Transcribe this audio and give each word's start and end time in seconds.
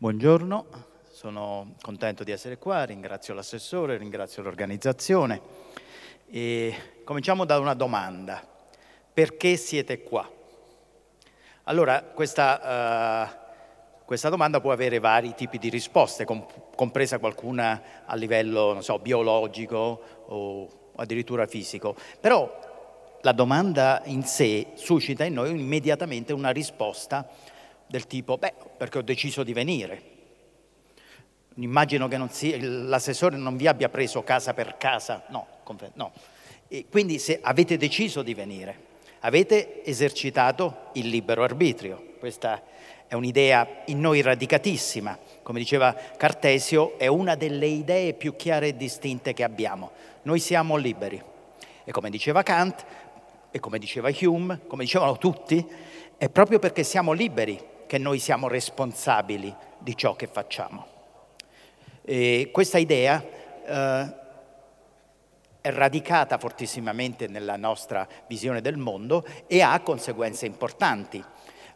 Buongiorno, 0.00 0.64
sono 1.10 1.74
contento 1.82 2.22
di 2.22 2.30
essere 2.30 2.56
qua, 2.56 2.84
ringrazio 2.84 3.34
l'assessore, 3.34 3.96
ringrazio 3.96 4.44
l'organizzazione 4.44 5.40
e 6.30 7.00
cominciamo 7.02 7.44
da 7.44 7.58
una 7.58 7.74
domanda. 7.74 8.46
Perché 9.12 9.56
siete 9.56 10.04
qua? 10.04 10.30
Allora, 11.64 12.00
questa, 12.14 13.26
uh, 13.26 14.04
questa 14.04 14.28
domanda 14.28 14.60
può 14.60 14.70
avere 14.70 15.00
vari 15.00 15.34
tipi 15.34 15.58
di 15.58 15.68
risposte, 15.68 16.24
comp- 16.24 16.76
compresa 16.76 17.18
qualcuna 17.18 17.82
a 18.06 18.14
livello, 18.14 18.80
so, 18.80 19.00
biologico 19.00 20.00
o 20.26 20.92
addirittura 20.94 21.48
fisico. 21.48 21.96
Però 22.20 23.18
la 23.22 23.32
domanda 23.32 24.02
in 24.04 24.22
sé 24.22 24.68
suscita 24.74 25.24
in 25.24 25.34
noi 25.34 25.50
immediatamente 25.50 26.32
una 26.32 26.50
risposta 26.50 27.28
del 27.88 28.06
tipo, 28.06 28.38
beh, 28.38 28.54
perché 28.76 28.98
ho 28.98 29.02
deciso 29.02 29.42
di 29.42 29.52
venire. 29.52 30.02
Immagino 31.56 32.06
che 32.06 32.20
sia, 32.30 32.56
l'assessore 32.60 33.36
non 33.36 33.56
vi 33.56 33.66
abbia 33.66 33.88
preso 33.88 34.22
casa 34.22 34.54
per 34.54 34.76
casa, 34.76 35.24
no, 35.30 35.46
no. 35.94 36.12
Quindi 36.90 37.18
se 37.18 37.40
avete 37.42 37.76
deciso 37.76 38.22
di 38.22 38.34
venire, 38.34 38.86
avete 39.20 39.84
esercitato 39.84 40.90
il 40.92 41.08
libero 41.08 41.42
arbitrio. 41.42 42.14
Questa 42.20 42.62
è 43.08 43.14
un'idea 43.14 43.66
in 43.86 44.00
noi 44.00 44.20
radicatissima. 44.20 45.18
Come 45.42 45.58
diceva 45.58 45.92
Cartesio, 45.94 46.98
è 46.98 47.06
una 47.06 47.34
delle 47.34 47.66
idee 47.66 48.12
più 48.12 48.36
chiare 48.36 48.68
e 48.68 48.76
distinte 48.76 49.32
che 49.32 49.42
abbiamo. 49.42 49.90
Noi 50.22 50.38
siamo 50.38 50.76
liberi. 50.76 51.20
E 51.84 51.90
come 51.90 52.10
diceva 52.10 52.42
Kant, 52.42 52.84
e 53.50 53.58
come 53.60 53.78
diceva 53.78 54.10
Hume, 54.20 54.60
come 54.66 54.84
dicevano 54.84 55.16
tutti, 55.16 55.66
è 56.18 56.28
proprio 56.28 56.58
perché 56.58 56.84
siamo 56.84 57.12
liberi 57.12 57.58
che 57.88 57.98
noi 57.98 58.20
siamo 58.20 58.46
responsabili 58.46 59.52
di 59.78 59.96
ciò 59.96 60.14
che 60.14 60.28
facciamo. 60.28 60.86
E 62.04 62.50
questa 62.52 62.78
idea 62.78 63.24
eh, 63.66 64.14
è 65.60 65.70
radicata 65.70 66.38
fortissimamente 66.38 67.26
nella 67.26 67.56
nostra 67.56 68.06
visione 68.28 68.60
del 68.60 68.76
mondo 68.76 69.24
e 69.46 69.62
ha 69.62 69.80
conseguenze 69.80 70.46
importanti. 70.46 71.24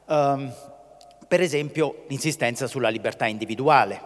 Um, 0.06 0.52
per 1.26 1.40
esempio 1.40 2.04
l'insistenza 2.08 2.66
sulla 2.66 2.90
libertà 2.90 3.26
individuale. 3.26 4.00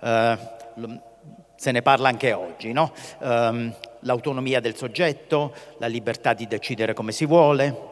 Uh, 0.00 1.00
se 1.54 1.70
ne 1.70 1.80
parla 1.80 2.08
anche 2.08 2.32
oggi, 2.32 2.72
no? 2.72 2.92
um, 3.20 3.74
l'autonomia 4.00 4.60
del 4.60 4.76
soggetto, 4.76 5.54
la 5.78 5.86
libertà 5.86 6.34
di 6.34 6.46
decidere 6.46 6.92
come 6.92 7.12
si 7.12 7.24
vuole. 7.24 7.90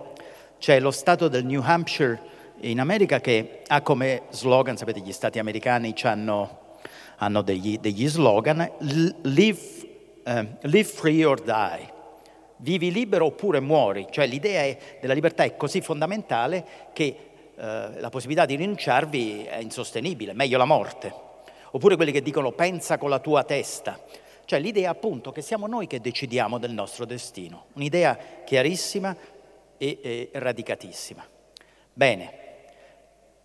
C'è 0.58 0.78
lo 0.78 0.90
Stato 0.90 1.28
del 1.28 1.46
New 1.46 1.62
Hampshire 1.64 2.20
in 2.62 2.80
America 2.80 3.20
che 3.20 3.62
ha 3.66 3.80
come 3.82 4.22
slogan, 4.30 4.76
sapete 4.76 5.00
gli 5.00 5.12
stati 5.12 5.38
americani 5.38 5.94
hanno, 6.02 6.76
hanno 7.16 7.42
degli, 7.42 7.78
degli, 7.78 8.08
slogan, 8.08 8.70
live, 9.22 9.60
uh, 10.24 10.46
live, 10.62 10.84
free 10.88 11.24
or 11.24 11.40
die, 11.40 11.92
vivi 12.56 12.92
libero 12.92 13.26
oppure 13.26 13.60
muori, 13.60 14.06
cioè 14.10 14.26
l'idea 14.26 14.62
è, 14.62 14.78
della 15.00 15.14
libertà 15.14 15.44
è 15.44 15.56
così 15.56 15.80
fondamentale 15.80 16.64
che 16.92 17.16
uh, 17.54 17.60
la 17.98 18.08
possibilità 18.10 18.46
di 18.46 18.56
rinunciarvi 18.56 19.44
è 19.44 19.58
insostenibile, 19.58 20.32
meglio 20.32 20.58
la 20.58 20.64
morte. 20.64 21.28
Oppure 21.72 21.96
quelli 21.96 22.12
che 22.12 22.22
dicono 22.22 22.50
pensa 22.52 22.98
con 22.98 23.10
la 23.10 23.20
tua 23.20 23.44
testa, 23.44 23.98
cioè 24.44 24.58
l'idea 24.58 24.90
appunto 24.90 25.30
che 25.30 25.40
siamo 25.40 25.68
noi 25.68 25.86
che 25.86 26.00
decidiamo 26.00 26.58
del 26.58 26.72
nostro 26.72 27.04
destino, 27.04 27.66
un'idea 27.74 28.18
chiarissima 28.44 29.16
e, 29.78 29.98
e 30.02 30.30
radicatissima. 30.32 31.24
Bene, 31.92 32.40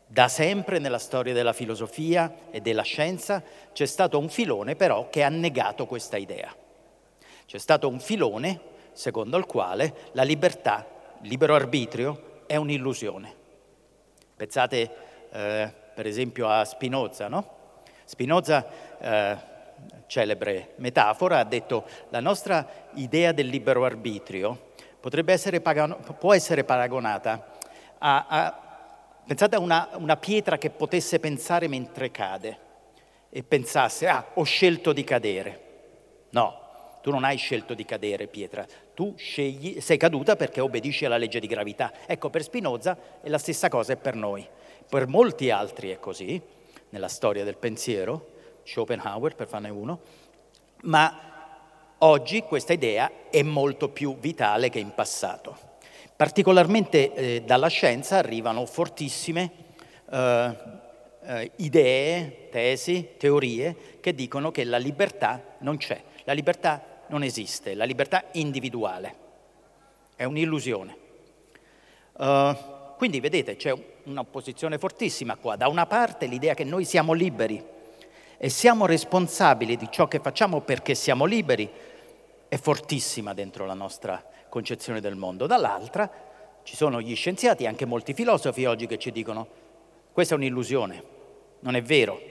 da 0.08 0.28
sempre 0.28 0.80
nella 0.80 1.00
storia 1.00 1.34
della 1.34 1.54
filosofia 1.54 2.32
e 2.52 2.62
della 2.62 2.84
scienza 2.84 3.42
c'è 3.74 3.86
stato 3.86 4.20
un 4.20 4.30
filone 4.30 4.76
però 4.76 5.10
che 5.10 5.24
ha 5.24 5.30
negato 5.30 5.86
questa 5.86 6.18
idea. 6.18 6.54
C'è 7.46 7.58
stato 7.58 7.88
un 7.88 8.00
filone 8.00 8.74
secondo 8.92 9.38
il 9.38 9.46
quale 9.46 9.94
la 10.14 10.24
libertà, 10.24 10.86
il 11.22 11.30
libero 11.30 11.56
arbitrio, 11.56 12.44
è 12.46 12.56
un'illusione. 12.56 13.34
Pensate 14.36 14.96
eh, 15.32 15.74
per 15.94 16.06
esempio 16.06 16.48
a 16.48 16.64
Spinoza, 16.66 17.28
no? 17.28 17.54
Spinoza, 18.06 18.66
eh, 19.00 19.38
celebre 20.08 20.74
metafora, 20.78 21.40
ha 21.40 21.44
detto 21.44 21.86
la 22.10 22.20
nostra 22.20 22.68
idea 22.94 23.32
del 23.32 23.48
libero 23.48 23.86
arbitrio 23.86 24.74
essere 25.34 25.62
può 25.62 26.34
essere 26.34 26.64
paragonata 26.64 27.54
a, 27.98 28.26
a 28.28 28.65
Pensate 29.26 29.56
a 29.56 29.60
una, 29.60 29.90
una 29.94 30.18
pietra 30.18 30.60
che 30.60 30.70
potesse 30.70 31.20
pensare 31.20 31.68
mentre 31.68 32.12
cade 32.12 32.60
e 33.30 33.42
pensasse, 33.42 34.08
ah, 34.08 34.32
ho 34.36 34.44
scelto 34.44 34.94
di 34.94 35.04
cadere. 35.04 35.62
No, 36.30 37.00
tu 37.02 37.10
non 37.10 37.24
hai 37.24 37.38
scelto 37.38 37.74
di 37.74 37.86
cadere, 37.86 38.28
pietra, 38.28 38.66
tu 38.94 39.16
scegli, 39.18 39.82
sei 39.82 39.98
caduta 39.98 40.36
perché 40.36 40.62
obbedisci 40.62 41.06
alla 41.06 41.18
legge 41.18 41.40
di 41.40 41.48
gravità. 41.48 41.92
Ecco, 42.06 42.30
per 42.30 42.44
Spinoza 42.44 42.98
è 43.22 43.30
la 43.30 43.40
stessa 43.40 43.68
cosa 43.68 43.94
è 43.94 43.98
per 43.98 44.16
noi. 44.16 44.48
Per 44.88 45.08
molti 45.08 45.50
altri 45.50 45.90
è 45.90 46.00
così, 46.00 46.40
nella 46.90 47.08
storia 47.08 47.44
del 47.44 47.58
pensiero, 47.58 48.28
Schopenhauer 48.64 49.36
per 49.36 49.48
farne 49.48 49.70
uno, 49.70 50.02
ma 50.84 51.96
oggi 52.00 52.42
questa 52.44 52.74
idea 52.74 53.12
è 53.32 53.42
molto 53.42 53.90
più 53.90 54.18
vitale 54.20 54.70
che 54.70 54.80
in 54.80 54.94
passato. 54.94 55.74
Particolarmente 56.16 57.14
eh, 57.14 57.42
dalla 57.46 57.68
scienza 57.68 58.18
arrivano 58.18 58.66
fortissime 58.66 59.52
eh, 60.10 60.56
eh, 61.26 61.52
idee, 61.58 62.48
tesi, 62.50 63.16
teorie 63.18 63.98
che 64.00 64.16
dicono 64.16 64.50
che 64.50 64.64
la 64.64 64.78
libertà 64.78 65.56
non 65.60 65.76
c'è, 65.76 66.02
la 66.24 66.34
libertà 66.34 67.04
non 67.08 67.22
esiste, 67.22 67.74
la 67.74 67.84
libertà 67.84 68.26
individuale 68.34 69.24
è 70.16 70.24
un'illusione. 70.24 70.98
Uh, 72.14 72.56
quindi 72.96 73.20
vedete 73.20 73.58
c'è 73.58 73.74
un'opposizione 74.04 74.78
fortissima 74.78 75.36
qua. 75.36 75.58
Da 75.58 75.68
una 75.68 75.86
parte 75.86 76.28
l'idea 76.28 76.54
che 76.54 76.64
noi 76.64 76.86
siamo 76.86 77.12
liberi 77.12 77.62
e 78.38 78.50
siamo 78.50 78.86
responsabili 78.86 79.76
di 79.76 79.90
ciò 79.92 80.08
che 80.08 80.20
facciamo 80.20 80.62
perché 80.62 80.96
siamo 80.96 81.26
liberi 81.26 81.70
è 82.48 82.58
fortissima 82.58 83.34
dentro 83.34 83.66
la 83.66 83.74
nostra 83.74 84.24
concezione 84.56 85.02
del 85.02 85.16
mondo. 85.16 85.48
Dall'altra 85.48 86.10
ci 86.64 86.78
sono 86.78 87.02
gli 87.02 87.14
scienziati, 87.14 87.66
anche 87.66 87.84
molti 87.84 88.14
filosofi 88.14 88.64
oggi 88.64 88.88
che 88.88 88.98
ci 88.98 89.12
dicono 89.12 89.64
questa 90.14 90.36
è 90.36 90.38
un'illusione, 90.38 91.04
non 91.60 91.76
è 91.76 91.82
vero, 91.82 92.22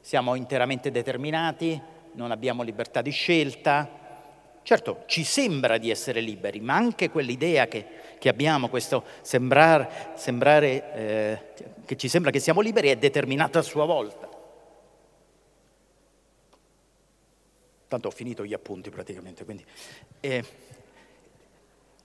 siamo 0.00 0.36
interamente 0.36 0.90
determinati, 0.90 1.78
non 2.12 2.30
abbiamo 2.30 2.62
libertà 2.62 3.02
di 3.02 3.10
scelta. 3.10 3.96
Certo, 4.62 5.02
ci 5.04 5.22
sembra 5.22 5.76
di 5.76 5.90
essere 5.90 6.20
liberi, 6.20 6.60
ma 6.60 6.76
anche 6.76 7.10
quell'idea 7.10 7.68
che, 7.68 7.84
che 8.18 8.30
abbiamo, 8.30 8.70
questo 8.70 9.04
sembrar, 9.20 10.12
sembrare, 10.14 10.94
eh, 10.94 11.38
che 11.84 11.96
ci 11.96 12.08
sembra 12.08 12.30
che 12.30 12.38
siamo 12.38 12.62
liberi, 12.62 12.88
è 12.88 12.96
determinata 12.96 13.58
a 13.58 13.62
sua 13.62 13.84
volta. 13.84 14.28
Tanto 17.86 18.08
ho 18.08 18.12
finito 18.12 18.46
gli 18.46 18.54
appunti 18.54 18.88
praticamente, 18.88 19.44
quindi... 19.44 19.64
Eh, 20.20 20.67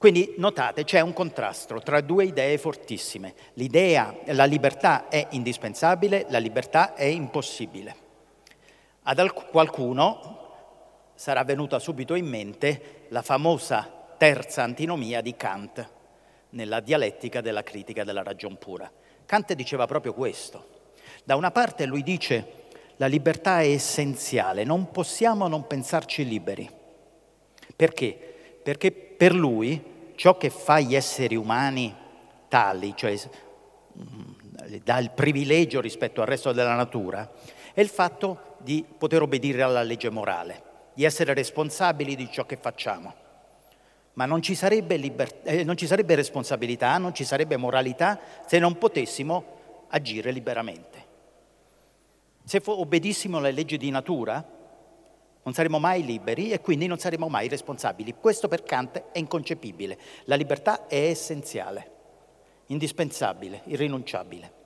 quindi 0.04 0.34
notate, 0.36 0.84
c'è 0.84 1.00
un 1.00 1.14
contrasto 1.14 1.80
tra 1.80 2.02
due 2.02 2.26
idee 2.26 2.58
fortissime. 2.58 3.34
L'idea, 3.54 4.14
la 4.26 4.44
libertà 4.44 5.08
è 5.08 5.28
indispensabile, 5.30 6.26
la 6.28 6.40
libertà 6.40 6.94
è 6.94 7.06
impossibile. 7.06 7.96
Ad 9.04 9.18
alc- 9.20 9.48
qualcuno 9.50 10.56
sarà 11.16 11.46
venuta 11.46 11.80
subito 11.80 12.16
in 12.16 12.26
mente 12.26 13.06
la 13.12 13.22
famosa 13.22 13.90
terza 14.18 14.62
antinomia 14.62 15.22
di 15.22 15.38
Kant 15.38 15.90
nella 16.50 16.82
dialettica 16.82 17.40
della 17.40 17.64
critica 17.64 18.04
della 18.04 18.24
ragion 18.24 18.58
pura. 18.58 18.92
Kant 19.26 19.54
diceva 19.54 19.86
proprio 19.86 20.14
questo. 20.14 20.82
Da 21.24 21.38
una 21.38 21.52
parte 21.52 21.86
lui 21.86 22.04
dice 22.04 22.66
la 22.98 23.08
libertà 23.08 23.62
è 23.62 23.70
essenziale, 23.70 24.66
non 24.66 24.92
possiamo 24.92 25.48
non 25.48 25.66
pensarci 25.66 26.28
liberi. 26.28 26.70
Perché? 27.74 28.32
Perché 28.62 28.92
per 28.92 29.34
lui 29.34 29.92
ciò 30.16 30.38
che 30.38 30.50
fa 30.50 30.80
gli 30.80 30.96
esseri 30.96 31.36
umani 31.36 31.96
tali, 32.48 32.94
cioè 32.96 33.16
mm, 33.98 34.82
dà 34.84 34.98
il 35.00 35.12
privilegio 35.12 35.82
rispetto 35.82 36.22
al 36.22 36.28
resto 36.28 36.52
della 36.52 36.76
natura, 36.76 37.30
è 37.74 37.82
il 37.82 37.90
fatto 37.90 38.58
di 38.60 38.86
poter 38.98 39.22
obbedire 39.22 39.62
alla 39.62 39.82
legge 39.82 40.10
morale, 40.10 40.64
di 40.94 41.04
essere 41.04 41.34
responsabili 41.34 42.16
di 42.16 42.30
ciò 42.32 42.46
che 42.46 42.58
facciamo. 42.58 43.22
Ma 44.14 44.26
non 44.26 44.42
ci 44.42 44.54
sarebbe, 44.54 44.96
liber- 44.96 45.40
eh, 45.44 45.64
non 45.64 45.76
ci 45.76 45.88
sarebbe 45.88 46.14
responsabilità, 46.14 46.98
non 47.00 47.16
ci 47.16 47.24
sarebbe 47.24 47.58
moralità 47.58 48.20
se 48.46 48.60
non 48.60 48.78
potessimo 48.78 49.86
agire 49.90 50.32
liberamente. 50.32 51.12
Se 52.44 52.62
obbedissimo 52.64 53.38
alle 53.38 53.52
leggi 53.52 53.78
di 53.78 53.90
natura, 53.90 54.46
non 55.44 55.54
saremo 55.54 55.80
mai 55.80 56.04
liberi 56.06 56.52
e 56.52 56.62
quindi 56.62 56.88
non 56.88 56.98
saremo 56.98 57.28
mai 57.28 57.48
responsabili. 57.48 58.16
Questo 58.20 58.48
per 58.48 58.64
Kant 58.64 59.12
è 59.12 59.20
inconcepibile. 59.20 59.98
La 60.26 60.36
libertà 60.36 60.88
è 60.88 61.08
essenziale, 61.08 61.92
indispensabile, 62.68 63.62
irrinunciabile. 63.66 64.62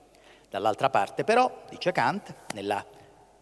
Dall'altra 0.49 0.89
parte 0.89 1.23
però, 1.23 1.63
dice 1.69 1.91
Kant, 1.91 2.33
nella 2.53 2.85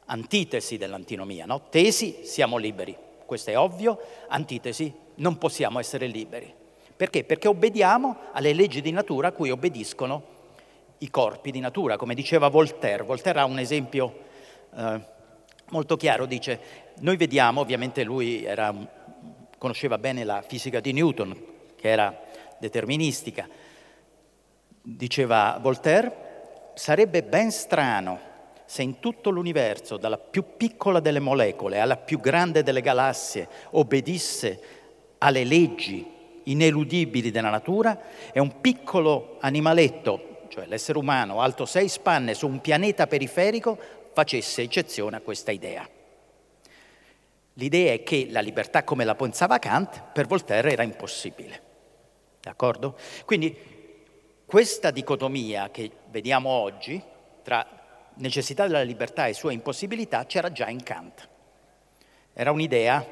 antitesi 0.05 0.77
dell'antinomia, 0.77 1.45
no? 1.45 1.63
tesi 1.69 2.19
siamo 2.23 2.57
liberi, 2.57 2.95
questo 3.25 3.49
è 3.49 3.57
ovvio, 3.57 3.99
antitesi 4.27 4.93
non 5.15 5.37
possiamo 5.37 5.79
essere 5.79 6.07
liberi. 6.07 6.53
Perché? 6.95 7.23
Perché 7.23 7.47
obbediamo 7.47 8.17
alle 8.31 8.53
leggi 8.53 8.81
di 8.81 8.91
natura 8.91 9.29
a 9.29 9.31
cui 9.31 9.49
obbediscono 9.49 10.33
i 10.99 11.09
corpi 11.09 11.51
di 11.51 11.59
natura, 11.59 11.97
come 11.97 12.13
diceva 12.13 12.47
Voltaire. 12.47 13.03
Voltaire 13.03 13.39
ha 13.39 13.45
un 13.45 13.59
esempio 13.59 14.17
eh, 14.73 15.13
molto 15.75 15.97
chiaro, 15.97 16.25
dice, 16.25 16.59
noi 16.99 17.17
vediamo, 17.17 17.59
ovviamente 17.59 18.03
lui 18.05 18.45
era, 18.45 18.73
conosceva 19.57 19.97
bene 19.97 20.23
la 20.23 20.41
fisica 20.41 20.79
di 20.79 20.93
Newton, 20.93 21.37
che 21.75 21.89
era 21.89 22.17
deterministica, 22.57 23.45
diceva 24.81 25.59
Voltaire, 25.61 26.71
sarebbe 26.75 27.23
ben 27.23 27.51
strano 27.51 28.33
se 28.63 28.83
in 28.83 28.99
tutto 28.99 29.29
l'universo, 29.31 29.97
dalla 29.97 30.17
più 30.17 30.55
piccola 30.55 31.01
delle 31.01 31.19
molecole 31.19 31.79
alla 31.79 31.97
più 31.97 32.21
grande 32.21 32.63
delle 32.63 32.81
galassie, 32.81 33.47
obbedisse 33.71 34.59
alle 35.17 35.43
leggi 35.43 36.13
ineludibili 36.43 37.31
della 37.31 37.49
natura, 37.49 37.99
e 38.31 38.39
un 38.39 38.61
piccolo 38.61 39.35
animaletto, 39.41 40.45
cioè 40.47 40.67
l'essere 40.67 40.97
umano, 40.97 41.41
alto 41.41 41.65
sei 41.65 41.89
spanne 41.89 42.33
su 42.33 42.47
un 42.47 42.61
pianeta 42.61 43.07
periferico, 43.07 43.77
facesse 44.15 44.61
eccezione 44.61 45.17
a 45.17 45.21
questa 45.21 45.51
idea. 45.51 45.87
L'idea 47.55 47.91
è 47.91 48.01
che 48.01 48.27
la 48.29 48.39
libertà 48.39 48.85
come 48.85 49.03
la 49.03 49.13
pensava 49.13 49.59
Kant 49.59 50.03
per 50.13 50.25
Voltaire 50.25 50.71
era 50.71 50.83
impossibile. 50.83 51.61
D'accordo? 52.39 52.97
Quindi 53.25 53.55
questa 54.45 54.91
dicotomia 54.91 55.69
che 55.69 55.91
vediamo 56.09 56.49
oggi 56.49 57.01
tra 57.43 57.67
necessità 58.15 58.65
della 58.65 58.83
libertà 58.83 59.27
e 59.27 59.33
sua 59.33 59.51
impossibilità 59.51 60.25
c'era 60.25 60.49
già 60.49 60.69
in 60.69 60.81
Kant. 60.81 61.27
Era 62.31 62.51
un'idea 62.51 63.05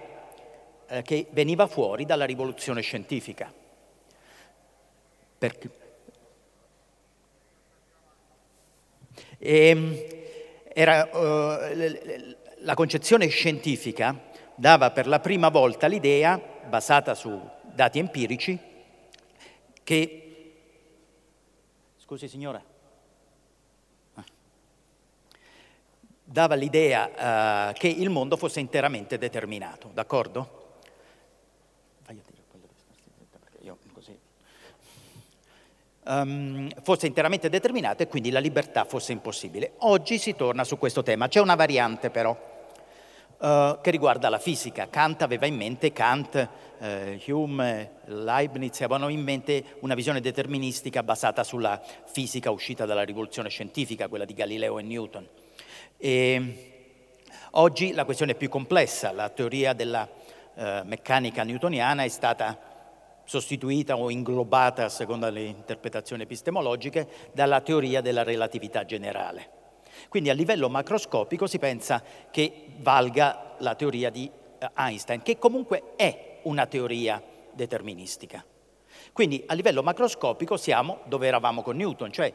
eh, 0.88 1.02
che 1.02 1.28
veniva 1.32 1.68
fuori 1.68 2.06
dalla 2.06 2.26
rivoluzione 2.26 2.80
scientifica. 2.80 3.52
Perché, 5.38 5.70
e, 9.38 9.68
ehm, 9.68 10.23
era, 10.74 11.10
uh, 11.12 12.36
la 12.58 12.74
concezione 12.74 13.28
scientifica 13.28 14.32
dava 14.56 14.92
per 14.92 15.08
la 15.08 15.20
prima 15.20 15.50
volta 15.50 15.88
l'idea, 15.88 16.40
basata 16.68 17.16
su 17.16 17.40
dati 17.62 18.00
empirici, 18.00 18.60
che... 19.84 20.20
Scusi 21.98 22.28
signora. 22.28 22.72
dava 26.34 26.56
l'idea 26.56 27.70
uh, 27.70 27.74
che 27.74 27.88
il 27.88 28.10
mondo 28.10 28.38
fosse 28.38 28.60
interamente 28.60 29.20
determinato, 29.20 29.92
d'accordo? 29.94 30.63
Um, 36.06 36.70
fosse 36.82 37.08
interamente 37.08 37.48
determinato 37.48 38.04
e 38.04 38.10
quindi 38.10 38.30
la 38.30 38.40
libertà 38.40 38.84
fosse 38.84 39.14
impossibile. 39.14 39.76
Oggi 39.80 40.18
si 40.18 40.36
torna 40.36 40.66
su 40.66 40.78
questo 40.78 41.02
tema. 41.02 41.30
C'è 41.30 41.40
una 41.40 41.56
variante 41.56 42.10
però 42.10 42.32
uh, 42.32 43.80
che 43.82 43.90
riguarda 43.90 44.28
la 44.28 44.38
fisica. 44.38 44.90
Kant 44.90 45.22
aveva 45.22 45.46
in 45.46 45.56
mente, 45.56 45.94
Kant, 45.94 46.50
uh, 46.78 47.32
Hume, 47.32 47.92
Leibniz 48.06 48.82
avevano 48.82 49.08
in 49.08 49.22
mente 49.22 49.78
una 49.80 49.96
visione 49.96 50.20
deterministica 50.20 51.04
basata 51.04 51.44
sulla 51.46 51.82
fisica 52.06 52.52
uscita 52.52 52.86
dalla 52.86 53.04
rivoluzione 53.04 53.48
scientifica, 53.48 54.10
quella 54.10 54.26
di 54.26 54.34
Galileo 54.34 54.80
e 54.80 54.84
Newton. 54.84 55.28
E 55.98 56.72
oggi 57.52 57.94
la 57.94 58.04
questione 58.04 58.34
è 58.34 58.36
più 58.36 58.50
complessa, 58.50 59.14
la 59.14 59.30
teoria 59.30 59.72
della 59.72 60.06
eh, 60.56 60.82
meccanica 60.84 61.44
newtoniana 61.44 62.04
è 62.04 62.10
stata 62.10 62.73
sostituita 63.26 63.98
o 63.98 64.10
inglobata, 64.10 64.86
a 64.86 64.90
seconda 64.90 65.30
delle 65.30 65.46
interpretazioni 65.46 66.24
epistemologiche, 66.24 67.08
dalla 67.34 67.62
teoria 67.62 68.02
della 68.02 68.24
relatività 68.24 68.86
generale. 68.86 69.62
Quindi 70.10 70.30
a 70.30 70.34
livello 70.34 70.70
macroscopico 70.70 71.48
si 71.48 71.60
pensa 71.60 72.04
che 72.32 72.68
valga 72.80 73.56
la 73.60 73.76
teoria 73.76 74.10
di 74.10 74.30
eh, 74.58 74.70
Einstein, 74.76 75.22
che 75.22 75.38
comunque 75.38 75.94
è 75.96 76.40
una 76.44 76.66
teoria 76.66 77.22
deterministica. 77.52 78.44
Quindi 79.12 79.44
a 79.46 79.54
livello 79.54 79.84
macroscopico 79.84 80.58
siamo 80.58 81.02
dove 81.06 81.28
eravamo 81.28 81.62
con 81.62 81.76
Newton, 81.76 82.12
cioè 82.12 82.34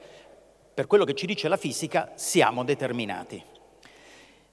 per 0.75 0.87
quello 0.87 1.05
che 1.05 1.15
ci 1.15 1.27
dice 1.27 1.49
la 1.49 1.57
fisica 1.57 2.13
siamo 2.15 2.65
determinati. 2.65 3.43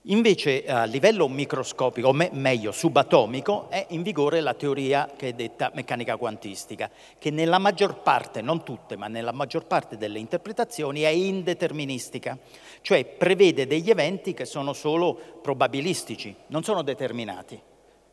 Invece 0.07 0.65
a 0.67 0.83
livello 0.83 1.27
microscopico, 1.27 2.09
o 2.09 2.13
me, 2.13 2.29
meglio 2.31 2.71
subatomico, 2.71 3.71
è 3.71 3.87
in 3.89 4.03
vigore 4.03 4.39
la 4.39 4.53
teoria 4.53 5.09
che 5.15 5.29
è 5.29 5.33
detta 5.33 5.71
meccanica 5.73 6.15
quantistica, 6.17 6.91
che 7.17 7.31
nella 7.31 7.57
maggior 7.57 8.03
parte, 8.03 8.43
non 8.43 8.63
tutte, 8.63 8.97
ma 8.97 9.07
nella 9.07 9.31
maggior 9.31 9.65
parte 9.65 9.97
delle 9.97 10.19
interpretazioni 10.19 11.01
è 11.01 11.07
indeterministica, 11.07 12.37
cioè 12.81 13.03
prevede 13.03 13.65
degli 13.65 13.89
eventi 13.89 14.35
che 14.35 14.45
sono 14.45 14.73
solo 14.73 15.39
probabilistici, 15.41 16.35
non 16.47 16.61
sono 16.61 16.83
determinati. 16.83 17.59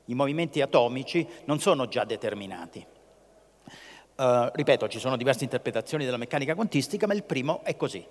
I 0.06 0.14
movimenti 0.14 0.62
atomici 0.62 1.28
non 1.44 1.60
sono 1.60 1.88
già 1.88 2.04
determinati. 2.04 2.86
Uh, 4.16 4.48
ripeto, 4.50 4.88
ci 4.88 4.98
sono 4.98 5.18
diverse 5.18 5.44
interpretazioni 5.44 6.06
della 6.06 6.16
meccanica 6.16 6.54
quantistica, 6.54 7.06
ma 7.06 7.12
il 7.12 7.24
primo 7.24 7.60
è 7.64 7.76
così 7.76 8.02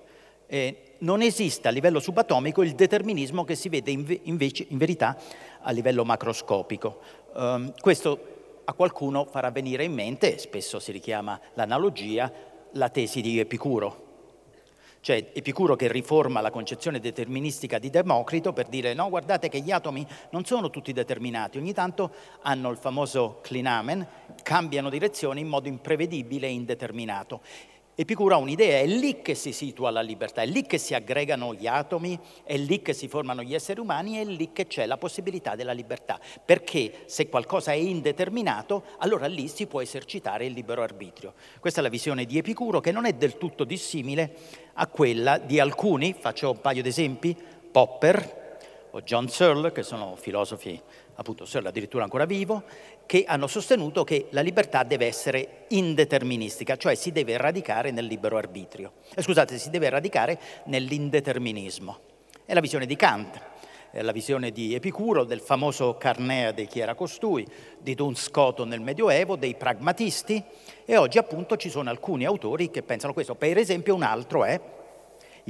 eh, 0.51 0.95
non 0.99 1.21
esiste 1.21 1.69
a 1.69 1.71
livello 1.71 2.01
subatomico 2.01 2.61
il 2.61 2.75
determinismo 2.75 3.45
che 3.45 3.55
si 3.55 3.69
vede 3.69 3.89
inve- 3.91 4.19
invece 4.23 4.65
in 4.67 4.77
verità 4.77 5.17
a 5.61 5.71
livello 5.71 6.03
macroscopico. 6.03 6.99
Um, 7.33 7.71
questo 7.79 8.59
a 8.65 8.73
qualcuno 8.73 9.25
farà 9.25 9.49
venire 9.49 9.85
in 9.85 9.93
mente, 9.93 10.37
spesso 10.37 10.79
si 10.79 10.91
richiama 10.91 11.39
l'analogia, 11.53 12.29
la 12.73 12.89
tesi 12.89 13.21
di 13.21 13.39
Epicuro, 13.39 14.09
cioè 14.99 15.31
Epicuro 15.31 15.77
che 15.77 15.89
riforma 15.89 16.41
la 16.41 16.51
concezione 16.51 16.99
deterministica 16.99 17.79
di 17.79 17.89
Democrito 17.89 18.51
per 18.51 18.67
dire 18.67 18.93
no, 18.93 19.07
guardate 19.07 19.47
che 19.47 19.61
gli 19.61 19.71
atomi 19.71 20.05
non 20.31 20.43
sono 20.43 20.69
tutti 20.69 20.91
determinati, 20.91 21.59
ogni 21.59 21.73
tanto 21.73 22.11
hanno 22.41 22.69
il 22.69 22.77
famoso 22.77 23.39
clinamen, 23.41 24.05
cambiano 24.43 24.89
direzione 24.89 25.39
in 25.39 25.47
modo 25.47 25.69
imprevedibile 25.69 26.47
e 26.47 26.51
indeterminato. 26.51 27.39
Epicuro 28.01 28.33
ha 28.33 28.37
un'idea, 28.39 28.79
è 28.79 28.87
lì 28.87 29.21
che 29.21 29.35
si 29.35 29.51
situa 29.51 29.91
la 29.91 30.01
libertà, 30.01 30.41
è 30.41 30.47
lì 30.47 30.63
che 30.63 30.79
si 30.79 30.95
aggregano 30.95 31.53
gli 31.53 31.67
atomi, 31.67 32.19
è 32.43 32.57
lì 32.57 32.81
che 32.81 32.93
si 32.93 33.07
formano 33.07 33.43
gli 33.43 33.53
esseri 33.53 33.79
umani, 33.79 34.15
è 34.15 34.23
lì 34.23 34.51
che 34.51 34.65
c'è 34.65 34.87
la 34.87 34.97
possibilità 34.97 35.53
della 35.55 35.71
libertà. 35.71 36.19
Perché 36.43 37.03
se 37.05 37.29
qualcosa 37.29 37.73
è 37.73 37.75
indeterminato, 37.75 38.85
allora 38.97 39.27
lì 39.27 39.47
si 39.47 39.67
può 39.67 39.81
esercitare 39.81 40.47
il 40.47 40.53
libero 40.53 40.81
arbitrio. 40.81 41.35
Questa 41.59 41.79
è 41.79 41.83
la 41.83 41.89
visione 41.89 42.25
di 42.25 42.39
Epicuro 42.39 42.79
che 42.79 42.91
non 42.91 43.05
è 43.05 43.13
del 43.13 43.37
tutto 43.37 43.65
dissimile 43.65 44.35
a 44.73 44.87
quella 44.87 45.37
di 45.37 45.59
alcuni, 45.59 46.15
faccio 46.17 46.49
un 46.49 46.59
paio 46.59 46.81
di 46.81 46.89
esempi, 46.89 47.37
Popper 47.71 48.39
o 48.89 49.01
John 49.03 49.29
Searle, 49.29 49.71
che 49.71 49.83
sono 49.83 50.15
filosofi, 50.15 50.81
appunto 51.15 51.45
Searle 51.45 51.69
addirittura 51.69 52.03
ancora 52.03 52.25
vivo, 52.25 52.63
che 53.11 53.25
hanno 53.27 53.47
sostenuto 53.47 54.05
che 54.05 54.27
la 54.29 54.39
libertà 54.39 54.83
deve 54.83 55.05
essere 55.05 55.65
indeterministica, 55.67 56.77
cioè 56.77 56.95
si 56.95 57.11
deve 57.11 57.35
radicare 57.35 57.91
nel 57.91 58.05
libero 58.05 58.37
arbitrio. 58.37 58.93
Eh, 59.13 59.21
scusate, 59.21 59.57
si 59.57 59.69
deve 59.69 59.89
radicare 59.89 60.39
nell'indeterminismo. 60.67 61.99
È 62.45 62.53
la 62.53 62.61
visione 62.61 62.85
di 62.85 62.95
Kant, 62.95 63.37
è 63.91 64.01
la 64.01 64.13
visione 64.13 64.51
di 64.51 64.73
Epicuro, 64.75 65.25
del 65.25 65.41
famoso 65.41 65.97
Carnea 65.97 66.53
di 66.53 66.65
chi 66.67 66.79
era 66.79 66.95
costui, 66.95 67.45
di 67.79 67.95
Duns 67.95 68.21
Scoto 68.21 68.63
nel 68.63 68.79
Medioevo, 68.79 69.35
dei 69.35 69.55
pragmatisti 69.55 70.41
e 70.85 70.95
oggi 70.95 71.17
appunto 71.17 71.57
ci 71.57 71.69
sono 71.69 71.89
alcuni 71.89 72.23
autori 72.23 72.71
che 72.71 72.81
pensano 72.81 73.11
questo. 73.11 73.35
Per 73.35 73.57
esempio 73.57 73.93
un 73.93 74.03
altro 74.03 74.45
è 74.45 74.57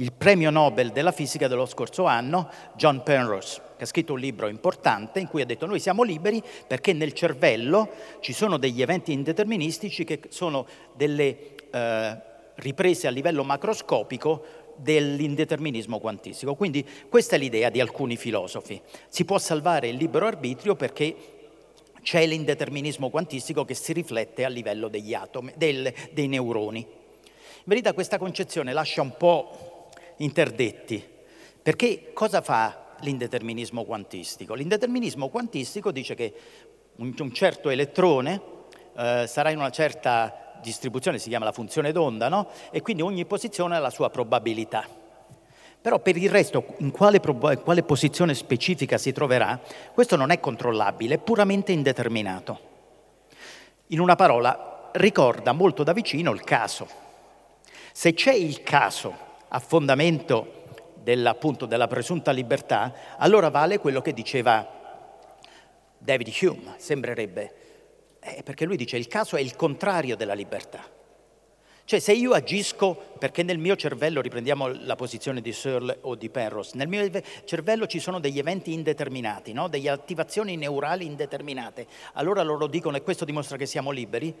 il 0.02 0.12
premio 0.12 0.50
Nobel 0.50 0.90
della 0.90 1.12
fisica 1.12 1.46
dello 1.46 1.64
scorso 1.64 2.06
anno, 2.06 2.50
John 2.74 3.04
Penrose, 3.04 3.60
che 3.76 3.84
ha 3.84 3.86
scritto 3.86 4.14
un 4.14 4.18
libro 4.18 4.48
importante 4.48 5.20
in 5.20 5.28
cui 5.28 5.42
ha 5.42 5.46
detto 5.46 5.64
noi 5.64 5.78
siamo 5.78 6.02
liberi 6.02 6.42
perché 6.66 6.92
nel 6.92 7.12
cervello 7.12 7.88
ci 8.18 8.32
sono 8.32 8.56
degli 8.56 8.82
eventi 8.82 9.12
indeterministici 9.12 10.02
che 10.02 10.20
sono 10.28 10.66
delle 10.94 11.54
eh, 11.70 12.16
riprese 12.56 13.06
a 13.06 13.10
livello 13.10 13.44
macroscopico 13.44 14.44
dell'indeterminismo 14.74 16.00
quantistico. 16.00 16.56
Quindi 16.56 16.84
questa 17.08 17.36
è 17.36 17.38
l'idea 17.38 17.70
di 17.70 17.80
alcuni 17.80 18.16
filosofi. 18.16 18.80
Si 19.06 19.24
può 19.24 19.38
salvare 19.38 19.86
il 19.86 19.94
libero 19.94 20.26
arbitrio 20.26 20.74
perché 20.74 21.14
c'è 22.02 22.26
l'indeterminismo 22.26 23.08
quantistico 23.08 23.64
che 23.64 23.74
si 23.74 23.92
riflette 23.92 24.44
a 24.44 24.48
livello 24.48 24.88
degli 24.88 25.14
atomi, 25.14 25.52
del, 25.56 25.94
dei 26.10 26.26
neuroni. 26.26 26.80
In 26.80 27.68
verità 27.68 27.92
questa 27.92 28.18
concezione 28.18 28.72
lascia 28.72 29.02
un 29.02 29.16
po' 29.16 29.71
interdetti. 30.22 31.10
Perché 31.62 32.12
cosa 32.12 32.40
fa 32.40 32.94
l'indeterminismo 33.00 33.84
quantistico? 33.84 34.54
L'indeterminismo 34.54 35.28
quantistico 35.28 35.92
dice 35.92 36.14
che 36.14 36.34
un, 36.96 37.32
certo 37.32 37.70
elettrone 37.70 38.40
eh, 38.96 39.24
sarà 39.26 39.50
in 39.50 39.58
una 39.58 39.70
certa 39.70 40.58
distribuzione, 40.60 41.18
si 41.18 41.28
chiama 41.28 41.44
la 41.44 41.52
funzione 41.52 41.92
d'onda, 41.92 42.28
no? 42.28 42.48
e 42.70 42.80
quindi 42.80 43.02
ogni 43.02 43.24
posizione 43.26 43.76
ha 43.76 43.80
la 43.80 43.90
sua 43.90 44.10
probabilità. 44.10 44.86
Però 45.80 45.98
per 45.98 46.16
il 46.16 46.30
resto, 46.30 46.64
in 46.78 46.92
quale, 46.92 47.20
quale 47.20 47.82
posizione 47.82 48.34
specifica 48.34 48.98
si 48.98 49.10
troverà, 49.10 49.60
questo 49.92 50.14
non 50.14 50.30
è 50.30 50.38
controllabile, 50.38 51.16
è 51.16 51.18
puramente 51.18 51.72
indeterminato. 51.72 52.70
In 53.88 53.98
una 53.98 54.14
parola, 54.14 54.90
ricorda 54.92 55.52
molto 55.52 55.82
da 55.82 55.92
vicino 55.92 56.30
il 56.30 56.42
caso. 56.42 56.86
Se 57.92 58.14
c'è 58.14 58.32
il 58.32 58.62
caso 58.62 59.30
a 59.54 59.58
fondamento 59.58 60.60
dell'appunto 61.02 61.66
della 61.66 61.86
presunta 61.86 62.30
libertà, 62.30 62.94
allora 63.18 63.50
vale 63.50 63.78
quello 63.78 64.00
che 64.00 64.12
diceva 64.12 64.80
David 65.98 66.32
Hume, 66.40 66.74
sembrerebbe, 66.76 67.54
eh, 68.20 68.42
perché 68.42 68.64
lui 68.64 68.76
dice 68.76 68.96
il 68.96 69.08
caso 69.08 69.36
è 69.36 69.40
il 69.40 69.54
contrario 69.54 70.16
della 70.16 70.34
libertà. 70.34 70.82
Cioè 71.84 71.98
se 71.98 72.12
io 72.12 72.32
agisco, 72.32 72.94
perché 73.18 73.42
nel 73.42 73.58
mio 73.58 73.76
cervello, 73.76 74.22
riprendiamo 74.22 74.68
la 74.68 74.94
posizione 74.94 75.42
di 75.42 75.52
Searle 75.52 75.98
o 76.02 76.14
di 76.14 76.30
Penrose, 76.30 76.76
nel 76.76 76.88
mio 76.88 77.10
cervello 77.44 77.86
ci 77.86 77.98
sono 77.98 78.20
degli 78.20 78.38
eventi 78.38 78.72
indeterminati, 78.72 79.52
no? 79.52 79.68
delle 79.68 79.90
attivazioni 79.90 80.56
neurali 80.56 81.04
indeterminate, 81.04 81.86
allora 82.14 82.42
loro 82.42 82.68
dicono 82.68 82.96
e 82.96 83.02
questo 83.02 83.24
dimostra 83.24 83.58
che 83.58 83.66
siamo 83.66 83.90
liberi? 83.90 84.34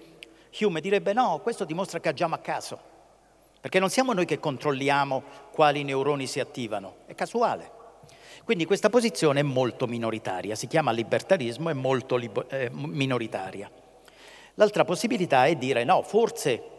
Hume 0.60 0.80
direbbe 0.80 1.12
no, 1.12 1.40
questo 1.42 1.64
dimostra 1.64 1.98
che 1.98 2.08
agiamo 2.08 2.34
a 2.34 2.38
caso, 2.38 2.91
perché 3.62 3.78
non 3.78 3.90
siamo 3.90 4.12
noi 4.12 4.24
che 4.24 4.40
controlliamo 4.40 5.22
quali 5.52 5.84
neuroni 5.84 6.26
si 6.26 6.40
attivano, 6.40 6.96
è 7.06 7.14
casuale. 7.14 7.70
Quindi 8.42 8.64
questa 8.64 8.90
posizione 8.90 9.38
è 9.38 9.44
molto 9.44 9.86
minoritaria, 9.86 10.56
si 10.56 10.66
chiama 10.66 10.90
libertarismo, 10.90 11.70
è 11.70 11.72
molto 11.72 12.16
libo- 12.16 12.48
eh, 12.48 12.70
minoritaria. 12.72 13.70
L'altra 14.54 14.84
possibilità 14.84 15.46
è 15.46 15.54
dire 15.54 15.84
no, 15.84 16.02
forse 16.02 16.70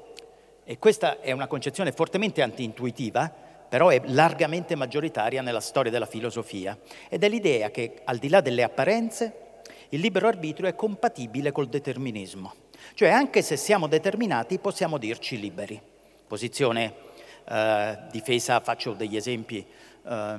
e 0.66 0.78
questa 0.78 1.22
è 1.22 1.32
una 1.32 1.48
concezione 1.48 1.94
fortemente 1.94 2.42
antiintuitiva, 2.42 3.32
però 3.70 3.88
è 3.88 4.02
largamente 4.08 4.76
maggioritaria 4.76 5.42
nella 5.42 5.62
storia 5.62 5.90
della 5.90 6.06
filosofia, 6.06 6.78
ed 7.08 7.24
è 7.24 7.30
l'idea 7.30 7.72
che 7.72 8.02
al 8.04 8.18
di 8.18 8.28
là 8.28 8.42
delle 8.42 8.62
apparenze 8.62 9.62
il 9.90 10.02
libero 10.02 10.28
arbitrio 10.28 10.68
è 10.68 10.76
compatibile 10.76 11.54
col 11.54 11.68
determinismo. 11.68 12.54
Cioè 12.94 13.08
anche 13.08 13.42
se 13.42 13.56
siamo 13.56 13.88
determinati 13.88 14.60
possiamo 14.60 14.98
dirci 14.98 15.40
liberi. 15.40 15.93
Posizione 16.34 16.96
eh, 17.48 17.96
difesa, 18.10 18.60
faccio 18.60 18.94
degli 18.94 19.16
esempi 19.16 19.64
eh, 20.04 20.36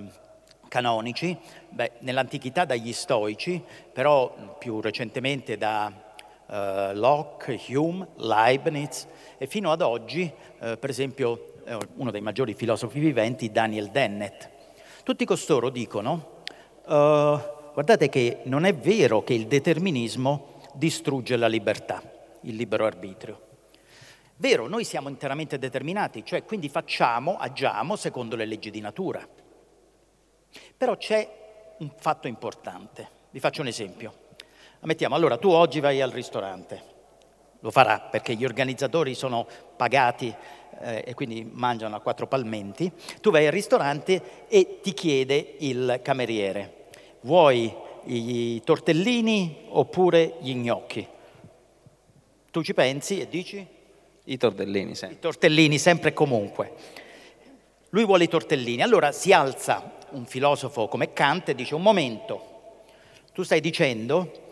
canonici, 0.67 1.39
Beh, 1.69 1.93
nell'antichità 2.01 2.65
dagli 2.65 2.93
stoici, 2.93 3.63
però 3.93 4.57
più 4.59 4.81
recentemente 4.81 5.57
da 5.57 5.93
uh, 6.47 6.95
Locke, 6.95 7.61
Hume, 7.69 8.09
Leibniz 8.17 9.07
e 9.39 9.47
fino 9.47 9.71
ad 9.71 9.83
oggi, 9.83 10.29
uh, 10.59 10.77
per 10.77 10.91
esempio, 10.91 11.53
uh, 11.65 11.79
uno 11.95 12.11
dei 12.11 12.21
maggiori 12.21 12.55
filosofi 12.55 12.99
viventi, 12.99 13.53
Daniel 13.53 13.91
Dennett. 13.91 14.49
Tutti 15.05 15.25
costoro 15.25 15.71
dicono, 15.71 16.43
guardate 16.87 18.09
che 18.09 18.41
non 18.47 18.65
è 18.65 18.75
vero 18.75 19.23
che 19.23 19.35
il 19.35 19.47
determinismo 19.47 20.59
distrugge 20.73 21.37
la 21.37 21.47
libertà, 21.47 22.03
il 22.41 22.57
libero 22.57 22.85
arbitrio. 22.85 23.44
Vero, 24.37 24.67
noi 24.67 24.85
siamo 24.85 25.09
interamente 25.09 25.59
determinati, 25.59 26.25
cioè 26.25 26.45
quindi 26.45 26.69
facciamo, 26.69 27.37
agiamo 27.37 27.95
secondo 27.95 28.35
le 28.35 28.47
leggi 28.47 28.71
di 28.71 28.81
natura. 28.81 29.27
Però 30.77 30.97
c'è 30.97 31.77
un 31.79 31.91
fatto 31.97 32.27
importante, 32.27 33.09
vi 33.31 33.39
faccio 33.39 33.61
un 33.61 33.69
esempio. 33.69 34.23
Mettiamo, 34.81 35.15
allora 35.15 35.39
tu 35.39 35.49
oggi 35.49 35.81
vai 35.81 36.01
al 36.03 36.11
ristorante, 36.11 36.83
lo 37.61 37.71
farà 37.71 38.01
perché 38.01 38.35
gli 38.35 38.45
organizzatori 38.45 39.15
sono 39.15 39.47
pagati 39.77 40.35
eh, 40.81 41.05
e 41.07 41.15
quindi 41.15 41.49
mangiano 41.51 41.97
a 41.97 42.01
quattro 42.01 42.27
palmenti, 42.27 42.93
tu 43.21 43.31
vai 43.31 43.47
al 43.47 43.53
ristorante 43.53 44.47
e 44.49 44.81
ti 44.83 44.93
chiede 44.93 45.57
il 45.61 46.01
cameriere, 46.03 46.89
vuoi 47.21 47.75
i 48.07 48.61
tortellini 48.63 49.67
oppure 49.69 50.37
gli 50.41 50.55
gnocchi? 50.55 51.09
Tu 52.51 52.63
ci 52.63 52.75
pensi 52.75 53.21
e 53.21 53.29
dici? 53.29 53.67
I 54.25 54.37
tortellini, 54.37 54.95
sempre. 54.95 55.17
I 55.17 55.21
tortellini, 55.21 55.79
sempre 55.79 56.11
e 56.11 56.13
comunque. 56.13 56.73
Lui 57.91 58.05
vuole 58.05 58.25
i 58.25 58.29
tortellini. 58.29 58.83
Allora 58.83 59.13
si 59.13 59.33
alza 59.33 59.93
un 60.11 60.25
filosofo 60.25 60.89
come 60.89 61.13
Kant 61.13 61.51
e 61.51 61.55
dice 61.55 61.75
un 61.75 61.83
momento, 61.83 62.53
tu 63.33 63.43
stai 63.43 63.61
dicendo 63.61 64.43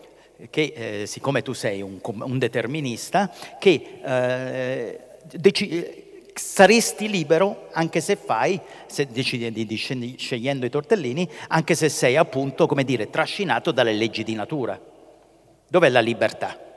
che 0.51 0.73
eh, 0.75 1.07
siccome 1.07 1.43
tu 1.43 1.53
sei 1.53 1.83
un, 1.83 2.01
un 2.03 2.39
determinista, 2.39 3.33
che 3.59 4.01
eh, 4.05 5.01
deci- 5.37 6.03
saresti 6.35 7.09
libero 7.09 7.69
anche 7.73 8.01
se 8.01 8.17
fai, 8.17 8.61
se 8.87 9.07
decidi 9.07 9.51
di, 9.53 9.67
di, 9.67 9.77
scegliendo 9.77 10.67
i 10.67 10.71
tortellini, 10.71 11.29
anche 11.49 11.75
se 11.75 11.89
sei 11.89 12.17
appunto, 12.17 12.67
come 12.67 12.85
dire, 12.85 13.09
trascinato 13.09 13.71
dalle 13.71 13.93
leggi 13.93 14.25
di 14.25 14.35
natura. 14.35 14.79
Dov'è 15.69 15.89
la 15.89 16.01
libertà? 16.01 16.72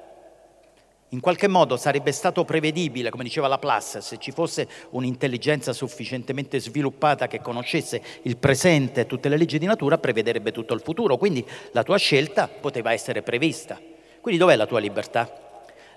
In 1.16 1.22
qualche 1.22 1.48
modo 1.48 1.78
sarebbe 1.78 2.12
stato 2.12 2.44
prevedibile, 2.44 3.10
come 3.10 3.24
diceva 3.24 3.48
Laplace, 3.48 4.02
se 4.02 4.18
ci 4.18 4.34
fosse 4.34 4.68
un'intelligenza 4.90 5.72
sufficientemente 5.72 6.60
sviluppata 6.60 7.28
che 7.28 7.40
conoscesse 7.40 8.02
il 8.24 8.36
presente 8.36 9.00
e 9.00 9.06
tutte 9.06 9.30
le 9.30 9.38
leggi 9.38 9.58
di 9.58 9.66
natura, 9.66 9.98
prevederebbe 9.98 10.52
tutto 10.52 10.74
il 10.74 10.82
futuro. 10.82 11.16
Quindi 11.16 11.48
la 11.72 11.84
tua 11.84 11.96
scelta 11.96 12.50
poteva 12.50 12.92
essere 12.92 13.22
prevista. 13.22 13.80
Quindi 14.20 14.42
dov'è 14.42 14.58
la 14.58 14.66
tua 14.66 14.80
libertà? 14.80 15.32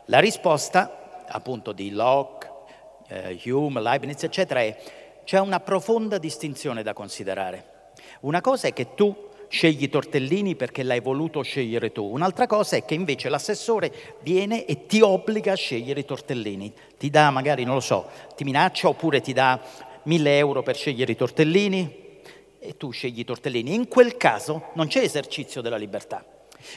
La 0.04 0.20
risposta, 0.20 1.24
appunto, 1.26 1.72
di 1.72 1.90
Locke, 1.90 2.48
eh, 3.08 3.40
Hume, 3.50 3.80
Leibniz, 3.82 4.22
eccetera, 4.22 4.60
è 4.60 4.76
c'è 5.24 5.40
una 5.40 5.58
profonda 5.58 6.18
distinzione 6.18 6.84
da 6.84 6.92
considerare. 6.92 7.90
Una 8.20 8.40
cosa 8.40 8.68
è 8.68 8.72
che 8.72 8.94
tu 8.94 9.27
scegli 9.48 9.88
tortellini 9.88 10.54
perché 10.54 10.82
l'hai 10.82 11.00
voluto 11.00 11.42
scegliere 11.42 11.90
tu. 11.90 12.04
Un'altra 12.04 12.46
cosa 12.46 12.76
è 12.76 12.84
che 12.84 12.94
invece 12.94 13.28
l'assessore 13.28 13.92
viene 14.22 14.64
e 14.64 14.86
ti 14.86 15.00
obbliga 15.00 15.52
a 15.52 15.56
scegliere 15.56 16.00
i 16.00 16.04
tortellini. 16.04 16.72
Ti 16.96 17.10
dà 17.10 17.30
magari, 17.30 17.64
non 17.64 17.74
lo 17.74 17.80
so, 17.80 18.08
ti 18.36 18.44
minaccia 18.44 18.88
oppure 18.88 19.20
ti 19.20 19.32
dà 19.32 19.60
mille 20.04 20.38
euro 20.38 20.62
per 20.62 20.76
scegliere 20.76 21.12
i 21.12 21.16
tortellini 21.16 22.06
e 22.58 22.76
tu 22.76 22.90
scegli 22.90 23.20
i 23.20 23.24
tortellini. 23.24 23.74
In 23.74 23.88
quel 23.88 24.16
caso 24.16 24.70
non 24.74 24.86
c'è 24.86 25.02
esercizio 25.02 25.60
della 25.60 25.76
libertà. 25.76 26.24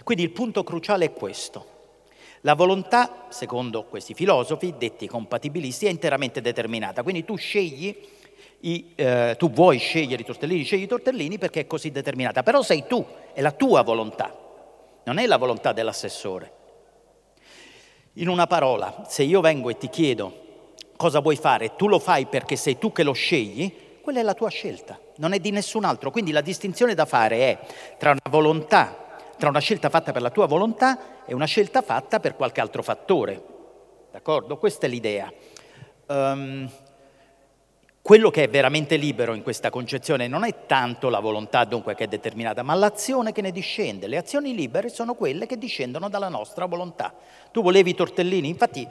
Quindi 0.04 0.24
il 0.24 0.32
punto 0.32 0.64
cruciale 0.64 1.06
è 1.06 1.14
questo. 1.14 1.80
La 2.42 2.56
volontà, 2.56 3.28
secondo 3.30 3.84
questi 3.84 4.14
filosofi, 4.14 4.74
detti 4.78 5.08
compatibilisti, 5.08 5.86
è 5.86 5.90
interamente 5.90 6.42
determinata. 6.42 7.04
Quindi 7.04 7.24
tu 7.24 7.36
scegli 7.36 7.96
i, 8.62 8.94
eh, 8.96 9.36
tu 9.38 9.50
vuoi 9.50 9.78
scegliere 9.78 10.22
i 10.22 10.26
tortellini, 10.26 10.64
scegli 10.64 10.84
i 10.84 10.88
tortellini 10.88 11.38
perché 11.38 11.62
è 11.62 11.68
così 11.68 11.92
determinata, 11.92 12.44
però 12.44 12.62
sei 12.62 12.86
tu, 12.88 13.06
è 13.34 13.42
la 13.42 13.52
tua 13.52 13.82
volontà, 13.82 14.36
non 15.04 15.18
è 15.18 15.26
la 15.26 15.38
volontà 15.38 15.72
dell'assessore. 15.72 16.60
In 18.16 18.28
una 18.28 18.46
parola, 18.46 19.06
se 19.08 19.24
io 19.24 19.40
vengo 19.42 19.70
e 19.70 19.78
ti 19.78 19.90
chiedo 19.90 20.42
cosa 20.98 21.20
vuoi 21.20 21.38
fare, 21.38 21.76
tu 21.76 21.88
lo 21.88 21.98
fai 21.98 22.26
perché 22.26 22.56
sei 22.56 22.78
tu 22.78 22.92
che 22.92 23.04
lo 23.04 23.14
scegli, 23.14 23.74
quella 24.02 24.20
è 24.20 24.24
la 24.24 24.34
tua 24.34 24.50
scelta, 24.50 25.00
non 25.18 25.34
è 25.34 25.40
di 25.40 25.52
nessun 25.52 25.84
altro. 25.84 26.12
Quindi 26.12 26.32
la 26.32 26.42
distinzione 26.42 26.94
da 26.94 27.06
fare 27.06 27.38
è 27.38 27.60
tra 27.98 28.12
una 28.12 28.20
volontà, 28.30 29.18
tra 29.38 29.50
una 29.50 29.60
scelta 29.60 29.90
fatta 29.90 30.12
per 30.12 30.22
la 30.22 30.30
tua 30.30 30.46
volontà 30.46 31.24
e 31.26 31.34
una 31.34 31.46
scelta 31.46 31.82
fatta 31.82 32.20
per 32.20 32.36
qualche 32.36 32.62
altro 32.62 32.84
fattore. 32.84 33.42
D'accordo? 34.12 34.58
Questa 34.58 34.86
è 34.86 34.90
l'idea. 34.90 35.32
Um, 36.08 36.70
quello 38.12 38.30
che 38.30 38.44
è 38.44 38.50
veramente 38.50 38.98
libero 38.98 39.34
in 39.34 39.42
questa 39.42 39.70
concezione 39.70 40.28
non 40.28 40.44
è 40.44 40.66
tanto 40.66 41.08
la 41.08 41.22
volontà 41.22 41.64
dunque 41.64 41.96
che 41.96 42.04
è 42.04 42.08
determinata, 42.08 42.62
ma 42.62 42.74
l'azione 42.74 43.32
che 43.32 43.40
ne 43.40 43.54
discende. 43.54 44.08
Le 44.08 44.18
azioni 44.18 44.54
libere 44.54 44.90
sono 44.90 45.14
quelle 45.14 45.46
che 45.46 45.58
discendono 45.58 46.10
dalla 46.10 46.28
nostra 46.28 46.66
volontà. 46.66 47.14
Tu 47.54 47.62
volevi 47.62 47.92
i 47.92 47.96
tortellini? 47.96 48.50
Infatti 48.50 48.86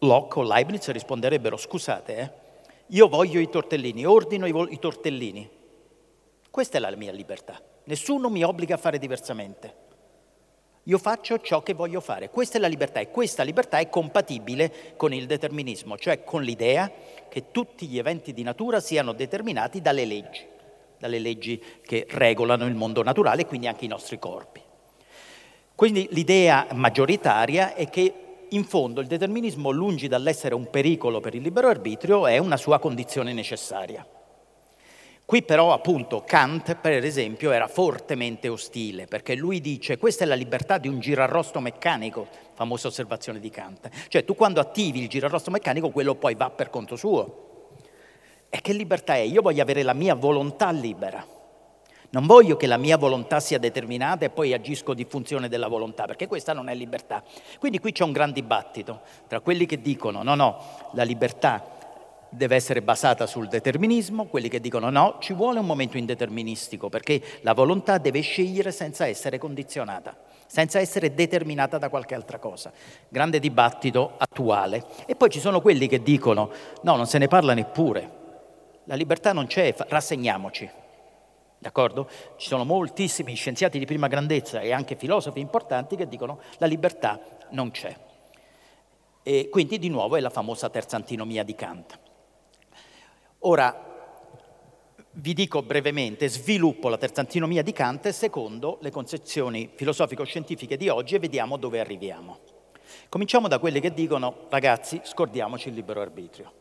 Locke 0.00 0.38
o 0.38 0.42
Leibniz 0.42 0.86
risponderebbero, 0.90 1.56
scusate, 1.56 2.16
eh, 2.18 2.30
io 2.88 3.08
voglio 3.08 3.40
i 3.40 3.48
tortellini, 3.48 4.04
ordino 4.04 4.46
i, 4.46 4.52
vo- 4.52 4.68
i 4.68 4.78
tortellini. 4.78 5.48
Questa 6.50 6.76
è 6.76 6.80
la 6.82 6.94
mia 6.94 7.12
libertà. 7.12 7.58
Nessuno 7.84 8.28
mi 8.28 8.44
obbliga 8.44 8.74
a 8.74 8.78
fare 8.78 8.98
diversamente. 8.98 9.87
Io 10.88 10.96
faccio 10.96 11.38
ciò 11.40 11.62
che 11.62 11.74
voglio 11.74 12.00
fare. 12.00 12.30
Questa 12.30 12.56
è 12.56 12.60
la 12.60 12.66
libertà 12.66 12.98
e 13.00 13.10
questa 13.10 13.42
libertà 13.42 13.76
è 13.76 13.90
compatibile 13.90 14.94
con 14.96 15.12
il 15.12 15.26
determinismo, 15.26 15.98
cioè 15.98 16.24
con 16.24 16.42
l'idea 16.42 16.90
che 17.28 17.50
tutti 17.50 17.86
gli 17.86 17.98
eventi 17.98 18.32
di 18.32 18.42
natura 18.42 18.80
siano 18.80 19.12
determinati 19.12 19.82
dalle 19.82 20.06
leggi, 20.06 20.46
dalle 20.98 21.18
leggi 21.18 21.62
che 21.82 22.06
regolano 22.08 22.64
il 22.64 22.74
mondo 22.74 23.02
naturale 23.02 23.42
e 23.42 23.46
quindi 23.46 23.66
anche 23.66 23.84
i 23.84 23.88
nostri 23.88 24.18
corpi. 24.18 24.62
Quindi 25.74 26.08
l'idea 26.12 26.66
maggioritaria 26.72 27.74
è 27.74 27.90
che 27.90 28.14
in 28.48 28.64
fondo 28.64 29.02
il 29.02 29.08
determinismo, 29.08 29.70
lungi 29.70 30.08
dall'essere 30.08 30.54
un 30.54 30.70
pericolo 30.70 31.20
per 31.20 31.34
il 31.34 31.42
libero 31.42 31.68
arbitrio, 31.68 32.26
è 32.26 32.38
una 32.38 32.56
sua 32.56 32.78
condizione 32.78 33.34
necessaria. 33.34 34.06
Qui 35.28 35.42
però 35.42 35.74
appunto 35.74 36.24
Kant, 36.26 36.74
per 36.76 37.04
esempio, 37.04 37.50
era 37.50 37.68
fortemente 37.68 38.48
ostile, 38.48 39.04
perché 39.04 39.34
lui 39.34 39.60
dice 39.60 39.98
questa 39.98 40.24
è 40.24 40.26
la 40.26 40.34
libertà 40.34 40.78
di 40.78 40.88
un 40.88 41.00
girarrosto 41.00 41.60
meccanico, 41.60 42.26
famosa 42.54 42.88
osservazione 42.88 43.38
di 43.38 43.50
Kant. 43.50 43.90
Cioè 44.08 44.24
tu 44.24 44.34
quando 44.34 44.58
attivi 44.58 45.02
il 45.02 45.08
girarrosto 45.10 45.50
meccanico, 45.50 45.90
quello 45.90 46.14
poi 46.14 46.34
va 46.34 46.48
per 46.48 46.70
conto 46.70 46.96
suo. 46.96 47.66
E 48.48 48.62
che 48.62 48.72
libertà 48.72 49.16
è? 49.16 49.18
Io 49.18 49.42
voglio 49.42 49.60
avere 49.60 49.82
la 49.82 49.92
mia 49.92 50.14
volontà 50.14 50.70
libera. 50.70 51.22
Non 52.08 52.24
voglio 52.24 52.56
che 52.56 52.66
la 52.66 52.78
mia 52.78 52.96
volontà 52.96 53.38
sia 53.38 53.58
determinata 53.58 54.24
e 54.24 54.30
poi 54.30 54.54
agisco 54.54 54.94
di 54.94 55.04
funzione 55.04 55.50
della 55.50 55.68
volontà, 55.68 56.06
perché 56.06 56.26
questa 56.26 56.54
non 56.54 56.70
è 56.70 56.74
libertà. 56.74 57.22
Quindi 57.58 57.80
qui 57.80 57.92
c'è 57.92 58.02
un 58.02 58.12
gran 58.12 58.32
dibattito 58.32 59.02
tra 59.26 59.40
quelli 59.40 59.66
che 59.66 59.82
dicono 59.82 60.22
no, 60.22 60.34
no, 60.34 60.90
la 60.94 61.02
libertà 61.02 61.76
deve 62.30 62.56
essere 62.56 62.82
basata 62.82 63.26
sul 63.26 63.48
determinismo, 63.48 64.26
quelli 64.26 64.48
che 64.48 64.60
dicono 64.60 64.90
no, 64.90 65.16
ci 65.20 65.32
vuole 65.32 65.58
un 65.58 65.66
momento 65.66 65.96
indeterministico 65.96 66.88
perché 66.88 67.22
la 67.42 67.54
volontà 67.54 67.98
deve 67.98 68.20
scegliere 68.20 68.72
senza 68.72 69.06
essere 69.06 69.38
condizionata, 69.38 70.16
senza 70.46 70.78
essere 70.78 71.14
determinata 71.14 71.78
da 71.78 71.88
qualche 71.88 72.14
altra 72.14 72.38
cosa. 72.38 72.72
Grande 73.08 73.38
dibattito 73.38 74.14
attuale. 74.16 74.84
E 75.06 75.16
poi 75.16 75.30
ci 75.30 75.40
sono 75.40 75.60
quelli 75.60 75.86
che 75.86 76.02
dicono 76.02 76.50
no, 76.82 76.96
non 76.96 77.06
se 77.06 77.18
ne 77.18 77.28
parla 77.28 77.54
neppure, 77.54 78.16
la 78.84 78.94
libertà 78.94 79.32
non 79.32 79.46
c'è, 79.46 79.74
rassegniamoci. 79.76 80.70
D'accordo? 81.60 82.08
Ci 82.36 82.46
sono 82.46 82.64
moltissimi 82.64 83.34
scienziati 83.34 83.78
di 83.78 83.84
prima 83.84 84.06
grandezza 84.06 84.60
e 84.60 84.72
anche 84.72 84.94
filosofi 84.94 85.40
importanti 85.40 85.96
che 85.96 86.06
dicono 86.08 86.40
la 86.58 86.66
libertà 86.66 87.20
non 87.50 87.70
c'è. 87.70 87.94
E 89.22 89.48
quindi 89.50 89.78
di 89.78 89.88
nuovo 89.88 90.16
è 90.16 90.20
la 90.20 90.30
famosa 90.30 90.70
terza 90.70 90.96
antinomia 90.96 91.42
di 91.42 91.54
Kant. 91.54 91.98
Ora, 93.40 93.86
vi 95.12 95.32
dico 95.32 95.62
brevemente, 95.62 96.28
sviluppo 96.28 96.88
la 96.88 96.98
terza 96.98 97.20
antinomia 97.20 97.62
di 97.62 97.72
Kant 97.72 98.08
secondo 98.08 98.78
le 98.80 98.90
concezioni 98.90 99.70
filosofico-scientifiche 99.72 100.76
di 100.76 100.88
oggi 100.88 101.14
e 101.14 101.18
vediamo 101.20 101.56
dove 101.56 101.78
arriviamo. 101.78 102.38
Cominciamo 103.08 103.46
da 103.46 103.58
quelli 103.58 103.80
che 103.80 103.94
dicono, 103.94 104.46
ragazzi, 104.48 105.00
scordiamoci 105.04 105.68
il 105.68 105.74
libero 105.74 106.00
arbitrio. 106.00 106.52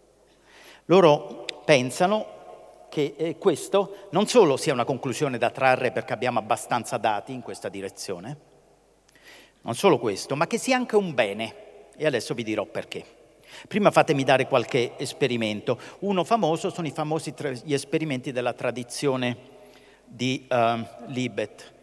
Loro 0.85 1.45
pensano 1.65 2.85
che 2.89 3.15
eh, 3.17 3.37
questo 3.37 4.07
non 4.11 4.27
solo 4.27 4.55
sia 4.55 4.73
una 4.73 4.85
conclusione 4.85 5.37
da 5.37 5.49
trarre 5.49 5.91
perché 5.91 6.13
abbiamo 6.13 6.39
abbastanza 6.39 6.97
dati 6.97 7.33
in 7.33 7.41
questa 7.41 7.69
direzione, 7.69 8.37
non 9.61 9.73
solo 9.73 9.97
questo, 9.97 10.35
ma 10.35 10.47
che 10.47 10.57
sia 10.57 10.77
anche 10.77 10.95
un 10.95 11.13
bene. 11.13 11.65
E 11.97 12.05
adesso 12.05 12.35
vi 12.35 12.43
dirò 12.43 12.65
perché. 12.65 13.16
Prima 13.67 13.91
fatemi 13.91 14.23
dare 14.23 14.47
qualche 14.47 14.97
esperimento. 14.97 15.79
Uno 15.99 16.23
famoso 16.23 16.69
sono 16.69 16.87
i 16.87 16.91
famosi 16.91 17.33
tra- 17.33 17.51
gli 17.51 17.73
esperimenti 17.73 18.31
della 18.31 18.53
tradizione 18.53 19.55
di 20.05 20.47
uh, 20.49 20.85
Libet. 21.07 21.73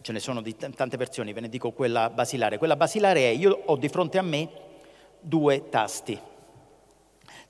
Ce 0.00 0.12
ne 0.12 0.18
sono 0.18 0.40
di 0.40 0.56
t- 0.56 0.74
tante 0.74 0.96
versioni, 0.96 1.32
ve 1.32 1.40
ne 1.40 1.48
dico 1.48 1.72
quella 1.72 2.10
basilare. 2.10 2.58
Quella 2.58 2.76
basilare 2.76 3.20
è, 3.20 3.28
io 3.28 3.62
ho 3.66 3.76
di 3.76 3.88
fronte 3.88 4.18
a 4.18 4.22
me 4.22 4.48
due 5.20 5.68
tasti. 5.68 6.18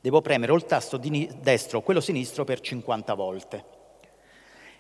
Devo 0.01 0.21
premere 0.21 0.53
o 0.53 0.57
il 0.57 0.65
tasto 0.65 0.97
di 0.97 1.31
destro 1.41 1.79
o 1.79 1.83
quello 1.83 2.01
sinistro 2.01 2.45
per 2.45 2.61
50 2.61 3.15
volte. 3.15 3.65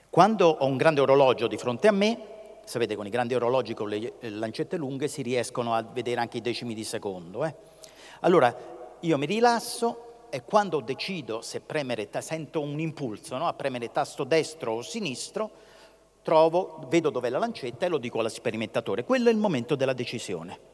Quando 0.09 0.49
ho 0.49 0.67
un 0.67 0.77
grande 0.77 1.01
orologio 1.01 1.47
di 1.47 1.57
fronte 1.57 1.87
a 1.87 1.93
me, 1.93 2.19
sapete 2.65 2.97
con 2.97 3.07
i 3.07 3.11
grandi 3.11 3.35
orologi 3.35 3.75
con 3.75 3.89
le 3.89 4.15
lancette 4.21 4.77
lunghe 4.77 5.09
si 5.09 5.23
riescono 5.23 5.75
a 5.75 5.83
vedere 5.83 6.21
anche 6.21 6.39
i 6.39 6.41
decimi 6.41 6.75
di 6.75 6.85
secondo. 6.85 7.45
Eh? 7.45 7.55
Allora, 8.21 8.79
io 9.01 9.19
mi 9.19 9.27
rilasso 9.27 10.27
e 10.31 10.43
quando 10.45 10.81
decido 10.81 11.43
se 11.43 11.61
premere, 11.61 12.09
sento 12.21 12.61
un 12.61 12.79
impulso 12.79 13.37
no? 13.37 13.47
a 13.47 13.53
premere 13.53 13.91
tasto 13.91 14.25
destro 14.25 14.75
o 14.75 14.83
sinistro, 14.83 15.51
trovo, 16.23 16.87
vedo 16.89 17.11
dov'è 17.11 17.29
la 17.29 17.39
lancetta 17.39 17.87
e 17.87 17.89
lo 17.89 17.99
dico 17.99 18.21
allo 18.21 18.29
sperimentatore. 18.29 19.05
Quello 19.05 19.29
è 19.29 19.33
il 19.33 19.39
momento 19.39 19.75
della 19.75 19.93
decisione. 19.93 20.69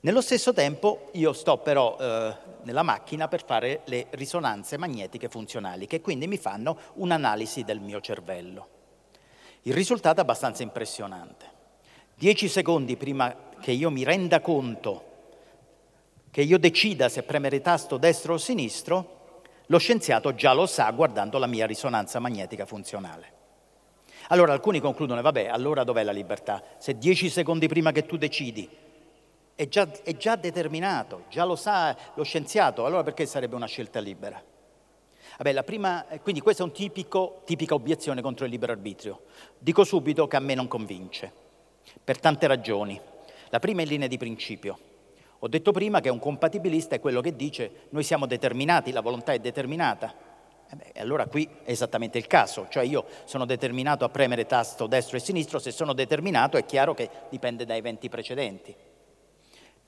Nello 0.00 0.20
stesso 0.20 0.52
tempo 0.52 1.10
io 1.12 1.32
sto 1.32 1.58
però 1.58 1.96
eh, 1.98 2.36
nella 2.62 2.82
macchina 2.82 3.28
per 3.28 3.44
fare 3.44 3.82
le 3.84 4.08
risonanze 4.10 4.76
magnetiche 4.76 5.28
funzionali, 5.28 5.86
che 5.86 6.00
quindi 6.00 6.26
mi 6.26 6.38
fanno 6.38 6.76
un'analisi 6.94 7.62
del 7.62 7.78
mio 7.78 8.00
cervello. 8.00 8.68
Il 9.62 9.74
risultato 9.74 10.18
è 10.18 10.22
abbastanza 10.22 10.64
impressionante. 10.64 11.50
Dieci 12.16 12.48
secondi 12.48 12.96
prima 12.96 13.34
che 13.60 13.70
io 13.70 13.90
mi 13.90 14.02
renda 14.02 14.40
conto 14.40 15.10
che 16.32 16.40
io 16.40 16.58
decida 16.58 17.10
se 17.10 17.22
premere 17.24 17.60
tasto 17.60 17.98
destro 17.98 18.34
o 18.34 18.38
sinistro, 18.38 19.42
lo 19.66 19.76
scienziato 19.76 20.34
già 20.34 20.54
lo 20.54 20.64
sa 20.64 20.90
guardando 20.90 21.36
la 21.36 21.46
mia 21.46 21.66
risonanza 21.66 22.18
magnetica 22.20 22.64
funzionale. 22.64 23.40
Allora 24.28 24.54
alcuni 24.54 24.80
concludono, 24.80 25.20
vabbè, 25.20 25.48
allora 25.48 25.84
dov'è 25.84 26.02
la 26.02 26.10
libertà? 26.10 26.62
Se 26.78 26.96
dieci 26.96 27.28
secondi 27.28 27.68
prima 27.68 27.92
che 27.92 28.06
tu 28.06 28.16
decidi 28.16 28.66
è 29.54 29.68
già, 29.68 29.86
è 30.02 30.16
già 30.16 30.36
determinato, 30.36 31.24
già 31.28 31.44
lo 31.44 31.54
sa 31.54 31.94
lo 32.14 32.22
scienziato, 32.22 32.86
allora 32.86 33.02
perché 33.02 33.26
sarebbe 33.26 33.54
una 33.54 33.66
scelta 33.66 34.00
libera? 34.00 34.42
Vabbè, 35.36 35.62
prima, 35.64 36.06
quindi 36.22 36.40
questa 36.40 36.62
è 36.62 36.66
una 36.66 36.74
tipica 36.74 37.74
obiezione 37.74 38.22
contro 38.22 38.46
il 38.46 38.50
libero 38.50 38.72
arbitrio. 38.72 39.24
Dico 39.58 39.84
subito 39.84 40.26
che 40.26 40.36
a 40.36 40.40
me 40.40 40.54
non 40.54 40.66
convince, 40.66 41.30
per 42.02 42.18
tante 42.18 42.46
ragioni. 42.46 42.98
La 43.50 43.58
prima 43.58 43.80
è 43.80 43.82
in 43.82 43.90
linea 43.90 44.08
di 44.08 44.16
principio. 44.16 44.78
Ho 45.44 45.48
detto 45.48 45.72
prima 45.72 46.00
che 46.00 46.08
un 46.08 46.20
compatibilista 46.20 46.94
è 46.94 47.00
quello 47.00 47.20
che 47.20 47.34
dice 47.34 47.88
noi 47.90 48.04
siamo 48.04 48.26
determinati, 48.26 48.92
la 48.92 49.00
volontà 49.00 49.32
è 49.32 49.40
determinata. 49.40 50.14
E 50.70 50.76
beh, 50.76 51.00
allora 51.00 51.26
qui 51.26 51.48
è 51.64 51.72
esattamente 51.72 52.16
il 52.16 52.28
caso, 52.28 52.68
cioè 52.70 52.84
io 52.84 53.04
sono 53.24 53.44
determinato 53.44 54.04
a 54.04 54.08
premere 54.08 54.46
tasto 54.46 54.86
destro 54.86 55.16
e 55.16 55.20
sinistro, 55.20 55.58
se 55.58 55.72
sono 55.72 55.94
determinato 55.94 56.56
è 56.56 56.64
chiaro 56.64 56.94
che 56.94 57.10
dipende 57.28 57.64
da 57.64 57.74
eventi 57.74 58.08
precedenti. 58.08 58.72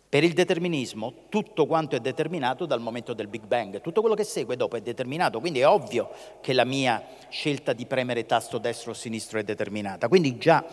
Per 0.08 0.24
il 0.24 0.32
determinismo 0.32 1.12
tutto 1.28 1.66
quanto 1.66 1.94
è 1.94 2.00
determinato 2.00 2.66
dal 2.66 2.80
momento 2.80 3.14
del 3.14 3.28
Big 3.28 3.46
Bang, 3.46 3.80
tutto 3.80 4.00
quello 4.00 4.16
che 4.16 4.24
segue 4.24 4.56
dopo 4.56 4.74
è 4.74 4.80
determinato, 4.80 5.38
quindi 5.38 5.60
è 5.60 5.68
ovvio 5.68 6.10
che 6.40 6.52
la 6.52 6.64
mia 6.64 7.00
scelta 7.28 7.72
di 7.72 7.86
premere 7.86 8.26
tasto 8.26 8.58
destro 8.58 8.90
o 8.90 8.94
sinistro 8.94 9.38
è 9.38 9.44
determinata. 9.44 10.08
Quindi 10.08 10.36
già 10.36 10.64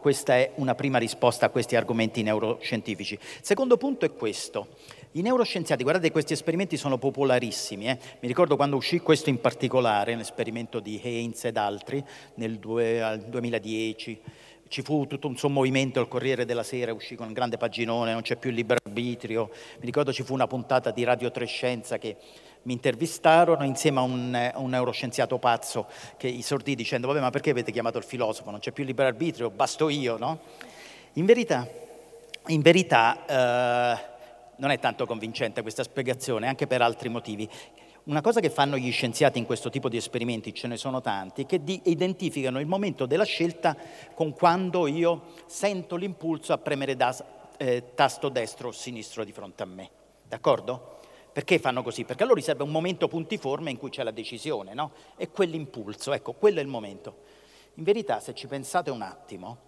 questa 0.00 0.36
è 0.36 0.52
una 0.56 0.74
prima 0.74 0.98
risposta 0.98 1.46
a 1.46 1.48
questi 1.48 1.76
argomenti 1.76 2.22
neuroscientifici. 2.22 3.18
Secondo 3.40 3.76
punto 3.76 4.04
è 4.04 4.12
questo. 4.12 4.68
I 5.12 5.22
neuroscienziati, 5.22 5.82
guardate, 5.82 6.10
questi 6.10 6.32
esperimenti 6.32 6.76
sono 6.76 6.98
popolarissimi. 6.98 7.88
Eh? 7.88 7.98
Mi 8.20 8.28
ricordo 8.28 8.56
quando 8.56 8.76
uscì 8.76 9.00
questo 9.00 9.30
in 9.30 9.40
particolare, 9.40 10.14
l'esperimento 10.14 10.80
di 10.80 11.00
Haynes 11.02 11.44
ed 11.44 11.56
altri, 11.56 12.04
nel 12.34 12.58
2010 12.58 14.20
ci 14.68 14.82
fu 14.82 15.06
tutto 15.06 15.28
un 15.28 15.36
suo 15.36 15.48
movimento, 15.48 16.00
il 16.00 16.08
Corriere 16.08 16.44
della 16.44 16.62
Sera 16.62 16.92
uscì 16.92 17.14
con 17.14 17.28
un 17.28 17.32
grande 17.32 17.56
paginone, 17.56 18.12
non 18.12 18.22
c'è 18.22 18.36
più 18.36 18.50
il 18.50 18.56
libero 18.56 18.80
arbitrio. 18.84 19.50
Mi 19.78 19.86
ricordo 19.86 20.12
ci 20.12 20.22
fu 20.22 20.34
una 20.34 20.46
puntata 20.46 20.90
di 20.90 21.04
Radio 21.04 21.30
Trescenza 21.30 21.98
che 21.98 22.16
mi 22.62 22.72
intervistarono 22.72 23.64
insieme 23.64 24.00
a 24.00 24.02
un, 24.02 24.50
a 24.54 24.58
un 24.58 24.70
neuroscienziato 24.70 25.38
pazzo 25.38 25.86
che 26.16 26.28
esordì 26.28 26.74
dicendo 26.74 27.06
vabbè 27.06 27.20
ma 27.20 27.30
perché 27.30 27.50
avete 27.50 27.72
chiamato 27.72 27.98
il 27.98 28.04
filosofo, 28.04 28.50
non 28.50 28.60
c'è 28.60 28.72
più 28.72 28.84
libero 28.84 29.08
arbitrio, 29.08 29.50
basto 29.50 29.88
io, 29.88 30.16
no? 30.18 30.40
In 31.14 31.24
verità, 31.24 31.66
in 32.46 32.60
verità 32.60 33.26
eh, 33.26 34.16
non 34.56 34.70
è 34.70 34.78
tanto 34.78 35.06
convincente 35.06 35.62
questa 35.62 35.82
spiegazione, 35.82 36.46
anche 36.46 36.66
per 36.66 36.82
altri 36.82 37.08
motivi. 37.08 37.48
Una 38.04 38.20
cosa 38.20 38.40
che 38.40 38.48
fanno 38.48 38.76
gli 38.76 38.90
scienziati 38.90 39.38
in 39.38 39.44
questo 39.44 39.68
tipo 39.68 39.88
di 39.88 39.96
esperimenti, 39.96 40.54
ce 40.54 40.66
ne 40.66 40.76
sono 40.76 41.00
tanti, 41.00 41.44
che 41.44 41.62
di, 41.62 41.80
identificano 41.84 42.58
il 42.58 42.66
momento 42.66 43.04
della 43.04 43.24
scelta 43.24 43.76
con 44.14 44.32
quando 44.32 44.86
io 44.86 45.34
sento 45.46 45.96
l'impulso 45.96 46.52
a 46.52 46.58
premere 46.58 46.96
da, 46.96 47.14
eh, 47.58 47.92
tasto 47.94 48.28
destro 48.30 48.68
o 48.68 48.72
sinistro 48.72 49.24
di 49.24 49.32
fronte 49.32 49.62
a 49.62 49.66
me. 49.66 49.90
D'accordo? 50.26 50.97
Perché 51.38 51.60
fanno 51.60 51.84
così? 51.84 52.02
Perché 52.02 52.24
a 52.24 52.26
loro 52.26 52.40
serve 52.40 52.64
un 52.64 52.72
momento 52.72 53.06
puntiforme 53.06 53.70
in 53.70 53.76
cui 53.76 53.90
c'è 53.90 54.02
la 54.02 54.10
decisione, 54.10 54.74
no? 54.74 54.90
E 55.16 55.30
quell'impulso, 55.30 56.12
ecco, 56.12 56.32
quello 56.32 56.58
è 56.58 56.62
il 56.62 56.66
momento. 56.66 57.18
In 57.74 57.84
verità, 57.84 58.18
se 58.18 58.34
ci 58.34 58.48
pensate 58.48 58.90
un 58.90 59.02
attimo, 59.02 59.58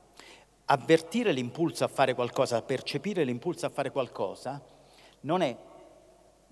avvertire 0.65 1.31
l'impulso 1.31 1.85
a 1.85 1.87
fare 1.87 2.15
qualcosa, 2.15 2.61
percepire 2.63 3.23
l'impulso 3.23 3.67
a 3.67 3.69
fare 3.69 3.93
qualcosa, 3.93 4.61
non 5.21 5.43
è 5.43 5.57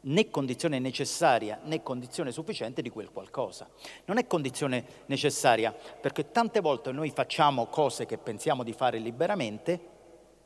né 0.03 0.31
condizione 0.31 0.79
necessaria 0.79 1.59
né 1.65 1.83
condizione 1.83 2.31
sufficiente 2.31 2.81
di 2.81 2.91
quel 2.91 3.11
qualcosa. 3.11 3.69
Non 4.05 4.19
è 4.19 4.27
condizione 4.29 4.85
necessaria 5.07 5.73
perché 6.01 6.31
tante 6.31 6.61
volte 6.61 6.93
noi 6.93 7.11
facciamo 7.11 7.67
cose 7.67 8.07
che 8.07 8.19
pensiamo 8.19 8.63
di 8.63 8.73
fare 8.73 8.99
liberamente 8.99 9.81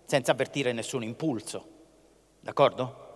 senza 0.06 0.32
avvertire 0.32 0.72
nessun 0.72 1.02
impulso, 1.02 1.66
d'accordo? 2.40 3.11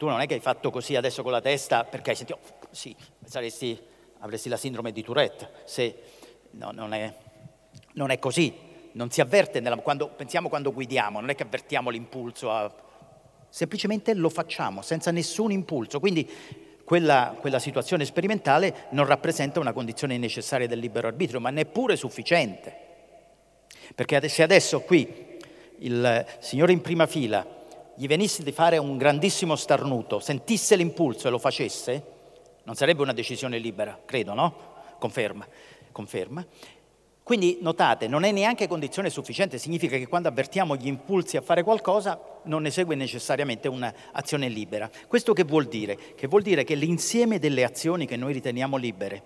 Tu 0.00 0.08
non 0.08 0.22
è 0.22 0.26
che 0.26 0.32
hai 0.32 0.40
fatto 0.40 0.70
così 0.70 0.96
adesso 0.96 1.22
con 1.22 1.30
la 1.30 1.42
testa 1.42 1.84
perché 1.84 2.08
hai 2.08 2.16
sentito, 2.16 2.38
oh, 2.42 2.68
sì, 2.70 2.96
saresti, 3.22 3.78
avresti 4.20 4.48
la 4.48 4.56
sindrome 4.56 4.92
di 4.92 5.02
Tourette, 5.02 5.50
se 5.64 5.94
no, 6.52 6.70
non, 6.70 6.94
è, 6.94 7.14
non, 7.92 8.08
è, 8.08 8.18
così, 8.18 8.50
non 8.92 9.10
si 9.10 9.20
avverte, 9.20 9.60
nella, 9.60 9.76
quando, 9.76 10.08
pensiamo 10.08 10.48
quando 10.48 10.72
guidiamo, 10.72 11.20
non 11.20 11.28
è 11.28 11.34
che 11.34 11.42
avvertiamo 11.42 11.90
l'impulso 11.90 12.50
a 12.50 12.74
semplicemente 13.50 14.14
lo 14.14 14.30
facciamo 14.30 14.80
senza 14.80 15.10
nessun 15.10 15.52
impulso. 15.52 16.00
Quindi 16.00 16.26
quella, 16.82 17.36
quella, 17.38 17.58
situazione 17.58 18.06
sperimentale 18.06 18.86
non 18.92 19.04
rappresenta 19.04 19.60
una 19.60 19.74
condizione 19.74 20.16
necessaria 20.16 20.66
del 20.66 20.78
libero 20.78 21.08
arbitrio, 21.08 21.40
ma 21.40 21.50
neppure 21.50 21.96
sufficiente. 21.96 22.74
Perché 23.94 24.26
se 24.30 24.42
adesso 24.42 24.80
qui 24.80 25.36
il 25.80 26.26
signore 26.38 26.72
in 26.72 26.80
prima 26.80 27.06
fila 27.06 27.58
gli 28.00 28.06
venisse 28.06 28.42
di 28.42 28.50
fare 28.50 28.78
un 28.78 28.96
grandissimo 28.96 29.56
starnuto, 29.56 30.20
sentisse 30.20 30.74
l'impulso 30.74 31.28
e 31.28 31.30
lo 31.30 31.38
facesse, 31.38 32.02
Non 32.62 32.74
sarebbe 32.74 33.02
una 33.02 33.12
decisione 33.12 33.58
libera, 33.58 34.00
credo, 34.06 34.32
no? 34.32 34.54
Conferma. 34.98 35.46
Conferma. 35.92 36.46
Quindi 37.22 37.58
notate, 37.60 38.08
non 38.08 38.24
è 38.24 38.32
neanche 38.32 38.66
condizione 38.68 39.10
sufficiente, 39.10 39.58
significa 39.58 39.98
che 39.98 40.06
quando 40.06 40.28
avvertiamo 40.28 40.76
gli 40.76 40.86
impulsi 40.86 41.36
a 41.36 41.42
fare 41.42 41.62
qualcosa 41.62 42.18
non 42.44 42.62
ne 42.62 42.70
segue 42.70 42.94
necessariamente 42.94 43.68
un'azione 43.68 44.48
libera. 44.48 44.90
Questo 45.06 45.34
che 45.34 45.44
vuol 45.44 45.66
dire? 45.66 45.98
Che 46.16 46.26
vuol 46.26 46.40
dire 46.40 46.64
che 46.64 46.76
l'insieme 46.76 47.38
delle 47.38 47.64
azioni 47.64 48.06
che 48.06 48.16
noi 48.16 48.32
riteniamo 48.32 48.78
libere 48.78 49.22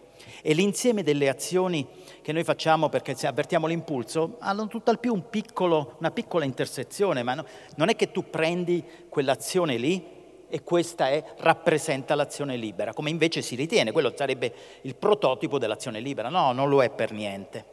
e 0.46 0.52
l'insieme 0.52 1.02
delle 1.02 1.30
azioni 1.30 1.86
che 2.20 2.32
noi 2.32 2.44
facciamo 2.44 2.90
perché 2.90 3.16
avvertiamo 3.26 3.66
l'impulso 3.66 4.36
hanno 4.40 4.66
tutt'al 4.66 4.98
più 4.98 5.14
un 5.14 5.30
piccolo, 5.30 5.96
una 6.00 6.10
piccola 6.10 6.44
intersezione, 6.44 7.22
ma 7.22 7.32
no, 7.32 7.46
non 7.76 7.88
è 7.88 7.96
che 7.96 8.10
tu 8.10 8.28
prendi 8.28 8.84
quell'azione 9.08 9.78
lì 9.78 10.04
e 10.46 10.62
questa 10.62 11.08
è, 11.08 11.24
rappresenta 11.38 12.14
l'azione 12.14 12.56
libera, 12.56 12.92
come 12.92 13.08
invece 13.08 13.40
si 13.40 13.54
ritiene, 13.54 13.90
quello 13.90 14.12
sarebbe 14.14 14.52
il 14.82 14.94
prototipo 14.96 15.58
dell'azione 15.58 16.00
libera. 16.00 16.28
No, 16.28 16.52
non 16.52 16.68
lo 16.68 16.82
è 16.82 16.90
per 16.90 17.12
niente. 17.12 17.64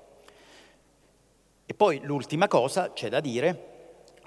E 1.65 1.73
poi 1.73 1.99
l'ultima 2.03 2.47
cosa, 2.47 2.93
c'è 2.93 3.09
da 3.09 3.19
dire, 3.19 3.67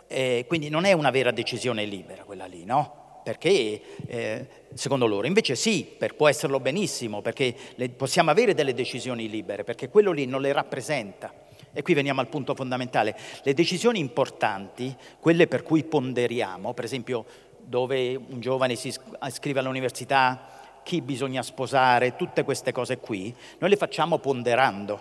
eh, 0.06 0.44
quindi 0.46 0.68
non 0.68 0.84
è 0.84 0.92
una 0.92 1.10
vera 1.10 1.30
decisione 1.30 1.86
libera 1.86 2.24
quella 2.24 2.44
lì, 2.44 2.66
no? 2.66 3.03
Perché 3.24 3.80
eh, 4.06 4.46
secondo 4.74 5.06
loro 5.06 5.26
invece 5.26 5.56
sì, 5.56 5.84
per, 5.98 6.14
può 6.14 6.28
esserlo 6.28 6.60
benissimo, 6.60 7.22
perché 7.22 7.54
le, 7.76 7.88
possiamo 7.88 8.30
avere 8.30 8.54
delle 8.54 8.74
decisioni 8.74 9.28
libere, 9.28 9.64
perché 9.64 9.88
quello 9.88 10.12
lì 10.12 10.26
non 10.26 10.42
le 10.42 10.52
rappresenta. 10.52 11.32
E 11.72 11.82
qui 11.82 11.94
veniamo 11.94 12.20
al 12.20 12.28
punto 12.28 12.54
fondamentale. 12.54 13.16
Le 13.42 13.54
decisioni 13.54 13.98
importanti, 13.98 14.94
quelle 15.18 15.48
per 15.48 15.62
cui 15.62 15.82
ponderiamo, 15.82 16.74
per 16.74 16.84
esempio 16.84 17.24
dove 17.58 18.14
un 18.14 18.40
giovane 18.40 18.76
si 18.76 18.94
iscrive 19.26 19.60
all'università, 19.60 20.80
chi 20.84 21.00
bisogna 21.00 21.42
sposare, 21.42 22.14
tutte 22.14 22.44
queste 22.44 22.70
cose 22.70 22.98
qui, 22.98 23.34
noi 23.58 23.70
le 23.70 23.76
facciamo 23.76 24.18
ponderando, 24.18 25.00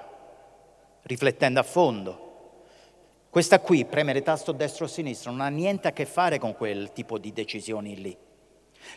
riflettendo 1.03 1.59
a 1.59 1.63
fondo. 1.63 2.22
Questa 3.33 3.59
qui, 3.59 3.83
premere 3.85 4.21
tasto 4.21 4.51
destro 4.51 4.85
o 4.85 4.87
sinistro, 4.87 5.31
non 5.31 5.41
ha 5.41 5.47
niente 5.47 5.87
a 5.87 5.91
che 5.91 6.05
fare 6.05 6.37
con 6.37 6.53
quel 6.53 6.91
tipo 6.93 7.17
di 7.17 7.33
decisioni 7.33 7.99
lì. 7.99 8.15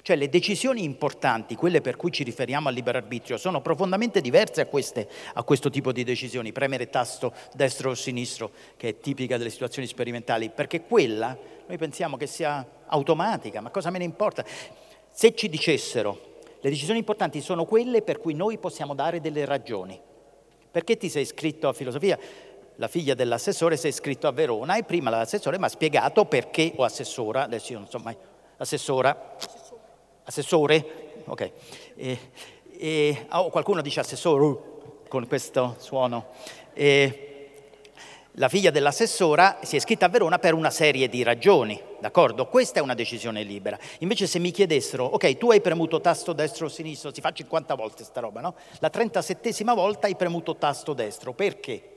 Cioè 0.03 0.15
le 0.15 0.29
decisioni 0.29 0.85
importanti, 0.85 1.55
quelle 1.55 1.81
per 1.81 1.97
cui 1.97 2.13
ci 2.13 2.23
riferiamo 2.23 2.69
al 2.69 2.75
libero 2.75 2.99
arbitrio, 2.99 3.39
sono 3.39 3.63
profondamente 3.63 4.21
diverse 4.21 4.61
a, 4.61 4.67
queste, 4.67 5.09
a 5.33 5.43
questo 5.43 5.71
tipo 5.71 5.91
di 5.91 6.05
decisioni, 6.05 6.53
premere 6.53 6.91
tasto 6.91 7.33
destro 7.55 7.93
o 7.93 7.95
sinistro, 7.95 8.51
che 8.77 8.91
è 8.91 8.99
tipica 8.99 9.39
delle 9.39 9.49
situazioni 9.49 9.89
sperimentali, 9.89 10.51
perché 10.51 10.83
quella 10.83 11.35
noi 11.67 11.79
pensiamo 11.79 12.19
che 12.19 12.27
sia 12.27 12.63
automatica, 12.89 13.63
ma 13.63 13.71
cosa 13.71 13.89
me 13.89 13.97
ne 13.97 14.05
importa? 14.05 14.45
Se 15.13 15.35
ci 15.35 15.49
dicessero 15.49 16.41
le 16.61 16.69
decisioni 16.69 16.99
importanti 16.99 17.41
sono 17.41 17.65
quelle 17.65 18.03
per 18.03 18.19
cui 18.19 18.35
noi 18.35 18.59
possiamo 18.59 18.95
dare 18.95 19.23
delle 19.23 19.47
ragioni. 19.47 19.99
Perché 20.77 20.99
ti 20.99 21.09
sei 21.09 21.23
iscritto 21.23 21.69
a 21.69 21.73
filosofia? 21.73 22.19
La 22.77 22.89
figlia 22.89 23.15
dell'assessore 23.15 23.77
si 23.77 23.87
è 23.87 23.89
iscritta 23.89 24.29
a 24.29 24.33
Verona 24.33 24.77
e 24.77 24.85
prima 24.85 25.11
l'assessore 25.11 25.59
mi 25.59 25.65
ha 25.65 25.69
spiegato 25.69 26.25
perché, 26.27 26.73
o 26.77 26.85
assessora, 26.85 27.45
adesso 27.45 27.73
io 27.73 27.79
non 27.79 27.89
so 27.89 27.99
mai, 27.99 28.17
assessora, 28.59 29.37
assessore, 30.25 31.23
ok, 31.25 31.51
e, 31.97 32.19
e, 32.79 33.27
oh, 33.31 33.51
qualcuno 33.51 33.81
dice 33.81 34.01
assessore 34.01 34.59
con 35.09 35.27
questo 35.27 35.77
suono. 35.79 36.29
E, 36.75 37.23
la 38.39 38.51
figlia 38.51 38.71
dell'assessora 38.71 39.61
si 39.63 39.77
è 39.77 39.79
iscritta 39.79 40.05
a 40.05 40.09
Verona 40.11 40.39
per 40.39 40.53
una 40.53 40.69
serie 40.69 41.09
di 41.09 41.23
ragioni, 41.23 41.81
d'accordo? 42.01 42.49
Questa 42.49 42.81
è 42.81 42.83
una 42.83 42.93
decisione 42.93 43.43
libera. 43.43 43.79
Invece 44.01 44.27
se 44.27 44.39
mi 44.39 44.51
chiedessero, 44.51 45.07
ok, 45.07 45.39
tu 45.39 45.51
hai 45.51 45.63
premuto 45.63 46.03
tasto 46.03 46.35
destro 46.35 46.67
o 46.67 46.69
sinistro, 46.69 47.15
si 47.15 47.23
fa 47.23 47.33
50 47.33 47.75
volte 47.75 48.05
sta 48.05 48.21
roba, 48.21 48.43
no? 48.43 48.55
La 48.81 48.91
37esima 48.93 49.75
volta 49.75 50.07
hai 50.07 50.17
premuto 50.17 50.57
tasto 50.57 50.93
destro, 50.93 51.33
perché? 51.33 51.96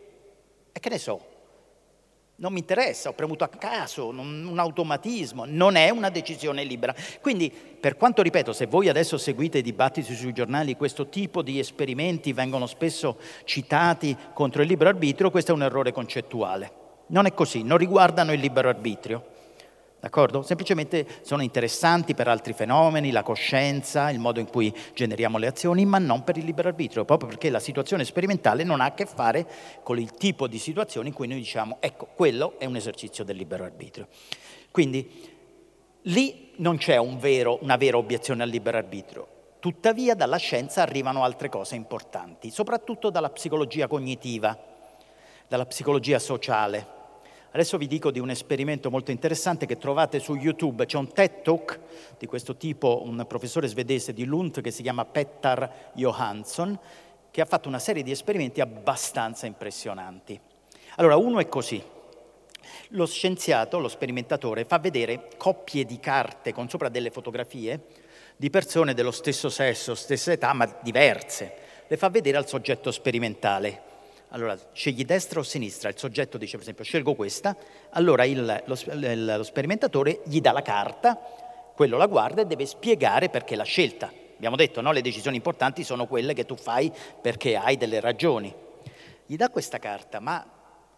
E 0.80 0.82
che 0.82 0.88
ne 0.88 0.98
so, 0.98 1.20
non 2.38 2.54
mi 2.54 2.60
interessa, 2.60 3.10
ho 3.10 3.14
premuto 3.14 3.44
a 3.44 3.50
caso, 3.50 4.08
un 4.08 4.56
automatismo, 4.58 5.44
non 5.46 5.76
è 5.76 5.90
una 5.90 6.10
decisione 6.10 6.64
libera. 6.64 6.96
Quindi, 7.20 7.52
per 7.52 7.98
quanto 7.98 8.22
ripeto, 8.22 8.54
se 8.54 8.66
voi 8.66 8.88
adesso 8.88 9.18
seguite 9.18 9.58
i 9.58 9.62
dibattiti 9.62 10.16
sui 10.16 10.32
giornali, 10.32 10.78
questo 10.78 11.10
tipo 11.10 11.42
di 11.42 11.60
esperimenti 11.60 12.32
vengono 12.32 12.66
spesso 12.66 13.18
citati 13.44 14.16
contro 14.32 14.62
il 14.62 14.70
libero 14.70 14.90
arbitrio, 14.90 15.32
questo 15.32 15.52
è 15.52 15.54
un 15.54 15.64
errore 15.64 15.92
concettuale. 15.92 16.72
Non 17.08 17.26
è 17.26 17.34
così, 17.34 17.62
non 17.62 17.78
riguardano 17.78 18.32
il 18.32 18.40
libero 18.40 18.70
arbitrio. 18.70 19.38
D'accordo? 20.00 20.44
Semplicemente 20.44 21.06
sono 21.24 21.42
interessanti 21.42 22.14
per 22.14 22.30
altri 22.30 22.54
fenomeni, 22.54 23.12
la 23.12 23.22
coscienza, 23.22 24.10
il 24.10 24.20
modo 24.20 24.40
in 24.40 24.48
cui 24.48 24.74
generiamo 24.94 25.38
le 25.38 25.48
azioni, 25.48 25.86
ma 25.86 25.98
non 25.98 26.24
per 26.24 26.38
il 26.38 26.46
libero 26.46 26.70
arbitrio, 26.70 27.04
proprio 27.04 27.28
perché 27.28 27.50
la 27.50 27.60
situazione 27.60 28.06
sperimentale 28.06 28.64
non 28.64 28.80
ha 28.80 28.86
a 28.86 28.94
che 28.94 29.06
fare 29.06 29.46
con 29.84 30.00
il 30.00 30.14
tipo 30.14 30.48
di 30.48 30.58
situazione 30.58 31.10
in 31.10 31.14
cui 31.14 31.28
noi 31.28 31.38
diciamo, 31.38 31.78
ecco, 31.82 32.08
quello 32.16 32.58
è 32.60 32.66
un 32.66 32.78
esercizio 32.78 33.26
del 33.26 33.36
libero 33.36 33.66
arbitrio. 33.66 34.08
Quindi 34.72 35.38
lì 36.04 36.52
non 36.58 36.78
c'è 36.78 36.96
un 36.96 37.18
vero, 37.20 37.58
una 37.62 37.76
vera 37.76 37.98
obiezione 37.98 38.44
al 38.44 38.50
libero 38.50 38.78
arbitrio, 38.78 39.28
tuttavia 39.60 40.16
dalla 40.16 40.38
scienza 40.38 40.82
arrivano 40.82 41.26
altre 41.26 41.50
cose 41.50 41.76
importanti, 41.76 42.52
soprattutto 42.52 43.10
dalla 43.10 43.32
psicologia 43.32 43.88
cognitiva, 43.88 44.58
dalla 45.46 45.66
psicologia 45.66 46.20
sociale 46.20 46.99
Adesso 47.52 47.78
vi 47.78 47.88
dico 47.88 48.12
di 48.12 48.20
un 48.20 48.30
esperimento 48.30 48.92
molto 48.92 49.10
interessante 49.10 49.66
che 49.66 49.78
trovate 49.78 50.20
su 50.20 50.36
YouTube. 50.36 50.86
C'è 50.86 50.98
un 50.98 51.12
TED 51.12 51.42
Talk 51.42 51.80
di 52.20 52.28
questo 52.28 52.56
tipo, 52.56 53.02
un 53.04 53.26
professore 53.28 53.68
svedese 53.68 54.14
di 54.14 54.24
Lund 54.26 54.62
che 54.62 54.70
si 54.70 54.84
chiama 54.84 55.06
Pettar 55.06 55.92
Johansson, 55.94 56.78
che 57.32 57.42
ha 57.42 57.46
fatto 57.46 57.68
una 57.68 57.80
serie 57.80 58.04
di 58.04 58.12
esperimenti 58.12 58.62
abbastanza 58.62 59.48
impressionanti. 59.48 60.40
Allora, 60.98 61.16
uno 61.16 61.40
è 61.40 61.48
così. 61.48 61.82
Lo 62.90 63.08
scienziato, 63.08 63.80
lo 63.80 63.88
sperimentatore, 63.88 64.66
fa 64.66 64.78
vedere 64.78 65.30
coppie 65.38 65.86
di 65.86 66.00
carte 66.00 66.54
con 66.54 66.70
sopra 66.70 66.90
delle 66.90 67.10
fotografie 67.10 67.82
di 68.36 68.50
persone 68.52 68.94
dello 68.94 69.12
stesso 69.12 69.50
sesso, 69.50 69.96
stessa 69.96 70.32
età, 70.32 70.54
ma 70.54 70.66
diverse. 70.82 71.54
Le 71.88 71.98
fa 71.98 72.10
vedere 72.10 72.38
al 72.38 72.48
soggetto 72.48 72.92
sperimentale. 72.92 73.89
Allora, 74.30 74.56
scegli 74.74 75.06
destra 75.06 75.40
o 75.40 75.44
sinistra, 75.44 75.90
il 75.90 75.98
soggetto 75.98 76.38
dice 76.38 76.52
per 76.52 76.62
esempio 76.62 76.84
scelgo 76.84 77.16
questa, 77.16 77.56
allora 77.92 78.26
il, 78.26 78.64
lo, 78.66 78.78
lo, 79.38 79.44
sperimentatore 79.44 80.22
gli 80.26 80.40
dà 80.40 80.52
la 80.52 80.62
carta, 80.62 81.20
quello 81.76 81.98
la 81.98 82.06
guarda 82.06 82.42
e 82.42 82.46
deve 82.46 82.68
spiegare 82.68 83.30
perché 83.30 83.56
l'ha 83.56 83.64
scelta. 83.64 84.12
Abbiamo 84.36 84.56
detto, 84.56 84.82
no? 84.82 84.92
le 84.92 85.02
decisioni 85.02 85.36
importanti 85.36 85.84
sono 85.84 86.06
quelle 86.06 86.34
che 86.34 86.46
tu 86.46 86.56
fai 86.56 86.94
perché 87.22 87.56
hai 87.56 87.76
delle 87.76 88.00
ragioni. 88.00 88.54
Gli 89.26 89.36
dà 89.36 89.50
questa 89.50 89.80
carta, 89.80 90.20
ma 90.20 90.46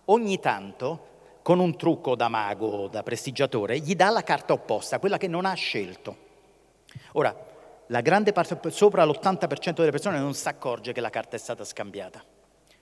ogni 0.05 0.39
tanto, 0.39 1.07
con 1.41 1.59
un 1.59 1.77
trucco 1.77 2.15
da 2.15 2.27
mago, 2.27 2.89
da 2.89 3.01
prestigiatore, 3.01 3.79
gli 3.79 3.95
dà 3.95 4.09
la 4.09 4.23
carta 4.23 4.51
opposta, 4.51 4.99
quella 4.99 5.17
che 5.17 5.27
non 5.27 5.45
ha 5.45 5.53
scelto. 5.53 6.29
Ora, 7.13 7.33
la 7.87 8.01
grande 8.01 8.33
parte, 8.33 8.71
sopra 8.71 9.05
l'80% 9.05 9.75
delle 9.75 9.91
persone 9.91 10.19
non 10.19 10.33
si 10.33 10.47
accorge 10.49 10.91
che 10.91 11.01
la 11.01 11.09
carta 11.09 11.37
è 11.37 11.39
stata 11.39 11.63
scambiata. 11.63 12.30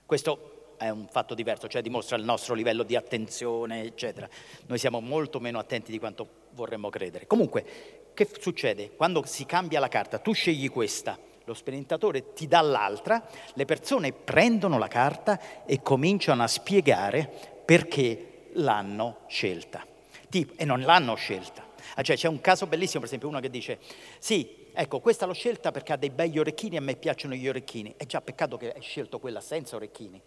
Questo 0.09 0.73
è 0.77 0.89
un 0.89 1.05
fatto 1.07 1.35
diverso, 1.35 1.67
cioè 1.67 1.83
dimostra 1.83 2.17
il 2.17 2.23
nostro 2.23 2.55
livello 2.55 2.81
di 2.81 2.95
attenzione, 2.95 3.83
eccetera. 3.83 4.27
Noi 4.65 4.79
siamo 4.79 5.01
molto 5.01 5.39
meno 5.39 5.59
attenti 5.59 5.91
di 5.91 5.99
quanto 5.99 6.27
vorremmo 6.53 6.89
credere. 6.89 7.27
Comunque, 7.27 8.09
che 8.15 8.27
succede? 8.39 8.95
Quando 8.95 9.23
si 9.27 9.45
cambia 9.45 9.79
la 9.79 9.87
carta, 9.87 10.17
tu 10.17 10.33
scegli 10.33 10.71
questa, 10.71 11.15
lo 11.43 11.53
sperimentatore 11.53 12.33
ti 12.33 12.47
dà 12.47 12.59
l'altra, 12.61 13.23
le 13.53 13.65
persone 13.65 14.11
prendono 14.11 14.79
la 14.79 14.87
carta 14.87 15.63
e 15.67 15.83
cominciano 15.83 16.41
a 16.41 16.47
spiegare 16.47 17.31
perché 17.63 18.47
l'hanno 18.53 19.17
scelta. 19.27 19.85
Tipo, 20.27 20.53
e 20.55 20.65
non 20.65 20.81
l'hanno 20.81 21.13
scelta. 21.13 21.63
Ah, 21.93 22.01
cioè, 22.01 22.15
c'è 22.15 22.27
un 22.27 22.41
caso 22.41 22.65
bellissimo, 22.65 23.01
per 23.01 23.09
esempio, 23.09 23.27
uno 23.27 23.39
che 23.39 23.51
dice, 23.51 23.77
sì, 24.17 24.58
Ecco, 24.81 25.01
questa 25.01 25.25
l'ho 25.25 25.33
scelta 25.33 25.71
perché 25.71 25.91
ha 25.91 25.97
dei 25.97 26.09
begli 26.09 26.39
orecchini 26.39 26.75
e 26.75 26.77
a 26.77 26.81
me 26.81 26.95
piacciono 26.95 27.33
gli 27.33 27.49
orecchini. 27.49 27.95
È 27.97 28.05
già 28.05 28.21
peccato 28.21 28.55
che 28.55 28.71
hai 28.71 28.81
scelto 28.81 29.19
quella 29.19 29.41
senza 29.41 29.75
orecchini. 29.75 30.21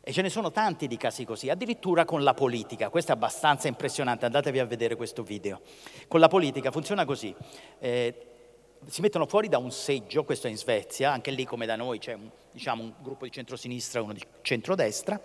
E 0.00 0.12
ce 0.12 0.20
ne 0.20 0.28
sono 0.28 0.50
tanti 0.50 0.88
di 0.88 0.96
casi 0.96 1.24
così, 1.24 1.48
addirittura 1.48 2.04
con 2.04 2.24
la 2.24 2.34
politica. 2.34 2.88
Questo 2.88 3.12
è 3.12 3.14
abbastanza 3.14 3.68
impressionante, 3.68 4.24
andatevi 4.24 4.58
a 4.58 4.64
vedere 4.64 4.96
questo 4.96 5.22
video. 5.22 5.60
Con 6.08 6.18
la 6.18 6.26
politica 6.26 6.72
funziona 6.72 7.04
così. 7.04 7.32
Eh, 7.78 8.26
si 8.86 9.00
mettono 9.00 9.26
fuori 9.26 9.46
da 9.46 9.58
un 9.58 9.70
seggio, 9.70 10.24
questo 10.24 10.48
è 10.48 10.50
in 10.50 10.56
Svezia, 10.56 11.12
anche 11.12 11.30
lì 11.30 11.44
come 11.44 11.66
da 11.66 11.76
noi 11.76 12.00
c'è 12.00 12.14
un, 12.14 12.28
diciamo, 12.50 12.82
un 12.82 12.94
gruppo 13.00 13.26
di 13.26 13.30
centrosinistra 13.30 14.00
e 14.00 14.02
uno 14.02 14.12
di 14.12 14.26
centrodestra, 14.42 15.20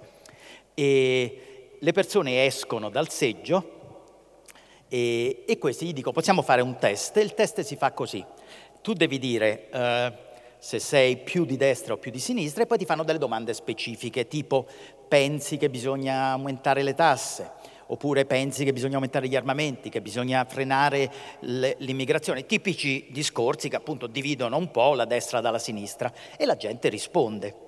e 0.76 1.70
le 1.80 1.92
persone 1.92 2.46
escono 2.46 2.92
dal 2.92 3.10
seggio 3.10 3.85
e, 4.88 5.44
e 5.46 5.58
questi 5.58 5.88
gli 5.88 5.94
dico, 5.94 6.12
possiamo 6.12 6.42
fare 6.42 6.62
un 6.62 6.78
test, 6.78 7.18
il 7.18 7.34
test 7.34 7.62
si 7.62 7.76
fa 7.76 7.92
così, 7.92 8.24
tu 8.82 8.94
devi 8.94 9.18
dire 9.18 9.68
uh, 9.72 10.14
se 10.58 10.80
sei 10.80 11.18
più 11.18 11.46
di 11.46 11.58
destra 11.58 11.94
o 11.94 11.98
più 11.98 12.12
di 12.12 12.20
sinistra 12.20 12.64
e 12.64 12.66
poi 12.66 12.78
ti 12.78 12.86
fanno 12.86 13.04
delle 13.04 13.18
domande 13.18 13.54
specifiche, 13.54 14.28
tipo 14.28 14.68
pensi 15.08 15.58
che 15.58 15.70
bisogna 15.70 16.32
aumentare 16.32 16.84
le 16.84 16.94
tasse, 16.94 17.52
oppure 17.88 18.26
pensi 18.26 18.64
che 18.64 18.74
bisogna 18.74 18.96
aumentare 18.96 19.28
gli 19.28 19.36
armamenti, 19.36 19.90
che 19.90 20.02
bisogna 20.02 20.46
frenare 20.46 21.12
l'immigrazione, 21.40 22.46
tipici 22.46 23.08
discorsi 23.12 23.70
che 23.70 23.76
appunto 23.76 24.08
dividono 24.08 24.58
un 24.58 24.72
po' 24.72 24.94
la 24.94 25.06
destra 25.06 25.42
dalla 25.42 25.60
sinistra 25.60 26.12
e 26.38 26.46
la 26.46 26.56
gente 26.56 26.90
risponde. 26.90 27.65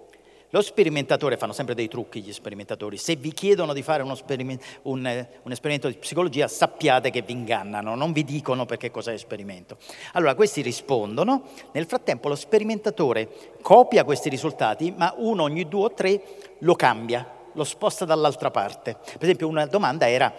Lo 0.51 0.61
sperimentatore, 0.61 1.35
fanno 1.35 1.51
sempre 1.51 1.75
dei 1.75 1.89
trucchi 1.89 2.21
gli 2.21 2.31
sperimentatori, 2.31 2.95
se 2.95 3.17
vi 3.17 3.33
chiedono 3.33 3.73
di 3.73 3.81
fare 3.81 4.09
esperimento, 4.09 4.63
un, 4.83 4.99
un, 5.43 5.51
esperimento 5.51 5.89
di 5.89 5.95
psicologia 5.95 6.47
sappiate 6.47 7.09
che 7.09 7.21
vi 7.21 7.33
ingannano, 7.33 7.95
non 7.95 8.13
vi 8.13 8.23
dicono 8.23 8.65
perché 8.65 8.89
cos'è 8.89 9.11
l'esperimento. 9.11 9.77
Allora 10.13 10.35
questi 10.35 10.61
rispondono, 10.61 11.49
nel 11.73 11.85
frattempo 11.85 12.29
lo 12.29 12.35
sperimentatore 12.35 13.57
copia 13.61 14.05
questi 14.05 14.29
risultati, 14.29 14.93
ma 14.95 15.13
uno 15.17 15.43
ogni 15.43 15.67
due 15.67 15.83
o 15.83 15.93
tre 15.93 16.21
lo 16.59 16.75
cambia, 16.75 17.29
lo 17.51 17.63
sposta 17.65 18.05
dall'altra 18.05 18.49
parte. 18.49 18.95
Per 19.03 19.23
esempio 19.23 19.49
una 19.49 19.65
domanda 19.65 20.09
era 20.09 20.33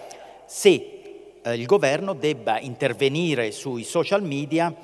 se 0.46 0.98
eh, 1.42 1.54
il 1.54 1.66
governo 1.66 2.14
debba 2.14 2.58
intervenire 2.60 3.52
sui 3.52 3.84
social 3.84 4.22
media 4.22 4.74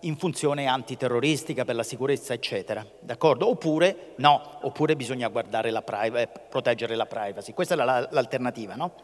in 0.00 0.16
funzione 0.16 0.66
antiterroristica 0.66 1.64
per 1.64 1.74
la 1.74 1.82
sicurezza, 1.82 2.32
eccetera. 2.32 2.86
D'accordo? 3.00 3.48
Oppure 3.48 4.12
no, 4.16 4.58
oppure 4.62 4.96
bisogna 4.96 5.28
guardare 5.28 5.70
la 5.70 5.82
privacy, 5.82 6.28
proteggere 6.48 6.94
la 6.94 7.06
privacy. 7.06 7.52
Questa 7.52 7.74
è 7.74 7.76
la, 7.76 8.08
l'alternativa, 8.10 8.74
no? 8.74 8.94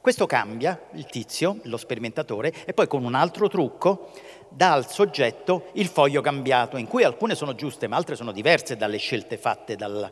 Questo 0.00 0.26
cambia 0.26 0.80
il 0.92 1.06
tizio, 1.06 1.58
lo 1.64 1.76
sperimentatore, 1.76 2.52
e 2.64 2.72
poi 2.72 2.86
con 2.86 3.04
un 3.04 3.14
altro 3.14 3.48
trucco 3.48 4.10
dà 4.48 4.72
al 4.72 4.88
soggetto 4.88 5.66
il 5.72 5.86
foglio 5.86 6.20
cambiato, 6.20 6.76
in 6.76 6.86
cui 6.86 7.02
alcune 7.02 7.34
sono 7.34 7.54
giuste, 7.54 7.88
ma 7.88 7.96
altre 7.96 8.16
sono 8.16 8.32
diverse 8.32 8.76
dalle 8.76 8.98
scelte 8.98 9.36
fatte 9.36 9.76
dal, 9.76 10.10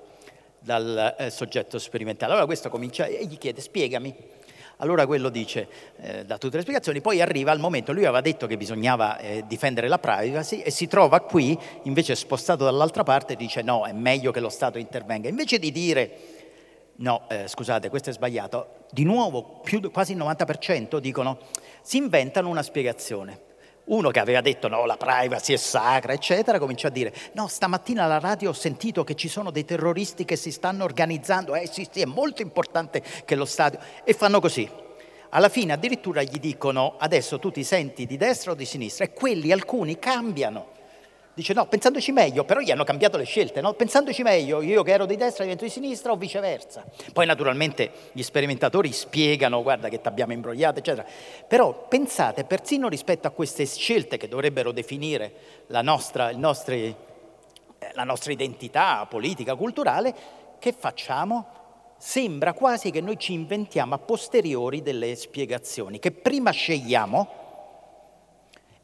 dal 0.59 1.15
eh, 1.19 1.31
soggetto 1.31 1.79
sperimentale. 1.79 2.33
Allora 2.33 2.47
questo 2.47 2.69
comincia 2.69 3.07
e 3.07 3.25
gli 3.27 3.39
chiede, 3.39 3.61
spiegami 3.61 4.43
allora 4.79 5.07
quello 5.07 5.29
dice, 5.29 5.69
eh, 6.01 6.25
da 6.25 6.39
tutte 6.39 6.57
le 6.57 6.63
spiegazioni, 6.63 7.01
poi 7.01 7.21
arriva 7.21 7.53
al 7.53 7.61
momento, 7.61 7.93
lui 7.93 8.05
aveva 8.05 8.21
detto 8.21 8.47
che 8.47 8.57
bisognava 8.57 9.19
eh, 9.19 9.45
difendere 9.47 9.89
la 9.89 9.99
privacy 9.99 10.61
e 10.61 10.71
si 10.71 10.87
trova 10.87 11.21
qui, 11.21 11.59
invece 11.83 12.15
spostato 12.15 12.65
dall'altra 12.65 13.03
parte, 13.03 13.37
dice 13.37 13.63
no, 13.63 13.87
è 13.87 13.93
meglio 13.93 14.33
che 14.33 14.41
lo 14.41 14.49
Stato 14.49 14.79
intervenga. 14.79 15.29
Invece 15.29 15.59
di 15.59 15.71
dire 15.71 16.11
no, 16.97 17.27
eh, 17.29 17.49
scusate, 17.49 17.89
questo 17.89 18.11
è 18.11 18.13
sbagliato, 18.13 18.87
di 18.91 19.05
nuovo 19.05 19.61
più, 19.63 19.91
quasi 19.91 20.13
il 20.13 20.19
90% 20.19 20.99
dicono 20.99 21.39
si 21.83 21.97
inventano 21.97 22.49
una 22.49 22.63
spiegazione. 22.63 23.53
Uno 23.87 24.11
che 24.11 24.19
aveva 24.19 24.41
detto 24.41 24.69
no, 24.69 24.87
la 24.87 24.97
privacy 24.97 25.53
è 25.53 25.57
sacra, 25.57 26.15
eccetera, 26.15 26.59
comincia 26.59 26.89
a 26.89 26.91
dire 26.91 27.13
no, 27.33 27.49
stamattina 27.49 28.05
alla 28.05 28.19
radio 28.19 28.51
ho 28.51 28.55
sentito 28.55 29.05
che 29.05 29.15
ci 29.15 29.29
sono 29.29 29.51
dei 29.51 29.67
terroristi 29.67 30.25
che 30.25 30.37
si 30.37 30.51
stanno 30.51 30.85
organizzando, 30.85 31.55
eh 31.55 31.69
sì, 31.71 31.87
sì, 31.91 32.01
è 32.01 32.07
molto 32.07 32.41
importante 32.41 33.03
che 33.25 33.35
lo 33.35 33.45
Stato... 33.45 33.79
E 34.03 34.15
fanno 34.15 34.41
così. 34.41 34.67
Alla 35.31 35.49
fine 35.49 35.73
addirittura 35.75 36.23
gli 36.23 36.39
dicono 36.39 36.95
adesso 36.99 37.39
tu 37.39 37.51
ti 37.51 37.65
senti 37.65 38.07
di 38.07 38.17
destra 38.17 38.53
o 38.53 38.55
di 38.55 38.65
sinistra? 38.65 39.05
E 39.05 39.13
quelli 39.13 39.53
alcuni 39.53 39.99
cambiano 39.99 40.74
Dice 41.35 41.53
no, 41.53 41.67
pensandoci 41.67 42.13
meglio, 42.13 42.45
però 42.45 42.61
gli 42.61 42.71
hanno 42.71 42.85
cambiato 42.85 43.17
le 43.17 43.25
scelte, 43.25 43.61
no? 43.61 43.73
Pensandoci 43.73 44.23
meglio, 44.23 44.63
io 44.63 44.85
che 44.85 44.93
ero 44.93 45.05
di 45.05 45.17
destra 45.17 45.43
divento 45.43 45.65
di 45.65 45.71
sinistra 45.71 46.13
o 46.13 46.17
viceversa. 46.17 46.85
Poi 47.13 47.27
naturalmente 47.27 47.91
gli 48.13 48.23
sperimentatori 48.23 48.93
spiegano, 48.93 49.61
guarda 49.61 49.89
che 49.89 50.01
ti 50.01 50.07
abbiamo 50.07 50.33
imbrogliato, 50.33 50.79
eccetera. 50.79 51.05
Però 51.49 51.89
pensate, 51.89 52.45
persino 52.45 52.89
rispetto 52.89 53.27
a 53.27 53.31
queste 53.31 53.67
scelte 53.67 54.17
che 54.17 54.29
dovrebbero 54.29 54.71
definire 54.71 55.33
la 55.67 55.83
nostra, 55.83 56.31
nostri, 56.31 56.85
eh, 57.79 57.91
la 57.95 58.05
nostra 58.05 58.31
identità 58.31 59.05
politica, 59.11 59.57
culturale, 59.57 60.15
che 60.61 60.73
facciamo? 60.73 61.47
Sembra 61.99 62.53
quasi 62.53 62.93
che 62.93 63.01
noi 63.01 63.19
ci 63.19 63.33
inventiamo 63.33 63.95
a 63.95 63.99
posteriori 63.99 64.83
delle 64.83 65.17
spiegazioni, 65.17 65.99
che 65.99 66.13
prima 66.13 66.53
scegliamo 66.53 67.43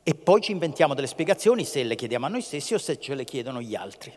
e 0.02 0.14
poi 0.14 0.40
ci 0.40 0.52
inventiamo 0.52 0.94
delle 0.94 1.06
spiegazioni 1.06 1.64
se 1.64 1.82
le 1.82 1.94
chiediamo 1.94 2.26
a 2.26 2.28
noi 2.28 2.40
stessi 2.40 2.74
o 2.74 2.78
se 2.78 2.98
ce 2.98 3.14
le 3.14 3.24
chiedono 3.24 3.60
gli 3.60 3.74
altri. 3.74 4.12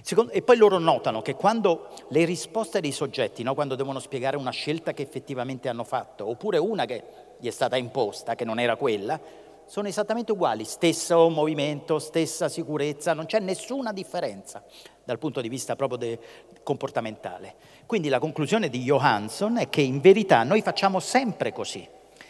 Secondo, 0.00 0.32
e 0.32 0.42
poi 0.42 0.56
loro 0.56 0.78
notano 0.78 1.22
che 1.22 1.34
quando 1.34 1.88
le 2.08 2.24
risposte 2.24 2.80
dei 2.80 2.92
soggetti, 2.92 3.42
no, 3.42 3.54
quando 3.54 3.74
devono 3.74 3.98
spiegare 3.98 4.36
una 4.36 4.50
scelta 4.50 4.92
che 4.92 5.02
effettivamente 5.02 5.68
hanno 5.68 5.84
fatto, 5.84 6.28
oppure 6.28 6.58
una 6.58 6.86
che 6.86 7.02
gli 7.38 7.46
è 7.46 7.50
stata 7.50 7.76
imposta, 7.76 8.34
che 8.34 8.44
non 8.44 8.58
era 8.58 8.76
quella, 8.76 9.20
sono 9.66 9.88
esattamente 9.88 10.32
uguali, 10.32 10.64
stesso 10.64 11.28
movimento, 11.28 11.98
stessa 11.98 12.48
sicurezza, 12.48 13.14
non 13.14 13.26
c'è 13.26 13.38
nessuna 13.38 13.92
differenza 13.92 14.64
dal 15.04 15.18
punto 15.18 15.40
di 15.40 15.48
vista 15.48 15.76
proprio 15.76 15.98
de, 15.98 16.18
comportamentale. 16.62 17.54
Quindi 17.86 18.08
la 18.08 18.18
conclusione 18.18 18.68
di 18.68 18.82
Johansson 18.82 19.58
è 19.58 19.68
che 19.68 19.80
in 19.80 20.00
verità 20.00 20.42
noi 20.42 20.62
facciamo 20.62 21.00
sempre 21.00 21.52
così, 21.52 21.86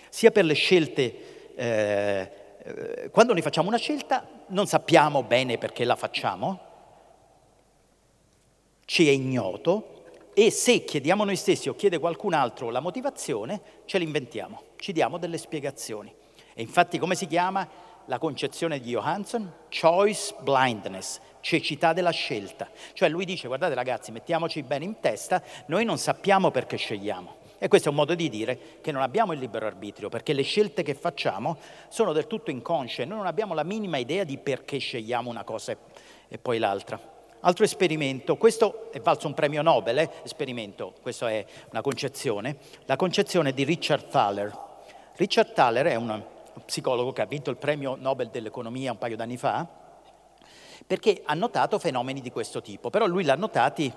sia 0.09 0.31
per 0.31 0.45
le 0.45 0.55
scelte 0.55 1.55
eh, 1.55 2.31
quando 3.11 3.33
noi 3.33 3.43
facciamo 3.43 3.69
una 3.69 3.77
scelta 3.77 4.27
non 4.49 4.67
sappiamo 4.67 5.23
bene 5.25 5.59
perché 5.59 5.85
la 5.85 5.97
facciamo, 5.97 6.61
ci 8.85 9.09
è 9.09 9.11
ignoto 9.11 10.05
e 10.35 10.51
se 10.51 10.85
chiediamo 10.85 11.25
noi 11.25 11.37
stessi 11.37 11.69
o 11.69 11.75
chiede 11.75 11.99
qualcun 11.99 12.35
altro 12.35 12.71
la 12.71 12.81
motivazione, 12.81 13.61
ce 13.85 13.99
l'inventiamo, 13.99 14.63
ci 14.77 14.93
diamo 14.93 15.19
delle 15.19 15.39
spiegazioni. 15.39 16.15
E 16.55 16.63
infatti 16.63 16.99
come 16.99 17.15
si 17.15 17.27
chiama 17.27 17.69
la 18.07 18.19
concezione 18.19 18.79
di 18.79 18.91
Johansson? 18.91 19.53
Choice 19.69 20.35
blindness, 20.41 21.21
cecità 21.41 21.93
della 21.93 22.11
scelta. 22.11 22.71
Cioè 22.93 23.09
lui 23.09 23.25
dice 23.25 23.49
guardate 23.49 23.75
ragazzi, 23.75 24.13
mettiamoci 24.13 24.63
bene 24.63 24.85
in 24.85 25.01
testa, 25.01 25.43
noi 25.67 25.85
non 25.85 25.99
sappiamo 25.99 26.51
perché 26.51 26.77
scegliamo. 26.77 27.41
E 27.63 27.69
questo 27.69 27.87
è 27.87 27.91
un 27.93 27.97
modo 27.99 28.17
di 28.17 28.29
dire 28.29 28.81
che 28.81 28.91
non 28.91 29.03
abbiamo 29.03 29.33
il 29.33 29.39
libero 29.39 29.67
arbitrio, 29.67 30.09
perché 30.09 30.33
le 30.33 30.43
scelte 30.43 30.83
che 30.83 30.95
facciamo 30.95 31.59
sono 31.87 32.13
del 32.13 32.27
tutto 32.27 32.51
inconsce, 32.51 33.05
noi 33.05 33.19
non 33.19 33.27
abbiamo 33.29 33.55
la 33.55 33.63
minima 33.63 33.99
idea 33.99 34.25
di 34.25 34.37
perché 34.37 34.79
scegliamo 34.79 35.31
una 35.31 35.45
cosa 35.45 35.77
e 36.27 36.39
poi 36.39 36.59
l'altra. 36.59 36.99
Altro 37.39 37.65
esperimento, 37.65 38.37
questo 38.37 38.91
è 38.91 38.99
valso 38.99 39.29
un 39.29 39.35
premio 39.35 39.63
Nobel, 39.63 39.99
eh? 39.99 40.11
esperimento, 40.25 40.95
questa 41.03 41.31
è 41.31 41.47
una 41.71 41.83
concezione, 41.83 42.57
la 42.87 42.97
concezione 42.97 43.53
di 43.53 43.63
Richard 43.63 44.09
Thaler. 44.09 44.59
Richard 45.15 45.53
Thaler 45.53 45.87
è 45.87 45.95
un 45.95 46.21
psicologo 46.67 47.13
che 47.13 47.23
ha 47.23 47.27
vinto 47.27 47.51
il 47.51 47.59
premio 47.59 47.95
Nobel 47.97 48.31
dell'economia 48.31 48.91
un 48.91 48.99
paio 48.99 49.15
d'anni 49.15 49.37
fa, 49.37 49.65
perché 50.85 51.23
ha 51.25 51.35
notato 51.35 51.79
fenomeni 51.79 52.21
di 52.21 52.33
questo 52.33 52.61
tipo, 52.61 52.91
però 52.91 53.07
lui 53.07 53.23
l'ha 53.23 53.37
notati 53.37 53.93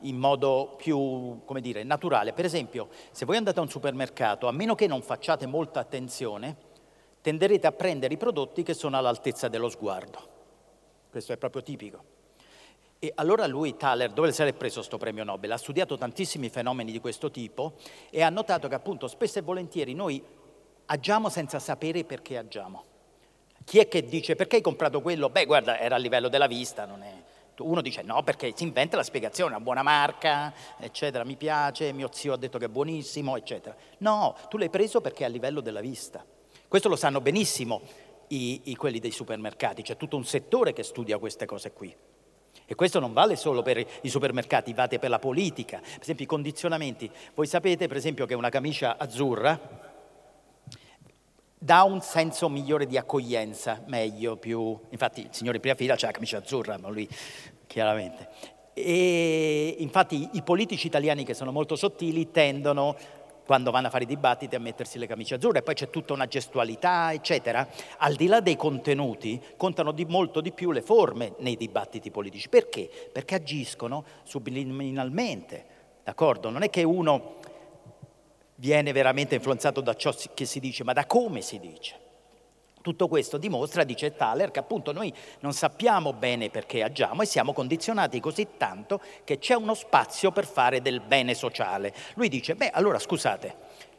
in 0.00 0.16
modo 0.16 0.74
più, 0.76 1.40
dire, 1.60 1.82
naturale. 1.82 2.32
Per 2.32 2.44
esempio, 2.44 2.88
se 3.10 3.24
voi 3.24 3.36
andate 3.36 3.58
a 3.58 3.62
un 3.62 3.68
supermercato, 3.68 4.46
a 4.46 4.52
meno 4.52 4.74
che 4.74 4.86
non 4.86 5.02
facciate 5.02 5.46
molta 5.46 5.80
attenzione, 5.80 6.56
tenderete 7.20 7.66
a 7.66 7.72
prendere 7.72 8.14
i 8.14 8.16
prodotti 8.16 8.62
che 8.62 8.74
sono 8.74 8.96
all'altezza 8.96 9.48
dello 9.48 9.68
sguardo. 9.68 10.34
Questo 11.10 11.32
è 11.32 11.36
proprio 11.36 11.62
tipico. 11.62 12.14
E 12.98 13.12
allora 13.16 13.46
lui, 13.46 13.76
Thaler, 13.76 14.12
dove 14.12 14.32
si 14.32 14.42
è 14.42 14.52
preso 14.52 14.76
questo 14.76 14.96
premio 14.96 15.24
Nobel? 15.24 15.52
Ha 15.52 15.58
studiato 15.58 15.96
tantissimi 15.96 16.48
fenomeni 16.48 16.92
di 16.92 17.00
questo 17.00 17.30
tipo 17.30 17.74
e 18.10 18.22
ha 18.22 18.30
notato 18.30 18.68
che 18.68 18.74
appunto 18.74 19.06
spesso 19.06 19.38
e 19.38 19.42
volentieri 19.42 19.92
noi 19.92 20.22
agiamo 20.86 21.28
senza 21.28 21.58
sapere 21.58 22.04
perché 22.04 22.38
agiamo. 22.38 22.84
Chi 23.64 23.78
è 23.78 23.88
che 23.88 24.04
dice 24.04 24.36
perché 24.36 24.56
hai 24.56 24.62
comprato 24.62 25.02
quello? 25.02 25.28
Beh, 25.28 25.44
guarda, 25.44 25.78
era 25.78 25.96
a 25.96 25.98
livello 25.98 26.28
della 26.28 26.46
vista, 26.46 26.86
non 26.86 27.02
è 27.02 27.12
uno 27.58 27.80
dice 27.80 28.02
no 28.02 28.22
perché 28.22 28.52
si 28.54 28.64
inventa 28.64 28.96
la 28.96 29.02
spiegazione, 29.02 29.54
una 29.54 29.62
buona 29.62 29.82
marca, 29.82 30.52
eccetera, 30.78 31.24
mi 31.24 31.36
piace, 31.36 31.92
mio 31.92 32.08
zio 32.12 32.34
ha 32.34 32.36
detto 32.36 32.58
che 32.58 32.66
è 32.66 32.68
buonissimo, 32.68 33.36
eccetera. 33.36 33.74
No, 33.98 34.36
tu 34.48 34.56
l'hai 34.56 34.70
preso 34.70 35.00
perché 35.00 35.22
è 35.22 35.26
a 35.26 35.30
livello 35.30 35.60
della 35.60 35.80
vista. 35.80 36.24
Questo 36.68 36.88
lo 36.88 36.96
sanno 36.96 37.20
benissimo 37.20 37.80
i, 38.28 38.62
i, 38.64 38.76
quelli 38.76 38.98
dei 38.98 39.10
supermercati, 39.12 39.82
c'è 39.82 39.96
tutto 39.96 40.16
un 40.16 40.24
settore 40.24 40.72
che 40.72 40.82
studia 40.82 41.18
queste 41.18 41.46
cose 41.46 41.72
qui. 41.72 41.94
E 42.68 42.74
questo 42.74 42.98
non 42.98 43.12
vale 43.12 43.36
solo 43.36 43.62
per 43.62 43.78
i 43.78 44.08
supermercati, 44.08 44.72
vale 44.72 44.98
per 44.98 45.08
la 45.08 45.20
politica. 45.20 45.78
Per 45.78 46.00
esempio 46.00 46.24
i 46.24 46.28
condizionamenti. 46.28 47.08
Voi 47.34 47.46
sapete 47.46 47.86
per 47.86 47.96
esempio 47.96 48.26
che 48.26 48.34
una 48.34 48.48
camicia 48.48 48.96
azzurra 48.98 49.85
dà 51.58 51.82
un 51.84 52.00
senso 52.00 52.48
migliore 52.48 52.86
di 52.86 52.96
accoglienza, 52.96 53.82
meglio, 53.86 54.36
più... 54.36 54.78
Infatti 54.90 55.22
il 55.22 55.28
signore 55.30 55.56
in 55.56 55.62
prima 55.62 55.76
fila 55.76 55.96
c'ha 55.96 56.06
la 56.06 56.12
camicia 56.12 56.38
azzurra, 56.38 56.78
ma 56.78 56.88
lui 56.88 57.08
chiaramente. 57.66 58.28
E 58.72 59.76
infatti 59.78 60.28
i 60.32 60.42
politici 60.42 60.86
italiani 60.86 61.24
che 61.24 61.32
sono 61.34 61.50
molto 61.50 61.76
sottili 61.76 62.30
tendono, 62.30 62.94
quando 63.46 63.70
vanno 63.70 63.86
a 63.86 63.90
fare 63.90 64.04
i 64.04 64.06
dibattiti, 64.06 64.54
a 64.54 64.60
mettersi 64.60 64.98
le 64.98 65.06
camicie 65.06 65.36
azzurre, 65.36 65.60
e 65.60 65.62
poi 65.62 65.74
c'è 65.74 65.88
tutta 65.88 66.12
una 66.12 66.26
gestualità, 66.26 67.12
eccetera. 67.12 67.66
Al 67.98 68.14
di 68.14 68.26
là 68.26 68.40
dei 68.40 68.56
contenuti, 68.56 69.40
contano 69.56 69.92
di 69.92 70.04
molto 70.04 70.40
di 70.42 70.52
più 70.52 70.72
le 70.72 70.82
forme 70.82 71.34
nei 71.38 71.56
dibattiti 71.56 72.10
politici. 72.10 72.48
Perché? 72.48 72.90
Perché 73.10 73.36
agiscono 73.36 74.04
subliminalmente, 74.24 75.64
d'accordo? 76.04 76.50
Non 76.50 76.62
è 76.62 76.70
che 76.70 76.82
uno 76.82 77.36
viene 78.56 78.92
veramente 78.92 79.34
influenzato 79.34 79.80
da 79.80 79.94
ciò 79.94 80.14
che 80.34 80.44
si 80.44 80.60
dice, 80.60 80.84
ma 80.84 80.92
da 80.92 81.06
come 81.06 81.40
si 81.40 81.58
dice. 81.58 82.04
Tutto 82.86 83.08
questo 83.08 83.36
dimostra, 83.36 83.82
dice 83.82 84.14
Thaler, 84.14 84.52
che 84.52 84.60
appunto 84.60 84.92
noi 84.92 85.12
non 85.40 85.52
sappiamo 85.52 86.12
bene 86.12 86.50
perché 86.50 86.84
agiamo 86.84 87.22
e 87.22 87.26
siamo 87.26 87.52
condizionati 87.52 88.20
così 88.20 88.46
tanto 88.56 89.00
che 89.24 89.38
c'è 89.38 89.54
uno 89.54 89.74
spazio 89.74 90.30
per 90.30 90.46
fare 90.46 90.80
del 90.80 91.00
bene 91.00 91.34
sociale. 91.34 91.92
Lui 92.14 92.28
dice, 92.28 92.54
beh, 92.54 92.70
allora 92.70 93.00
scusate, 93.00 93.56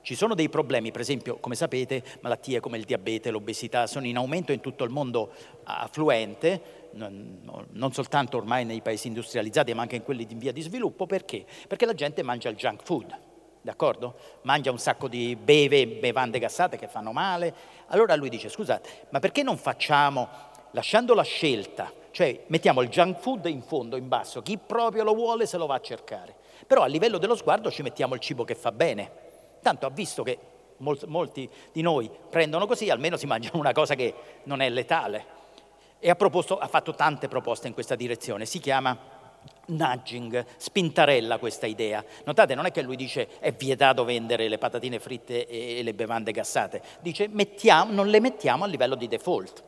Ci 0.07 0.15
sono 0.15 0.35
dei 0.35 0.47
problemi, 0.47 0.91
per 0.91 1.01
esempio, 1.01 1.35
come 1.35 1.55
sapete, 1.55 2.01
malattie 2.21 2.61
come 2.61 2.77
il 2.77 2.85
diabete, 2.85 3.29
l'obesità 3.29 3.87
sono 3.87 4.05
in 4.05 4.15
aumento 4.15 4.53
in 4.53 4.61
tutto 4.61 4.85
il 4.85 4.89
mondo 4.89 5.33
affluente, 5.65 6.91
non 6.93 7.91
soltanto 7.91 8.37
ormai 8.37 8.63
nei 8.63 8.79
paesi 8.79 9.07
industrializzati, 9.07 9.73
ma 9.73 9.81
anche 9.81 9.97
in 9.97 10.03
quelli 10.03 10.25
in 10.29 10.37
via 10.37 10.53
di 10.53 10.61
sviluppo. 10.61 11.05
Perché? 11.07 11.45
Perché 11.67 11.85
la 11.85 11.93
gente 11.93 12.23
mangia 12.23 12.47
il 12.47 12.55
junk 12.55 12.83
food 12.83 13.26
d'accordo? 13.61 14.15
Mangia 14.43 14.71
un 14.71 14.79
sacco 14.79 15.07
di 15.07 15.35
beve, 15.35 15.87
bevande 15.87 16.39
gassate 16.39 16.77
che 16.77 16.87
fanno 16.87 17.11
male. 17.11 17.53
Allora 17.87 18.15
lui 18.15 18.29
dice, 18.29 18.49
scusate, 18.49 19.07
ma 19.09 19.19
perché 19.19 19.43
non 19.43 19.57
facciamo, 19.57 20.27
lasciando 20.71 21.13
la 21.13 21.23
scelta, 21.23 21.91
cioè 22.11 22.43
mettiamo 22.47 22.81
il 22.81 22.89
junk 22.89 23.19
food 23.19 23.45
in 23.45 23.61
fondo, 23.61 23.95
in 23.95 24.07
basso, 24.07 24.41
chi 24.41 24.57
proprio 24.57 25.03
lo 25.03 25.13
vuole 25.13 25.45
se 25.45 25.57
lo 25.57 25.65
va 25.65 25.75
a 25.75 25.81
cercare. 25.81 26.35
Però 26.65 26.81
a 26.81 26.87
livello 26.87 27.17
dello 27.17 27.35
sguardo 27.35 27.71
ci 27.71 27.81
mettiamo 27.81 28.13
il 28.13 28.19
cibo 28.19 28.43
che 28.43 28.55
fa 28.55 28.71
bene. 28.71 29.11
Tanto 29.61 29.85
ha 29.85 29.89
visto 29.89 30.23
che 30.23 30.37
molti 30.77 31.49
di 31.71 31.81
noi 31.81 32.09
prendono 32.29 32.65
così, 32.65 32.89
almeno 32.89 33.17
si 33.17 33.25
mangiano 33.25 33.59
una 33.59 33.71
cosa 33.71 33.95
che 33.95 34.13
non 34.43 34.61
è 34.61 34.69
letale. 34.69 35.35
E 35.99 36.09
ha, 36.09 36.15
proposto, 36.15 36.57
ha 36.57 36.67
fatto 36.67 36.93
tante 36.93 37.27
proposte 37.27 37.67
in 37.67 37.73
questa 37.73 37.95
direzione. 37.95 38.45
Si 38.45 38.59
chiama 38.59 39.16
nudging, 39.67 40.45
spintarella 40.57 41.37
questa 41.37 41.65
idea. 41.65 42.03
Notate, 42.25 42.55
non 42.55 42.65
è 42.65 42.71
che 42.71 42.81
lui 42.81 42.95
dice 42.95 43.27
è 43.39 43.51
vietato 43.51 44.03
vendere 44.03 44.47
le 44.47 44.57
patatine 44.57 44.99
fritte 44.99 45.47
e 45.47 45.81
le 45.83 45.93
bevande 45.93 46.31
gassate, 46.31 46.81
dice 47.01 47.27
mettiamo, 47.27 47.91
non 47.91 48.07
le 48.07 48.19
mettiamo 48.19 48.63
a 48.63 48.67
livello 48.67 48.95
di 48.95 49.07
default. 49.07 49.63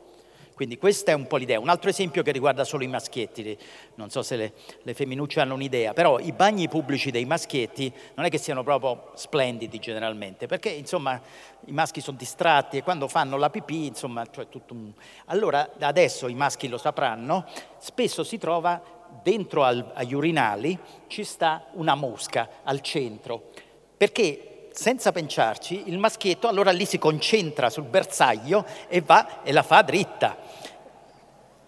Quindi 0.60 0.76
questa 0.76 1.12
è 1.12 1.14
un 1.14 1.26
po' 1.26 1.38
l'idea. 1.38 1.58
Un 1.58 1.70
altro 1.70 1.88
esempio 1.88 2.22
che 2.22 2.32
riguarda 2.32 2.64
solo 2.64 2.84
i 2.84 2.86
maschietti, 2.86 3.56
non 3.94 4.10
so 4.10 4.20
se 4.22 4.36
le, 4.36 4.52
le, 4.82 4.92
femminucce 4.92 5.40
hanno 5.40 5.54
un'idea, 5.54 5.94
però 5.94 6.18
i 6.18 6.32
bagni 6.32 6.68
pubblici 6.68 7.10
dei 7.10 7.24
maschietti 7.24 7.90
non 8.14 8.26
è 8.26 8.28
che 8.28 8.36
siano 8.36 8.62
proprio 8.62 9.12
splendidi 9.14 9.78
generalmente, 9.78 10.46
perché 10.46 10.68
insomma 10.68 11.18
i 11.64 11.72
maschi 11.72 12.02
sono 12.02 12.18
distratti 12.18 12.76
e 12.76 12.82
quando 12.82 13.08
fanno 13.08 13.38
la 13.38 13.48
pipì, 13.48 13.86
insomma, 13.86 14.26
cioè 14.30 14.50
tutto 14.50 14.74
un... 14.74 14.92
Allora 15.28 15.70
adesso 15.78 16.28
i 16.28 16.34
maschi 16.34 16.68
lo 16.68 16.76
sapranno, 16.76 17.46
spesso 17.78 18.22
si 18.22 18.36
trova 18.36 18.99
dentro 19.22 19.64
al, 19.64 19.90
agli 19.94 20.14
urinali 20.14 20.78
ci 21.06 21.24
sta 21.24 21.66
una 21.72 21.94
mosca 21.94 22.48
al 22.62 22.80
centro, 22.80 23.50
perché 23.96 24.68
senza 24.72 25.12
pensarci 25.12 25.88
il 25.88 25.98
maschietto 25.98 26.48
allora 26.48 26.70
lì 26.70 26.84
si 26.84 26.98
concentra 26.98 27.70
sul 27.70 27.84
bersaglio 27.84 28.64
e 28.88 29.00
va 29.00 29.42
e 29.42 29.52
la 29.52 29.62
fa 29.62 29.82
dritta. 29.82 30.36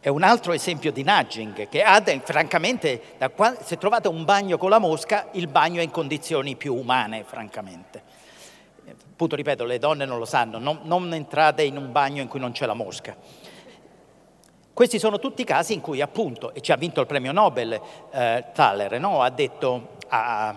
È 0.01 0.09
un 0.09 0.23
altro 0.23 0.53
esempio 0.53 0.91
di 0.91 1.05
nudging 1.05 1.69
che 1.69 1.83
ha, 1.83 2.03
francamente, 2.25 3.01
quando, 3.37 3.61
se 3.63 3.79
trovate 3.79 4.09
un 4.09 4.25
bagno 4.25 4.59
con 4.59 4.71
la 4.71 4.81
mosca, 4.81 5.29
il 5.33 5.47
bagno 5.47 5.81
è 5.81 5.85
in 5.85 5.93
condizioni 5.93 6.57
più 6.57 6.75
umane, 6.75 7.23
francamente. 7.23 8.03
Appunto, 9.13 9.37
ripeto, 9.37 9.65
le 9.65 9.79
donne 9.79 10.05
non 10.05 10.19
lo 10.19 10.25
sanno, 10.25 10.59
non, 10.59 10.81
non 10.83 11.15
entrate 11.15 11.63
in 11.63 11.77
un 11.77 11.93
bagno 11.93 12.21
in 12.21 12.27
cui 12.27 12.41
non 12.41 12.51
c'è 12.51 12.67
la 12.67 12.75
mosca. 12.75 13.15
Questi 14.75 14.99
sono 14.99 15.19
tutti 15.19 15.45
casi 15.45 15.75
in 15.75 15.83
cui 15.83 16.01
appunto, 16.01 16.55
e 16.55 16.63
ci 16.63 16.73
ha 16.73 16.77
vinto 16.77 17.03
il 17.03 17.07
premio 17.07 17.31
Nobel 17.31 17.79
eh, 18.11 18.45
Thaler, 18.55 18.99
no? 18.99 19.21
ha 19.21 19.29
detto, 19.29 19.89
ha, 20.09 20.57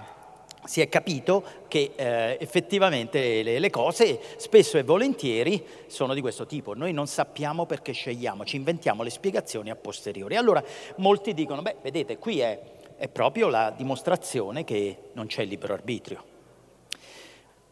si 0.63 0.79
è 0.79 0.87
capito 0.87 1.43
che 1.67 1.91
eh, 1.97 2.37
effettivamente 2.39 3.43
le, 3.43 3.59
le, 3.59 3.69
cose 3.69 4.21
spesso 4.37 4.77
e 4.77 4.83
volentieri 4.83 5.61
sono 5.87 6.13
di 6.13 6.21
questo 6.21 6.45
tipo. 6.45 6.73
Noi 6.73 6.93
non 6.93 7.07
sappiamo 7.07 7.65
perché 7.65 7.91
scegliamo, 7.91 8.45
ci 8.45 8.55
inventiamo 8.55 9.03
le 9.03 9.09
spiegazioni 9.09 9.69
a 9.69 9.75
posteriori. 9.75 10.37
Allora 10.37 10.63
molti 10.97 11.33
dicono, 11.33 11.61
beh, 11.61 11.75
vedete, 11.81 12.17
qui 12.17 12.39
è, 12.39 12.57
è 12.95 13.09
proprio 13.09 13.49
la 13.49 13.73
dimostrazione 13.75 14.63
che 14.63 15.09
non 15.11 15.25
c'è 15.25 15.43
libero 15.43 15.73
arbitrio. 15.73 16.23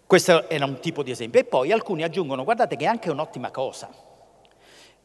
Questo 0.05 0.49
era 0.49 0.65
un 0.65 0.81
tipo 0.81 1.03
di 1.03 1.11
esempio. 1.11 1.39
E 1.39 1.45
poi 1.45 1.71
alcuni 1.71 2.03
aggiungono, 2.03 2.43
guardate 2.43 2.75
che 2.75 2.83
è 2.83 2.87
anche 2.87 3.09
un'ottima 3.09 3.49
cosa 3.49 4.11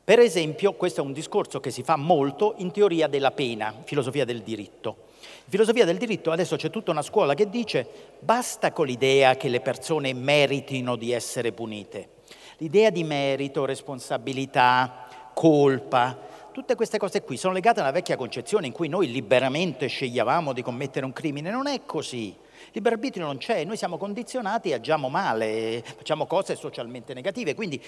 per 0.09 0.21
esempio, 0.21 0.73
questo 0.73 1.03
è 1.03 1.05
un 1.05 1.13
discorso 1.13 1.61
che 1.61 1.71
si 1.71 1.83
fa 1.83 1.97
molto 1.97 2.55
in 2.57 2.71
teoria 2.71 3.09
della 3.09 3.31
pena, 3.31 3.75
filosofia 3.85 4.25
del 4.25 4.41
diritto. 4.41 4.97
In 5.21 5.51
filosofia 5.51 5.85
del 5.85 5.99
diritto 5.99 6.31
adesso 6.31 6.57
c'è 6.57 6.71
tutta 6.71 6.93
una 6.93 7.03
scuola 7.03 7.35
che 7.35 7.51
dice 7.51 7.87
basta 8.19 8.73
con 8.73 8.87
l'idea 8.87 9.37
che 9.37 9.51
le 9.51 9.61
persone 9.61 10.15
meritino 10.15 10.97
di 10.97 11.13
essere 11.13 11.53
punite. 11.53 12.09
L'idea 12.57 12.89
di 12.89 13.05
merito, 13.05 13.67
responsabilità, 13.67 15.31
colpa, 15.35 16.19
tutte 16.53 16.75
queste 16.75 16.97
cose 16.97 17.21
qui 17.21 17.37
sono 17.37 17.53
legate 17.53 17.81
a 17.81 17.83
una 17.83 17.93
vecchia 17.93 18.17
concezione 18.17 18.67
in 18.67 18.73
cui 18.73 18.89
noi 18.89 19.13
liberamente 19.13 19.89
scegliavamo 19.89 20.55
di 20.55 20.63
commettere 20.63 21.05
un 21.05 21.13
crimine. 21.13 21.51
Non 21.51 21.67
è 21.67 21.83
così. 21.85 22.35
Libero 22.73 22.95
arbitrio 22.95 23.27
non 23.27 23.37
c'è, 23.37 23.63
noi 23.65 23.77
siamo 23.77 23.99
condizionati 23.99 24.71
e 24.71 24.75
agiamo 24.75 25.11
male, 25.11 25.85
facciamo 25.85 26.25
cose 26.25 26.57
socialmente 26.57 27.13
negative. 27.13 27.55
Quindi 27.55 27.81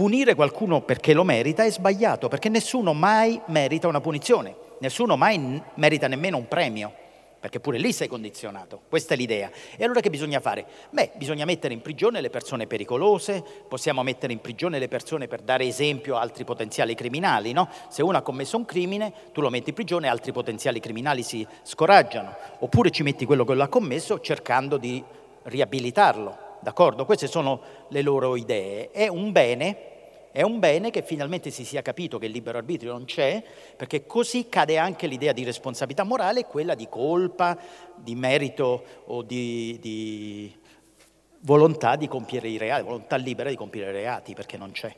punire 0.00 0.34
qualcuno 0.34 0.80
perché 0.80 1.12
lo 1.12 1.24
merita 1.24 1.62
è 1.62 1.70
sbagliato, 1.70 2.28
perché 2.28 2.48
nessuno 2.48 2.94
mai 2.94 3.38
merita 3.48 3.86
una 3.86 4.00
punizione, 4.00 4.56
nessuno 4.78 5.14
mai 5.14 5.62
merita 5.74 6.08
nemmeno 6.08 6.38
un 6.38 6.48
premio, 6.48 6.90
perché 7.38 7.60
pure 7.60 7.76
lì 7.76 7.92
sei 7.92 8.08
condizionato, 8.08 8.80
questa 8.88 9.12
è 9.12 9.16
l'idea. 9.18 9.50
E 9.76 9.84
allora 9.84 10.00
che 10.00 10.08
bisogna 10.08 10.40
fare? 10.40 10.64
Beh, 10.88 11.10
bisogna 11.16 11.44
mettere 11.44 11.74
in 11.74 11.82
prigione 11.82 12.22
le 12.22 12.30
persone 12.30 12.66
pericolose, 12.66 13.44
possiamo 13.68 14.02
mettere 14.02 14.32
in 14.32 14.40
prigione 14.40 14.78
le 14.78 14.88
persone 14.88 15.28
per 15.28 15.42
dare 15.42 15.66
esempio 15.66 16.16
a 16.16 16.22
altri 16.22 16.44
potenziali 16.44 16.94
criminali, 16.94 17.52
no? 17.52 17.68
Se 17.90 18.02
uno 18.02 18.16
ha 18.16 18.22
commesso 18.22 18.56
un 18.56 18.64
crimine, 18.64 19.12
tu 19.34 19.42
lo 19.42 19.50
metti 19.50 19.68
in 19.68 19.74
prigione, 19.74 20.08
altri 20.08 20.32
potenziali 20.32 20.80
criminali 20.80 21.22
si 21.22 21.46
scoraggiano, 21.62 22.34
oppure 22.60 22.90
ci 22.90 23.02
metti 23.02 23.26
quello 23.26 23.44
che 23.44 23.52
lo 23.52 23.64
ha 23.64 23.68
commesso 23.68 24.18
cercando 24.20 24.78
di 24.78 25.04
riabilitarlo. 25.42 26.48
D'accordo? 26.62 27.04
Queste 27.04 27.26
sono 27.26 27.60
le 27.88 28.00
loro 28.00 28.36
idee. 28.36 28.90
È 28.90 29.08
un 29.08 29.30
bene 29.30 29.88
è 30.32 30.42
un 30.42 30.60
bene 30.60 30.90
che 30.90 31.02
finalmente 31.02 31.50
si 31.50 31.64
sia 31.64 31.82
capito 31.82 32.18
che 32.18 32.26
il 32.26 32.32
libero 32.32 32.58
arbitrio 32.58 32.92
non 32.92 33.04
c'è, 33.04 33.42
perché 33.76 34.06
così 34.06 34.48
cade 34.48 34.78
anche 34.78 35.08
l'idea 35.08 35.32
di 35.32 35.42
responsabilità 35.42 36.04
morale 36.04 36.44
quella 36.44 36.74
di 36.74 36.88
colpa, 36.88 37.58
di 37.96 38.14
merito 38.14 38.84
o 39.06 39.22
di, 39.22 39.76
di 39.80 40.56
volontà 41.40 41.96
di 41.96 42.06
compiere 42.06 42.48
i 42.48 42.58
reati, 42.58 42.84
volontà 42.84 43.16
libera 43.16 43.50
di 43.50 43.56
compiere 43.56 43.90
i 43.90 43.94
reati, 43.94 44.34
perché 44.34 44.56
non 44.56 44.70
c'è. 44.70 44.94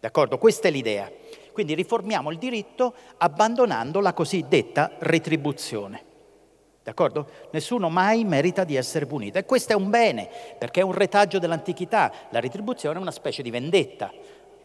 D'accordo? 0.00 0.36
Questa 0.36 0.66
è 0.66 0.70
l'idea. 0.72 1.10
Quindi 1.52 1.74
riformiamo 1.74 2.32
il 2.32 2.38
diritto 2.38 2.94
abbandonando 3.18 4.00
la 4.00 4.12
cosiddetta 4.12 4.96
retribuzione. 4.98 6.02
D'accordo? 6.82 7.28
Nessuno 7.52 7.88
mai 7.88 8.24
merita 8.24 8.64
di 8.64 8.76
essere 8.76 9.06
punito. 9.06 9.38
E 9.38 9.44
questo 9.44 9.72
è 9.72 9.76
un 9.76 9.90
bene, 9.90 10.28
perché 10.58 10.80
è 10.80 10.84
un 10.84 10.92
retaggio 10.92 11.38
dell'antichità. 11.38 12.12
La 12.30 12.40
retribuzione 12.40 12.98
è 12.98 13.00
una 13.00 13.10
specie 13.10 13.42
di 13.42 13.50
vendetta 13.50 14.12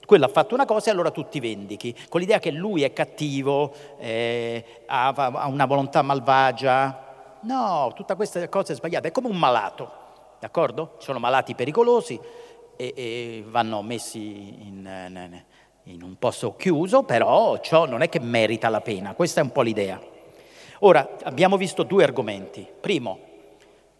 quello 0.06 0.26
ha 0.26 0.30
fatto 0.30 0.54
una 0.54 0.66
cosa 0.66 0.90
e 0.90 0.94
allora 0.94 1.12
tu 1.12 1.28
ti 1.28 1.40
vendichi, 1.40 1.96
con 2.10 2.20
l'idea 2.20 2.40
che 2.40 2.52
lui 2.52 2.84
è 2.84 2.94
cattivo, 2.94 3.74
eh, 3.98 4.84
ha, 4.86 5.08
ha, 5.10 5.48
una 5.48 5.66
volontà 5.66 6.02
malvagia. 6.02 7.40
No, 7.42 7.92
tutta 7.96 8.16
questa 8.16 8.48
cosa 8.50 8.74
è 8.74 8.76
sbagliata, 8.76 9.08
è 9.08 9.12
come 9.12 9.28
un 9.28 9.38
malato, 9.38 9.92
d'accordo? 10.40 10.96
Sono 11.00 11.20
malati 11.20 11.56
pericolosi 11.56 12.20
e, 12.76 12.94
e 12.96 13.44
vanno 13.48 13.82
messi 13.82 14.68
in, 14.68 15.44
in 15.84 16.02
un 16.02 16.16
posto 16.18 16.56
chiuso, 16.56 17.04
però 17.04 17.60
ciò 17.60 17.86
non 17.86 18.02
è 18.02 18.10
che 18.10 18.20
merita 18.20 18.70
la 18.70 18.82
pena, 18.82 19.14
questa 19.14 19.42
è 19.42 19.44
un 19.44 19.52
po' 19.52 19.62
l'idea. 19.62 20.00
Ora, 20.84 21.18
abbiamo 21.24 21.58
visto 21.58 21.84
due 21.84 22.04
argomenti. 22.04 22.68
Primo, 22.80 23.20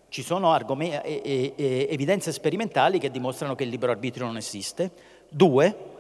ci 0.10 0.24
sono 0.24 0.58
evidenze 1.04 2.32
sperimentali 2.32 2.98
che 2.98 3.12
dimostrano 3.12 3.54
che 3.56 3.64
il 3.64 3.70
libero 3.70 3.92
arbitrio 3.92 4.26
non 4.26 4.36
esiste. 4.36 4.92
Due, 5.30 5.91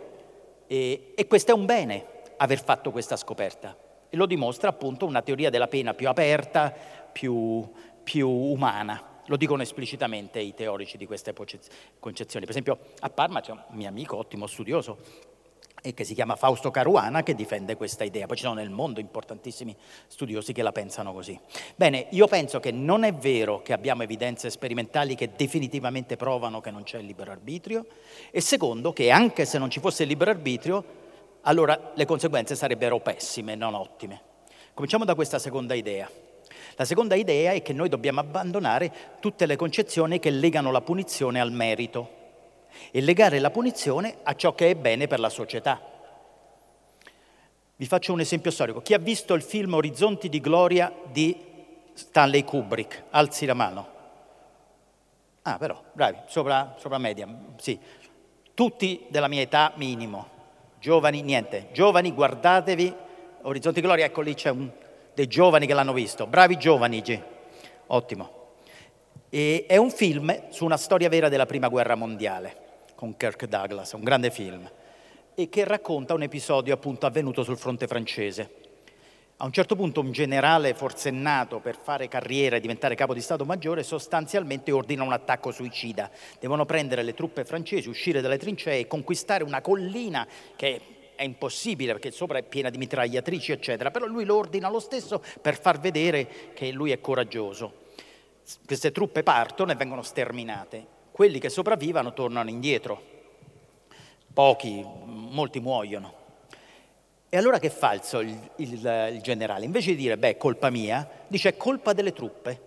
e, 0.71 1.11
e 1.15 1.27
questo 1.27 1.51
è 1.51 1.53
un 1.53 1.65
bene, 1.65 2.05
aver 2.37 2.63
fatto 2.63 2.91
questa 2.91 3.17
scoperta. 3.17 3.75
E 4.09 4.15
lo 4.15 4.25
dimostra 4.25 4.69
appunto 4.69 5.05
una 5.05 5.21
teoria 5.21 5.49
della 5.49 5.67
pena 5.67 5.93
più 5.93 6.07
aperta, 6.07 6.73
più, 7.11 7.69
più 8.01 8.29
umana. 8.29 9.19
Lo 9.25 9.35
dicono 9.35 9.63
esplicitamente 9.63 10.39
i 10.39 10.53
teorici 10.53 10.95
di 10.95 11.05
queste 11.05 11.33
concezioni. 11.99 12.45
Per 12.45 12.51
esempio 12.51 12.79
a 12.99 13.09
Parma 13.09 13.41
c'è 13.41 13.51
un 13.51 13.61
mio 13.71 13.89
amico, 13.89 14.15
ottimo 14.15 14.47
studioso, 14.47 14.97
e 15.81 15.93
che 15.95 16.03
si 16.03 16.13
chiama 16.13 16.35
Fausto 16.35 16.69
Caruana, 16.69 17.23
che 17.23 17.33
difende 17.33 17.75
questa 17.75 18.03
idea. 18.03 18.27
Poi 18.27 18.37
ci 18.37 18.43
sono 18.43 18.55
nel 18.55 18.69
mondo 18.69 18.99
importantissimi 18.99 19.75
studiosi 20.07 20.53
che 20.53 20.61
la 20.61 20.71
pensano 20.71 21.11
così. 21.11 21.37
Bene, 21.75 22.07
io 22.11 22.27
penso 22.27 22.59
che 22.59 22.71
non 22.71 23.03
è 23.03 23.13
vero 23.13 23.61
che 23.63 23.73
abbiamo 23.73 24.03
evidenze 24.03 24.51
sperimentali 24.51 25.15
che 25.15 25.31
definitivamente 25.35 26.17
provano 26.17 26.61
che 26.61 26.69
non 26.69 26.83
c'è 26.83 26.99
il 26.99 27.07
libero 27.07 27.31
arbitrio, 27.31 27.87
e 28.29 28.41
secondo 28.41 28.93
che 28.93 29.09
anche 29.09 29.45
se 29.45 29.57
non 29.57 29.71
ci 29.71 29.79
fosse 29.79 30.03
il 30.03 30.09
libero 30.09 30.29
arbitrio, 30.29 30.99
allora 31.41 31.91
le 31.95 32.05
conseguenze 32.05 32.55
sarebbero 32.55 32.99
pessime, 32.99 33.55
non 33.55 33.73
ottime. 33.73 34.21
Cominciamo 34.75 35.03
da 35.03 35.15
questa 35.15 35.39
seconda 35.39 35.73
idea. 35.73 36.09
La 36.75 36.85
seconda 36.85 37.15
idea 37.15 37.51
è 37.51 37.61
che 37.63 37.73
noi 37.73 37.89
dobbiamo 37.89 38.19
abbandonare 38.19 38.91
tutte 39.19 39.47
le 39.47 39.55
concezioni 39.55 40.19
che 40.19 40.29
legano 40.29 40.71
la 40.71 40.81
punizione 40.81 41.39
al 41.39 41.51
merito 41.51 42.19
e 42.91 43.01
legare 43.01 43.39
la 43.39 43.49
punizione 43.49 44.17
a 44.23 44.35
ciò 44.35 44.53
che 44.53 44.69
è 44.69 44.75
bene 44.75 45.07
per 45.07 45.19
la 45.19 45.29
società. 45.29 45.79
Vi 47.75 47.85
faccio 47.85 48.13
un 48.13 48.19
esempio 48.19 48.51
storico. 48.51 48.81
Chi 48.81 48.93
ha 48.93 48.99
visto 48.99 49.33
il 49.33 49.41
film 49.41 49.73
Orizzonti 49.73 50.29
di 50.29 50.39
Gloria 50.39 50.93
di 51.11 51.35
Stanley 51.93 52.43
Kubrick? 52.43 53.05
Alzi 53.09 53.45
la 53.45 53.53
mano. 53.53 53.87
Ah, 55.43 55.57
però, 55.57 55.81
bravi, 55.93 56.17
sopra, 56.27 56.75
sopra 56.77 56.99
media, 56.99 57.27
sì. 57.57 57.79
Tutti 58.53 59.05
della 59.07 59.27
mia 59.27 59.41
età 59.41 59.71
minimo, 59.75 60.27
giovani, 60.79 61.23
niente. 61.23 61.69
Giovani, 61.71 62.11
guardatevi, 62.11 62.93
Orizzonti 63.41 63.81
Gloria, 63.81 64.05
ecco 64.05 64.21
lì 64.21 64.35
c'è 64.35 64.51
un, 64.51 64.69
dei 65.15 65.25
giovani 65.25 65.65
che 65.65 65.73
l'hanno 65.73 65.93
visto. 65.93 66.27
Bravi 66.27 66.57
giovani, 66.57 67.01
G. 67.01 67.19
Ottimo. 67.87 68.40
E 69.33 69.63
è 69.65 69.77
un 69.77 69.91
film 69.91 70.49
su 70.49 70.65
una 70.65 70.75
storia 70.75 71.07
vera 71.07 71.29
della 71.29 71.45
Prima 71.45 71.69
Guerra 71.69 71.95
Mondiale, 71.95 72.53
con 72.95 73.15
Kirk 73.15 73.45
Douglas, 73.45 73.93
un 73.93 74.03
grande 74.03 74.29
film, 74.29 74.69
e 75.33 75.47
che 75.47 75.63
racconta 75.63 76.13
un 76.13 76.23
episodio 76.23 76.73
appunto 76.73 77.05
avvenuto 77.05 77.41
sul 77.41 77.55
fronte 77.55 77.87
francese. 77.87 78.51
A 79.37 79.45
un 79.45 79.53
certo 79.53 79.77
punto 79.77 80.01
un 80.01 80.11
generale 80.11 80.73
forsennato 80.73 81.59
per 81.59 81.77
fare 81.81 82.09
carriera 82.09 82.57
e 82.57 82.59
diventare 82.59 82.93
capo 82.95 83.13
di 83.13 83.21
Stato 83.21 83.45
Maggiore 83.45 83.83
sostanzialmente 83.83 84.73
ordina 84.73 85.03
un 85.03 85.13
attacco 85.13 85.51
suicida. 85.51 86.11
Devono 86.37 86.65
prendere 86.65 87.01
le 87.01 87.13
truppe 87.13 87.45
francesi, 87.45 87.87
uscire 87.87 88.19
dalle 88.19 88.37
trincee 88.37 88.79
e 88.79 88.87
conquistare 88.87 89.45
una 89.45 89.61
collina 89.61 90.27
che 90.57 90.81
è 91.15 91.23
impossibile 91.23 91.93
perché 91.93 92.11
sopra 92.11 92.37
è 92.37 92.43
piena 92.43 92.69
di 92.69 92.77
mitragliatrici, 92.77 93.53
eccetera, 93.53 93.91
però 93.91 94.07
lui 94.07 94.25
lo 94.25 94.35
ordina 94.35 94.67
lo 94.67 94.81
stesso 94.81 95.23
per 95.39 95.57
far 95.57 95.79
vedere 95.79 96.27
che 96.53 96.69
lui 96.73 96.91
è 96.91 96.99
coraggioso. 96.99 97.80
Queste 98.65 98.91
truppe 98.91 99.23
partono 99.23 99.71
e 99.71 99.75
vengono 99.75 100.01
sterminate. 100.01 100.85
Quelli 101.11 101.39
che 101.39 101.49
sopravvivano 101.49 102.13
tornano 102.13 102.49
indietro. 102.49 103.01
Pochi, 104.33 104.85
molti 105.05 105.59
muoiono. 105.59 106.19
E 107.29 107.37
allora 107.37 107.59
che 107.59 107.69
fa 107.69 107.93
il, 107.93 108.51
il, 108.57 109.09
il, 109.13 109.21
generale? 109.21 109.63
Invece 109.63 109.91
di 109.91 109.97
dire, 109.97 110.17
beh, 110.17 110.35
colpa 110.35 110.69
mia, 110.69 111.07
dice 111.27 111.49
è 111.49 111.57
colpa 111.57 111.93
delle 111.93 112.11
truppe, 112.11 112.61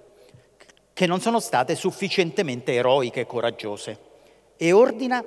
che 0.95 1.07
non 1.07 1.20
sono 1.20 1.39
state 1.39 1.74
sufficientemente 1.74 2.72
eroiche 2.72 3.20
e 3.20 3.26
coraggiose, 3.26 3.99
e 4.57 4.72
ordina 4.72 5.22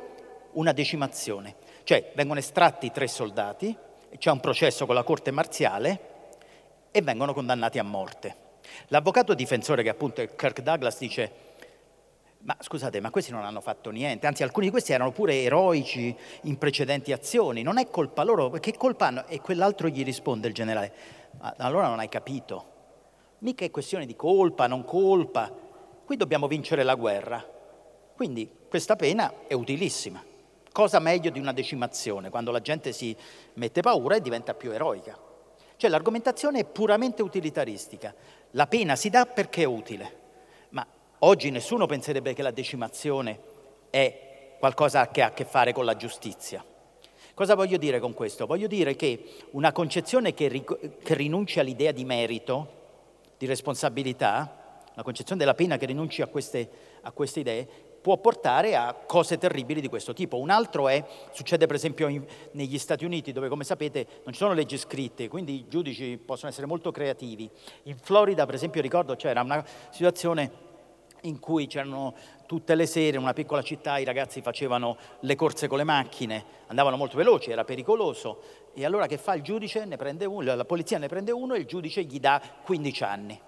una 0.54 0.72
decimazione. 0.72 1.56
Cioè 1.84 2.12
vengono 2.16 2.40
estratti 2.40 2.92
tre 2.92 3.08
soldati, 3.08 3.78
c'è 4.18 4.32
un 4.32 4.40
processo 4.40 4.86
con 4.88 4.96
la 4.96 5.04
corte 5.04 5.30
marziale 5.30 6.00
e 6.90 7.02
vengono 7.02 7.34
condannati 7.34 7.78
a 7.78 7.84
morte. 7.84 8.47
L'avvocato 8.88 9.34
difensore, 9.34 9.84
che 9.84 9.90
appunto 9.90 10.22
è 10.22 10.36
Kirk 10.36 10.62
Douglas, 10.62 10.98
dice 10.98 11.46
ma 12.48 12.56
scusate, 12.60 13.02
ma 13.02 13.10
questi 13.10 13.32
non 13.32 13.44
hanno 13.44 13.60
fatto 13.60 13.90
niente, 13.90 14.26
anzi 14.26 14.42
alcuni 14.42 14.68
di 14.68 14.72
questi 14.72 14.94
erano 14.94 15.12
pure 15.12 15.42
eroici 15.42 16.16
in 16.44 16.58
precedenti 16.58 17.12
azioni, 17.12 17.62
non 17.62 17.78
è 17.78 17.90
colpa 17.90 18.24
loro, 18.24 18.50
che 18.52 18.78
colpa 18.78 19.08
hanno? 19.08 19.26
E 19.28 19.42
quell'altro 19.42 19.90
gli 19.90 20.04
risponde 20.04 20.48
il 20.48 20.54
generale, 20.54 20.94
ma 21.40 21.54
allora 21.58 21.88
non 21.88 22.00
hai 22.00 22.08
capito, 22.08 22.66
mica 23.40 23.66
è 23.66 23.72
questione 23.72 24.06
di 24.06 24.16
colpa, 24.16 24.68
non 24.68 24.86
colpa, 24.86 25.52
qui 26.06 26.16
dobbiamo 26.16 26.48
vincere 26.48 26.84
la 26.84 26.96
guerra, 26.96 27.46
quindi 28.16 28.50
questa 28.70 28.96
pena 28.96 29.34
è 29.48 29.54
utilissima. 29.54 30.24
Cosa 30.72 31.00
meglio 31.00 31.32
di 31.32 31.40
una 31.40 31.54
decimazione, 31.54 32.30
quando 32.30 32.52
la 32.52 32.62
gente 32.62 32.94
si 32.94 33.16
mette 33.56 33.82
paura 33.82 34.16
e 34.16 34.22
diventa 34.22 34.54
più 34.54 34.72
eroica. 34.72 35.27
Cioè 35.78 35.90
l'argomentazione 35.90 36.60
è 36.60 36.66
puramente 36.66 37.22
utilitaristica, 37.22 38.14
la 38.52 38.68
pena 38.68 38.96
si 38.96 39.10
dà 39.10 39.26
perché 39.26 39.62
è 39.62 39.66
utile. 39.66 40.26
Oggi 41.22 41.50
nessuno 41.50 41.88
penserebbe 41.88 42.34
che 42.34 42.44
la 42.44 42.52
decimazione 42.52 43.40
è 43.90 44.56
qualcosa 44.60 45.10
che 45.10 45.24
ha 45.24 45.28
a 45.28 45.32
che 45.32 45.46
fare 45.46 45.74
con 45.74 45.84
la 45.84 45.96
giustizia. 45.96 46.64
Cosa 47.34 47.56
voglio 47.56 47.78
dire 47.78 48.00
con 48.00 48.14
questo? 48.14 48.46
Voglio 48.46 48.68
dire 48.68 48.96
che 48.96 49.24
una 49.52 49.72
concezione 49.72 50.36
che, 50.36 50.48
ric- 50.48 51.02
che 51.02 51.16
rinuncia 51.16 51.62
all'idea 51.62 51.92
di 51.92 52.06
merito, 52.06 52.74
di 53.36 53.48
responsabilità, 53.48 54.84
una 54.94 55.04
concezione 55.04 55.40
della 55.40 55.56
pena 55.56 55.78
che 55.78 55.88
rinunci 55.88 56.22
a 56.22 56.28
queste, 56.28 56.70
a 57.02 57.12
queste 57.12 57.40
idee, 57.40 57.68
può 58.08 58.16
portare 58.16 58.74
a 58.78 58.94
cose 58.94 59.38
terribili 59.38 59.82
di 59.82 59.90
questo 59.90 60.14
tipo. 60.14 60.38
Un 60.38 60.50
altro 60.50 60.88
è, 60.88 61.04
succede 61.34 61.66
per 61.66 61.76
esempio 61.76 62.08
in, 62.08 62.26
negli 62.52 62.78
Stati 62.78 63.04
Uniti, 63.04 63.34
dove 63.34 63.50
come 63.50 63.66
sapete 63.66 64.08
non 64.24 64.32
ci 64.32 64.40
sono 64.40 64.54
leggi 64.54 64.78
scritte, 64.78 65.28
quindi 65.28 65.56
i 65.56 65.68
giudici 65.68 66.18
possono 66.18 66.50
essere 66.50 66.68
molto 66.68 66.90
creativi. 66.90 67.50
In 67.84 67.98
Florida, 67.98 68.46
per 68.46 68.56
esempio, 68.56 68.80
ricordo 68.80 69.18
c'era 69.18 69.42
una 69.42 69.62
situazione 69.90 70.52
in 71.24 71.38
cui 71.42 71.68
c'erano 71.68 72.16
tutte 72.46 72.76
le 72.76 72.86
sere 72.86 73.18
in 73.18 73.24
una 73.24 73.34
piccola 73.34 73.62
città 73.62 73.98
i 73.98 74.06
ragazzi 74.06 74.42
facevano 74.42 74.96
le 75.20 75.36
corse 75.36 75.68
con 75.68 75.78
le 75.78 75.84
macchine, 75.84 76.46
andavano 76.68 76.96
molto 76.96 77.18
veloci, 77.18 77.52
era 77.52 77.66
pericoloso 77.66 78.40
e 78.74 78.86
allora 78.86 79.08
che 79.08 79.18
fa 79.18 79.34
il 79.34 79.42
giudice? 79.42 79.86
Uno, 80.28 80.56
la 80.56 80.64
polizia 80.64 80.98
ne 80.98 81.10
prende 81.10 81.34
uno 81.34 81.56
e 81.56 81.60
il 81.60 81.66
giudice 81.66 82.04
gli 82.04 82.22
dà 82.22 82.42
15 82.64 83.04
anni. 83.04 83.42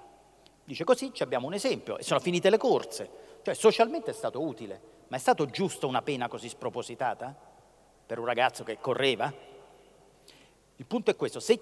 Dice 0.65 0.83
così 0.83 1.11
abbiamo 1.19 1.47
un 1.47 1.53
esempio 1.53 1.97
e 1.97 2.03
sono 2.03 2.19
finite 2.19 2.49
le 2.51 2.57
corse, 2.57 3.09
cioè 3.49 3.57
socialmente 3.57 4.11
è 4.11 4.13
stato 4.13 4.41
utile, 4.41 4.79
ma 5.07 5.17
è 5.17 5.19
stato 5.19 5.47
giusto 5.47 5.87
una 5.87 6.03
pena 6.03 6.27
così 6.27 6.47
spropositata 6.47 7.35
per 8.05 8.19
un 8.19 8.25
ragazzo 8.25 8.63
che 8.63 8.77
correva? 8.79 9.33
Il 10.75 10.85
punto 10.85 11.09
è 11.09 11.15
questo, 11.15 11.39
se 11.39 11.59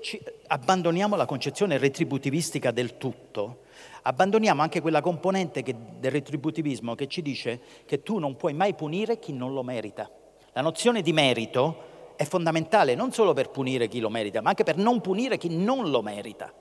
abbandoniamo 0.48 1.16
la 1.16 1.26
concezione 1.26 1.78
retributivistica 1.78 2.72
del 2.72 2.98
tutto, 2.98 3.62
abbandoniamo 4.02 4.62
anche 4.62 4.82
quella 4.82 5.00
componente 5.00 5.64
che, 5.64 5.74
del 5.98 6.12
retributivismo 6.12 6.94
che 6.94 7.08
ci 7.08 7.22
dice 7.22 7.62
che 7.86 8.04
tu 8.04 8.20
non 8.20 8.36
puoi 8.36 8.54
mai 8.54 8.74
punire 8.74 9.18
chi 9.18 9.32
non 9.32 9.54
lo 9.54 9.64
merita. 9.64 10.12
La 10.52 10.62
nozione 10.62 11.02
di 11.02 11.14
merito 11.14 12.16
è 12.18 12.26
fondamentale 12.26 12.96
non 12.96 13.14
solo 13.14 13.32
per 13.32 13.50
punire 13.50 13.88
chi 13.88 14.00
lo 14.00 14.10
merita, 14.10 14.42
ma 14.42 14.50
anche 14.50 14.66
per 14.66 14.76
non 14.76 15.00
punire 15.00 15.38
chi 15.38 15.56
non 15.56 15.90
lo 15.90 16.02
merita. 16.02 16.54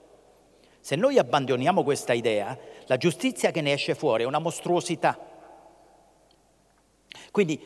Se 0.87 0.95
noi 0.95 1.18
abbandoniamo 1.18 1.82
questa 1.82 2.12
idea, 2.12 2.57
la 2.84 2.97
giustizia 2.97 3.51
che 3.51 3.61
ne 3.61 3.72
esce 3.72 3.97
fuori 3.97 4.22
è 4.22 4.26
una 4.26 4.39
mostruosità. 4.39 5.18
Quindi 7.32 7.61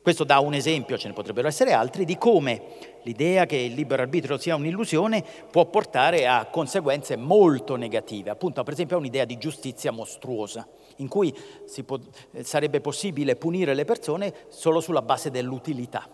questo 0.00 0.22
dà 0.22 0.38
un 0.38 0.54
esempio, 0.54 0.96
ce 0.96 1.08
ne 1.08 1.12
potrebbero 1.12 1.48
essere 1.48 1.72
altri, 1.72 2.04
di 2.04 2.16
come 2.16 2.62
l'idea 3.02 3.46
che 3.46 3.56
il 3.56 3.74
libero 3.74 4.02
arbitrio 4.02 4.38
sia 4.38 4.54
un'illusione 4.54 5.24
può 5.50 5.66
portare 5.66 6.28
a 6.28 6.46
conseguenze 6.46 7.16
molto 7.16 7.74
negative, 7.74 8.30
appunto 8.30 8.62
per 8.62 8.74
esempio 8.74 8.94
a 8.94 9.00
un'idea 9.00 9.24
di 9.24 9.38
giustizia 9.38 9.90
mostruosa, 9.90 10.64
in 10.98 11.08
cui 11.08 11.36
può, 11.84 11.98
sarebbe 12.42 12.80
possibile 12.80 13.34
punire 13.34 13.74
le 13.74 13.84
persone 13.84 14.32
solo 14.50 14.80
sulla 14.80 15.02
base 15.02 15.32
dell'utilità. 15.32 16.08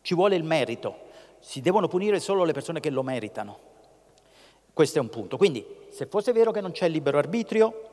Ci 0.00 0.14
vuole 0.14 0.36
il 0.36 0.44
merito, 0.44 1.00
si 1.38 1.60
devono 1.60 1.86
punire 1.86 2.18
solo 2.18 2.44
le 2.44 2.52
persone 2.52 2.80
che 2.80 2.88
lo 2.88 3.02
meritano. 3.02 3.76
Questo 4.78 4.98
è 4.98 5.00
un 5.00 5.08
punto. 5.08 5.36
Quindi, 5.36 5.66
se 5.88 6.06
fosse 6.06 6.30
vero 6.30 6.52
che 6.52 6.60
non 6.60 6.70
c'è 6.70 6.88
libero 6.88 7.18
arbitrio, 7.18 7.88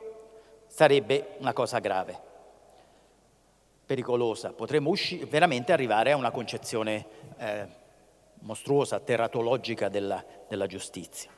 sarebbe 0.68 1.30
una 1.38 1.52
cosa 1.52 1.80
grave, 1.80 2.16
pericolosa. 3.84 4.52
Potremmo 4.52 4.90
usci- 4.90 5.24
veramente 5.24 5.72
arrivare 5.72 6.12
a 6.12 6.16
una 6.16 6.30
concezione 6.30 7.04
eh, 7.38 7.66
mostruosa, 8.42 9.00
teratologica 9.00 9.88
della, 9.88 10.24
della 10.46 10.68
giustizia. 10.68 11.28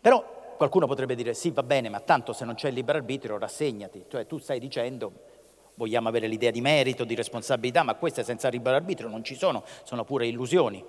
Però 0.00 0.54
qualcuno 0.56 0.86
potrebbe 0.86 1.16
dire 1.16 1.34
sì, 1.34 1.50
va 1.50 1.64
bene, 1.64 1.88
ma 1.88 1.98
tanto 1.98 2.32
se 2.32 2.44
non 2.44 2.54
c'è 2.54 2.70
libero 2.70 2.98
arbitrio 2.98 3.38
rassegnati, 3.38 4.04
cioè 4.08 4.24
tu 4.28 4.38
stai 4.38 4.60
dicendo 4.60 5.12
vogliamo 5.74 6.06
avere 6.06 6.28
l'idea 6.28 6.52
di 6.52 6.60
merito, 6.60 7.02
di 7.02 7.16
responsabilità, 7.16 7.82
ma 7.82 7.96
queste 7.96 8.22
senza 8.22 8.48
libero 8.50 8.76
arbitrio 8.76 9.08
non 9.08 9.24
ci 9.24 9.34
sono, 9.34 9.64
sono 9.82 10.04
pure 10.04 10.28
illusioni. 10.28 10.84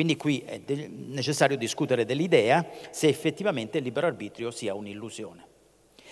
Quindi 0.00 0.16
qui 0.16 0.42
è 0.46 0.58
necessario 0.88 1.58
discutere 1.58 2.06
dell'idea 2.06 2.66
se 2.88 3.06
effettivamente 3.06 3.76
il 3.76 3.84
libero 3.84 4.06
arbitrio 4.06 4.50
sia 4.50 4.72
un'illusione. 4.72 5.44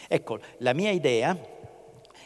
Ecco, 0.09 0.41
la 0.59 0.75
mia 0.75 0.91
idea 0.91 1.35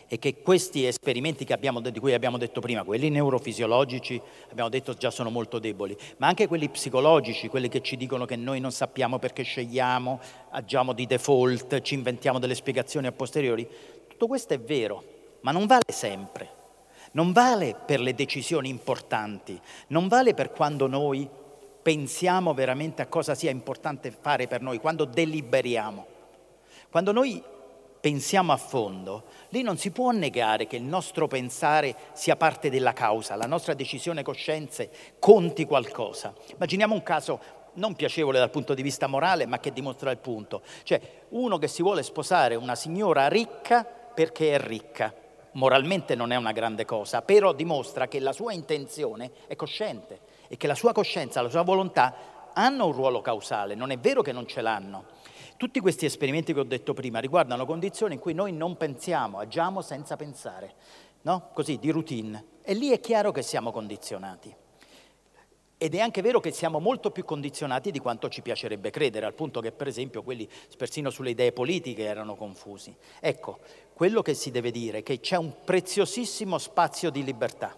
e 0.09 0.19
che 0.19 0.43
questi 0.43 0.85
esperimenti 0.85 1.47
abbiamo, 1.53 1.79
di 1.79 2.01
cui 2.01 2.15
abbiamo 2.15 2.37
detto 2.37 2.61
prima, 2.61 2.83
quelli 2.83 3.11
neurofisiologici, 3.11 4.21
abbiamo 4.51 4.71
detto 4.71 4.95
già 4.95 5.13
sono 5.13 5.31
molto 5.31 5.61
deboli, 5.61 5.97
ma 6.17 6.27
anche 6.27 6.49
quelli 6.49 6.69
psicologici, 6.69 7.47
quelli 7.47 7.69
che 7.69 7.81
ci 7.81 7.97
dicono 7.97 8.25
che 8.25 8.35
noi 8.35 8.59
non 8.59 8.73
sappiamo 8.73 9.21
perché 9.21 9.45
scegliamo, 9.45 10.19
agiamo 10.51 10.93
di 10.93 11.07
default, 11.07 11.81
ci 11.83 11.95
inventiamo 11.95 12.41
delle 12.41 12.57
spiegazioni 12.57 13.07
a 13.07 13.13
posteriori, 13.13 13.69
tutto 14.09 14.27
questo 14.27 14.53
è 14.55 14.59
vero, 14.59 15.05
ma 15.43 15.53
non 15.53 15.67
vale 15.67 15.93
sempre, 15.93 16.51
non 17.13 17.31
vale 17.31 17.77
per 17.87 18.01
le 18.01 18.17
decisioni 18.17 18.69
importanti, 18.69 19.57
non 19.91 20.09
vale 20.09 20.35
per 20.35 20.51
quando 20.51 20.89
noi 20.89 21.39
pensiamo 21.83 22.55
veramente 22.55 23.03
a 23.03 23.07
cosa 23.07 23.35
sia 23.35 23.51
importante 23.51 24.11
fare 24.11 24.47
per 24.47 24.63
noi, 24.63 24.79
quando 24.79 25.05
deliberiamo. 25.05 26.07
Quando 26.89 27.13
noi 27.13 27.43
pensiamo 28.01 28.53
a 28.53 28.57
fondo, 28.57 29.25
lì 29.49 29.63
non 29.63 29.77
si 29.77 29.91
può 29.91 30.11
negare 30.11 30.67
che 30.67 30.77
il 30.77 30.83
nostro 30.83 31.27
pensare 31.27 31.95
sia 32.13 32.37
parte 32.37 32.71
della 32.71 32.93
causa, 32.93 33.37
la 33.37 33.47
nostra 33.47 33.75
decisione 33.75 34.23
coscienze 34.23 34.91
conti 35.19 35.65
qualcosa. 35.65 36.35
Immaginiamo 36.55 36.95
un 36.95 37.03
caso 37.03 37.41
non 37.75 37.95
piacevole 37.95 38.39
dal 38.39 38.51
punto 38.51 38.75
di 38.75 38.83
vista 38.83 39.07
morale, 39.07 39.47
ma 39.47 39.59
che 39.59 39.73
dimostra 39.73 40.11
il 40.11 40.19
punto. 40.19 40.63
Cioè, 40.83 41.01
uno 41.31 41.59
che 41.59 41.69
si 41.69 41.83
vuole 41.83 42.03
sposare 42.03 42.55
una 42.55 42.75
signora 42.75 43.29
ricca 43.29 43.85
perché 43.85 44.55
è 44.55 44.59
ricca. 44.59 45.15
Moralmente 45.53 46.15
non 46.15 46.33
è 46.33 46.37
una 46.37 46.53
grande 46.53 46.85
cosa, 46.85 47.23
però 47.23 47.53
dimostra 47.53 48.09
che 48.09 48.21
la 48.21 48.33
sua 48.33 48.53
intenzione 48.53 49.31
è 49.47 49.57
cosciente 49.57 50.32
e 50.53 50.59
che 50.59 50.67
la 50.67 50.75
sua 50.75 50.93
coscienza, 50.93 51.41
la 51.41 51.49
sua 51.49 51.63
volontà 51.63 52.51
hanno 52.53 52.85
un 52.85 52.93
ruolo 52.93 53.23
causale. 53.23 53.75
Non 53.75 53.91
è 53.91 53.99
vero 53.99 54.21
che 54.21 54.33
non 54.33 54.47
ce 54.47 54.61
l'hanno. 54.61 55.07
Tutti 55.57 55.81
questi 55.81 56.05
esperimenti 56.05 56.53
che 56.53 56.61
ho 56.61 56.65
detto 56.65 56.93
prima 56.93 57.21
riguardano 57.21 57.65
condizioni 57.65 58.13
in 58.13 58.21
cui 58.21 58.35
noi 58.35 58.53
non 58.53 58.77
pensiamo, 58.77 59.39
agiamo 59.39 59.81
senza 59.81 60.15
pensare, 60.17 60.75
no? 61.23 61.49
Così, 61.55 61.79
di 61.79 61.89
routine. 61.89 62.45
E 62.61 62.75
lì 62.75 62.91
è 62.91 63.01
chiaro 63.01 63.33
che 63.33 63.41
siamo 63.41 63.73
condizionati. 63.73 64.55
Ed 65.79 65.95
è 65.95 66.01
anche 66.01 66.21
vero 66.21 66.39
che 66.39 66.51
siamo 66.51 66.81
molto 66.81 67.11
più 67.11 67.25
condizionati 67.25 67.91
di 67.91 67.99
quanto 67.99 68.29
ci 68.29 68.43
piacerebbe 68.43 68.91
credere, 68.91 69.25
al 69.25 69.33
punto 69.33 69.61
che 69.61 69.73
per 69.73 69.87
esempio 69.87 70.23
quelli 70.23 70.47
persino 70.77 71.09
sulle 71.09 71.31
idee 71.31 71.53
politiche 71.53 72.05
erano 72.05 72.35
confusi. 72.35 72.95
Ecco, 73.21 73.61
quello 73.95 74.21
che 74.21 74.35
si 74.35 74.51
deve 74.51 74.71
dire 74.71 74.99
è 74.99 75.03
che 75.03 75.19
c'è 75.19 75.39
un 75.39 75.65
preziosissimo 75.65 76.59
spazio 76.59 77.09
di 77.09 77.25
libertà. 77.25 77.75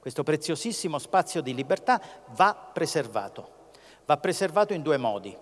Questo 0.00 0.22
preziosissimo 0.22 0.98
spazio 0.98 1.42
di 1.42 1.54
libertà 1.54 2.00
va 2.28 2.54
preservato. 2.54 3.68
Va 4.06 4.16
preservato 4.16 4.72
in 4.72 4.80
due 4.80 4.96
modi. 4.96 5.36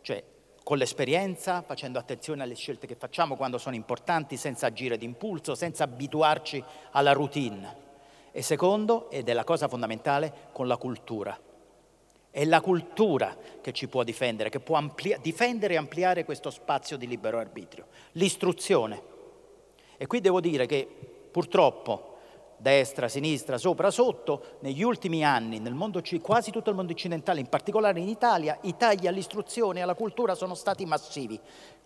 Cioè, 0.00 0.22
con 0.62 0.78
l'esperienza, 0.78 1.62
facendo 1.62 1.98
attenzione 1.98 2.44
alle 2.44 2.54
scelte 2.54 2.86
che 2.86 2.94
facciamo 2.94 3.34
quando 3.34 3.58
sono 3.58 3.74
importanti, 3.74 4.36
senza 4.36 4.66
agire 4.66 4.96
d'impulso, 4.96 5.56
senza 5.56 5.82
abituarci 5.82 6.62
alla 6.92 7.12
routine. 7.12 7.76
E 8.30 8.40
secondo, 8.42 9.10
ed 9.10 9.28
è 9.28 9.32
la 9.32 9.42
cosa 9.42 9.66
fondamentale, 9.66 10.32
con 10.52 10.68
la 10.68 10.76
cultura. 10.76 11.36
È 12.30 12.44
la 12.44 12.60
cultura 12.60 13.36
che 13.60 13.72
ci 13.72 13.88
può 13.88 14.04
difendere, 14.04 14.48
che 14.48 14.60
può 14.60 14.76
amplia- 14.76 15.18
difendere 15.18 15.74
e 15.74 15.78
ampliare 15.78 16.24
questo 16.24 16.50
spazio 16.50 16.96
di 16.96 17.08
libero 17.08 17.38
arbitrio. 17.38 17.88
L'istruzione. 18.12 19.02
E 19.96 20.06
qui 20.06 20.20
devo 20.20 20.40
dire 20.40 20.66
che 20.66 20.86
purtroppo 21.30 22.11
destra, 22.62 23.08
sinistra, 23.08 23.58
sopra, 23.58 23.90
sotto, 23.90 24.56
negli 24.60 24.82
ultimi 24.82 25.24
anni 25.24 25.58
nel 25.58 25.74
mondo, 25.74 26.00
quasi 26.22 26.52
tutto 26.52 26.70
il 26.70 26.76
mondo 26.76 26.92
occidentale, 26.92 27.40
in 27.40 27.48
particolare 27.48 28.00
in 28.00 28.08
Italia, 28.08 28.56
i 28.62 28.76
tagli 28.76 29.08
all'istruzione 29.08 29.80
e 29.80 29.82
alla 29.82 29.94
cultura 29.94 30.34
sono 30.34 30.54
stati 30.54 30.86
massivi. 30.86 31.38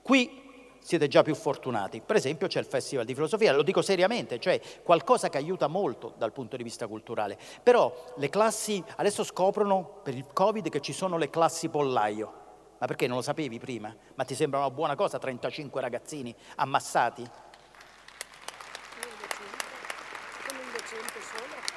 Qui 0.03 0.45
siete 0.79 1.09
già 1.09 1.23
più 1.23 1.35
fortunati. 1.35 2.01
Per 2.01 2.15
esempio 2.15 2.47
c'è 2.47 2.61
il 2.61 2.67
Festival 2.67 3.05
di 3.05 3.15
Filosofia, 3.15 3.53
lo 3.53 3.65
dico 3.65 3.83
seriamente, 3.83 4.39
cioè 4.39 4.61
qualcosa 4.85 5.29
che 5.29 5.39
aiuta 5.39 5.67
molto 5.67 6.15
dal 6.17 6.33
punto 6.33 6.57
di 6.57 6.63
vista 6.63 6.87
culturale. 6.87 7.37
Però 7.63 7.93
le 8.17 8.29
classi, 8.29 8.85
adesso 8.97 9.25
scoprono 9.25 10.01
per 10.05 10.15
il 10.15 10.27
Covid 10.33 10.69
che 10.69 10.81
ci 10.81 10.93
sono 10.93 11.17
le 11.17 11.31
classi 11.31 11.69
pollaio. 11.71 12.45
Ma 12.79 12.87
perché 12.87 13.07
non 13.07 13.17
lo 13.17 13.23
sapevi 13.23 13.59
prima? 13.59 13.95
Ma 14.15 14.25
ti 14.25 14.35
sembra 14.35 14.59
una 14.59 14.71
buona 14.71 14.95
cosa 14.95 15.19
35 15.19 15.81
ragazzini 15.81 16.35
ammassati? 16.57 17.27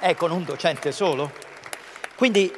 Eh, 0.02 0.16
con 0.16 0.32
un 0.32 0.46
docente 0.46 0.94
solo? 0.94 1.30
Quindi 2.16 2.50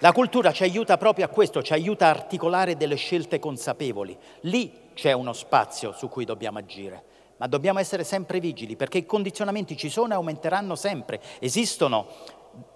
la 0.00 0.10
cultura 0.10 0.50
ci 0.50 0.64
aiuta 0.64 0.96
proprio 0.96 1.26
a 1.26 1.28
questo, 1.28 1.62
ci 1.62 1.72
aiuta 1.72 2.06
a 2.06 2.10
articolare 2.10 2.76
delle 2.76 2.96
scelte 2.96 3.38
consapevoli. 3.38 4.18
Lì 4.40 4.90
c'è 4.94 5.12
uno 5.12 5.32
spazio 5.32 5.92
su 5.92 6.08
cui 6.08 6.24
dobbiamo 6.24 6.58
agire, 6.58 7.04
ma 7.36 7.46
dobbiamo 7.46 7.78
essere 7.78 8.02
sempre 8.02 8.40
vigili 8.40 8.74
perché 8.74 8.98
i 8.98 9.06
condizionamenti 9.06 9.76
ci 9.76 9.90
sono 9.90 10.12
e 10.12 10.16
aumenteranno 10.16 10.74
sempre. 10.74 11.20
Esistono 11.38 12.08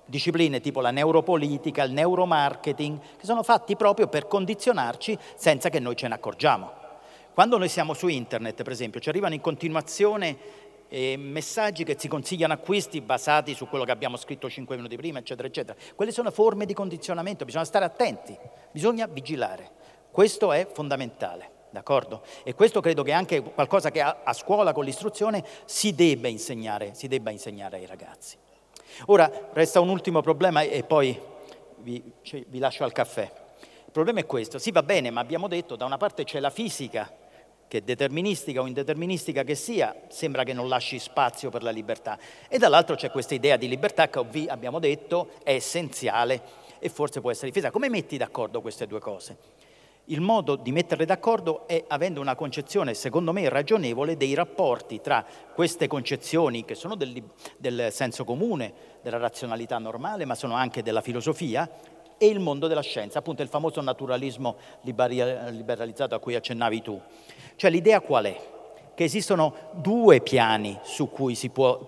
discipline 0.06 0.60
tipo 0.60 0.80
la 0.80 0.92
neuropolitica, 0.92 1.82
il 1.82 1.90
neuromarketing, 1.90 3.00
che 3.18 3.26
sono 3.26 3.42
fatti 3.42 3.74
proprio 3.74 4.06
per 4.06 4.28
condizionarci 4.28 5.18
senza 5.34 5.68
che 5.68 5.80
noi 5.80 5.96
ce 5.96 6.06
ne 6.06 6.14
accorgiamo. 6.14 6.80
Quando 7.34 7.56
noi 7.56 7.70
siamo 7.70 7.94
su 7.94 8.08
internet, 8.08 8.62
per 8.62 8.72
esempio, 8.72 9.00
ci 9.00 9.08
arrivano 9.08 9.32
in 9.32 9.40
continuazione 9.40 10.36
eh, 10.92 11.16
messaggi 11.16 11.84
che 11.84 11.96
ci 11.96 12.06
consigliano 12.06 12.52
acquisti 12.52 13.00
basati 13.00 13.54
su 13.54 13.66
quello 13.66 13.84
che 13.84 13.92
abbiamo 13.92 14.18
scritto 14.18 14.50
cinque 14.50 14.76
minuti 14.76 14.94
prima, 14.96 15.20
eccetera, 15.20 15.48
eccetera. 15.48 15.78
Quelle 15.94 16.12
sono 16.12 16.30
forme 16.30 16.66
di 16.66 16.74
condizionamento, 16.74 17.46
bisogna 17.46 17.64
stare 17.64 17.86
attenti, 17.86 18.36
bisogna 18.70 19.06
vigilare. 19.06 19.70
Questo 20.10 20.52
è 20.52 20.68
fondamentale. 20.70 21.50
D'accordo? 21.70 22.22
E 22.44 22.54
questo 22.54 22.82
credo 22.82 23.02
che 23.02 23.12
anche 23.12 23.40
qualcosa 23.40 23.90
che 23.90 24.02
a, 24.02 24.18
a 24.22 24.34
scuola 24.34 24.74
con 24.74 24.84
l'istruzione 24.84 25.42
si 25.64 25.94
debba, 25.94 26.28
insegnare, 26.28 26.92
si 26.92 27.08
debba 27.08 27.30
insegnare 27.30 27.78
ai 27.78 27.86
ragazzi. 27.86 28.36
Ora 29.06 29.48
resta 29.54 29.80
un 29.80 29.88
ultimo 29.88 30.20
problema 30.20 30.60
e 30.60 30.82
poi 30.82 31.18
vi, 31.78 32.02
vi 32.48 32.58
lascio 32.58 32.84
al 32.84 32.92
caffè. 32.92 33.32
Il 33.86 33.92
problema 33.92 34.20
è 34.20 34.26
questo, 34.26 34.58
sì 34.58 34.70
va 34.70 34.82
bene, 34.82 35.10
ma 35.10 35.22
abbiamo 35.22 35.48
detto 35.48 35.74
da 35.74 35.86
una 35.86 35.96
parte 35.96 36.24
c'è 36.24 36.38
la 36.38 36.50
fisica 36.50 37.10
che 37.72 37.82
deterministica 37.82 38.60
o 38.60 38.66
indeterministica 38.66 39.44
che 39.44 39.54
sia, 39.54 39.96
sembra 40.08 40.44
che 40.44 40.52
non 40.52 40.68
lasci 40.68 40.98
spazio 40.98 41.48
per 41.48 41.62
la 41.62 41.70
libertà. 41.70 42.18
E 42.46 42.58
dall'altro 42.58 42.96
c'è 42.96 43.10
questa 43.10 43.32
idea 43.32 43.56
di 43.56 43.66
libertà 43.66 44.10
che 44.10 44.22
vi 44.28 44.46
abbiamo 44.46 44.78
detto 44.78 45.30
è 45.42 45.54
essenziale 45.54 46.42
e 46.78 46.90
forse 46.90 47.22
può 47.22 47.30
essere 47.30 47.46
difesa. 47.46 47.70
Come 47.70 47.88
metti 47.88 48.18
d'accordo 48.18 48.60
queste 48.60 48.86
due 48.86 49.00
cose? 49.00 49.38
Il 50.06 50.20
modo 50.20 50.56
di 50.56 50.70
metterle 50.70 51.06
d'accordo 51.06 51.66
è 51.66 51.82
avendo 51.88 52.20
una 52.20 52.34
concezione, 52.34 52.92
secondo 52.92 53.32
me, 53.32 53.48
ragionevole 53.48 54.18
dei 54.18 54.34
rapporti 54.34 55.00
tra 55.00 55.24
queste 55.54 55.86
concezioni 55.86 56.66
che 56.66 56.74
sono 56.74 56.94
del, 56.94 57.22
del 57.56 57.88
senso 57.90 58.24
comune, 58.24 58.74
della 59.00 59.16
razionalità 59.16 59.78
normale, 59.78 60.26
ma 60.26 60.34
sono 60.34 60.56
anche 60.56 60.82
della 60.82 61.00
filosofia, 61.00 61.66
e 62.22 62.28
il 62.28 62.38
mondo 62.38 62.68
della 62.68 62.82
scienza, 62.82 63.18
appunto 63.18 63.42
il 63.42 63.48
famoso 63.48 63.80
naturalismo 63.80 64.54
liberalizzato 64.82 66.14
a 66.14 66.20
cui 66.20 66.36
accennavi 66.36 66.80
tu. 66.80 67.00
Cioè 67.56 67.68
l'idea 67.68 68.00
qual 68.00 68.26
è? 68.26 68.40
Che 68.94 69.02
esistono 69.02 69.52
due 69.72 70.20
piani 70.20 70.78
su 70.84 71.10
cui 71.10 71.34
si 71.34 71.48
può 71.48 71.84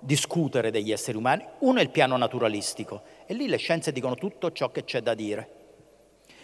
discutere 0.00 0.72
degli 0.72 0.90
esseri 0.90 1.16
umani. 1.16 1.46
Uno 1.60 1.78
è 1.78 1.82
il 1.82 1.90
piano 1.90 2.16
naturalistico 2.16 3.02
e 3.26 3.34
lì 3.34 3.46
le 3.46 3.58
scienze 3.58 3.92
dicono 3.92 4.16
tutto 4.16 4.50
ciò 4.50 4.72
che 4.72 4.82
c'è 4.82 5.00
da 5.00 5.14
dire. 5.14 5.48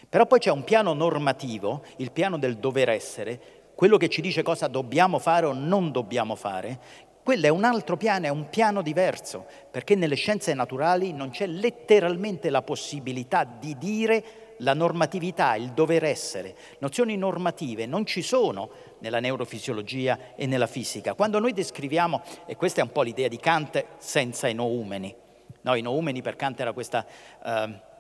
Però 0.08 0.24
poi 0.26 0.38
c'è 0.38 0.52
un 0.52 0.62
piano 0.62 0.92
normativo, 0.92 1.82
il 1.96 2.12
piano 2.12 2.38
del 2.38 2.58
dover 2.58 2.90
essere, 2.90 3.40
quello 3.74 3.96
che 3.96 4.08
ci 4.08 4.20
dice 4.20 4.42
cosa 4.42 4.68
dobbiamo 4.68 5.18
fare 5.18 5.46
o 5.46 5.52
non 5.52 5.90
dobbiamo 5.90 6.36
fare, 6.36 6.78
quello 7.22 7.46
è 7.46 7.50
un 7.50 7.64
altro 7.64 7.96
piano, 7.96 8.26
è 8.26 8.30
un 8.30 8.48
piano 8.48 8.82
diverso, 8.82 9.46
perché 9.70 9.94
nelle 9.94 10.16
scienze 10.16 10.54
naturali 10.54 11.12
non 11.12 11.30
c'è 11.30 11.46
letteralmente 11.46 12.50
la 12.50 12.62
possibilità 12.62 13.44
di 13.44 13.78
dire 13.78 14.24
la 14.58 14.74
normatività, 14.74 15.54
il 15.54 15.70
dover 15.70 16.04
essere. 16.04 16.54
Nozioni 16.78 17.16
normative 17.16 17.86
non 17.86 18.06
ci 18.06 18.22
sono 18.22 18.70
nella 18.98 19.20
neurofisiologia 19.20 20.34
e 20.34 20.46
nella 20.46 20.66
fisica. 20.66 21.14
Quando 21.14 21.38
noi 21.38 21.52
descriviamo, 21.52 22.22
e 22.46 22.56
questa 22.56 22.80
è 22.80 22.84
un 22.84 22.90
po' 22.90 23.02
l'idea 23.02 23.28
di 23.28 23.38
Kant 23.38 23.84
senza 23.98 24.48
i 24.48 24.54
noumeni, 24.54 25.14
no, 25.60 25.74
i 25.74 25.82
noumeni 25.82 26.22
per 26.22 26.36
Kant 26.36 26.60
era 26.60 26.72
questa... 26.72 27.06
Uh, 27.44 27.90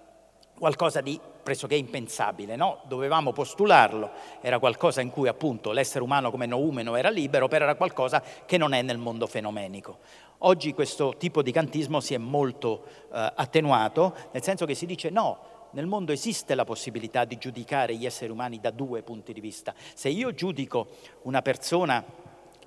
qualcosa 0.58 1.00
di 1.00 1.18
pressoché 1.42 1.74
impensabile, 1.74 2.54
no? 2.56 2.82
dovevamo 2.84 3.32
postularlo, 3.32 4.10
era 4.40 4.58
qualcosa 4.58 5.00
in 5.00 5.10
cui 5.10 5.28
appunto 5.28 5.72
l'essere 5.72 6.04
umano 6.04 6.30
come 6.30 6.46
noumeno 6.46 6.94
era 6.94 7.10
libero, 7.10 7.48
però 7.48 7.64
era 7.64 7.74
qualcosa 7.74 8.22
che 8.46 8.56
non 8.56 8.72
è 8.72 8.82
nel 8.82 8.98
mondo 8.98 9.26
fenomenico. 9.26 9.98
Oggi 10.44 10.72
questo 10.72 11.14
tipo 11.18 11.42
di 11.42 11.52
kantismo 11.52 12.00
si 12.00 12.14
è 12.14 12.18
molto 12.18 12.84
eh, 13.12 13.32
attenuato, 13.34 14.14
nel 14.32 14.42
senso 14.42 14.64
che 14.66 14.74
si 14.74 14.86
dice 14.86 15.10
no, 15.10 15.50
nel 15.72 15.86
mondo 15.86 16.12
esiste 16.12 16.54
la 16.54 16.64
possibilità 16.64 17.24
di 17.24 17.38
giudicare 17.38 17.96
gli 17.96 18.06
esseri 18.06 18.30
umani 18.30 18.60
da 18.60 18.70
due 18.70 19.02
punti 19.02 19.32
di 19.32 19.40
vista. 19.40 19.74
Se 19.94 20.08
io 20.08 20.34
giudico 20.34 20.88
una 21.22 21.42
persona 21.42 22.04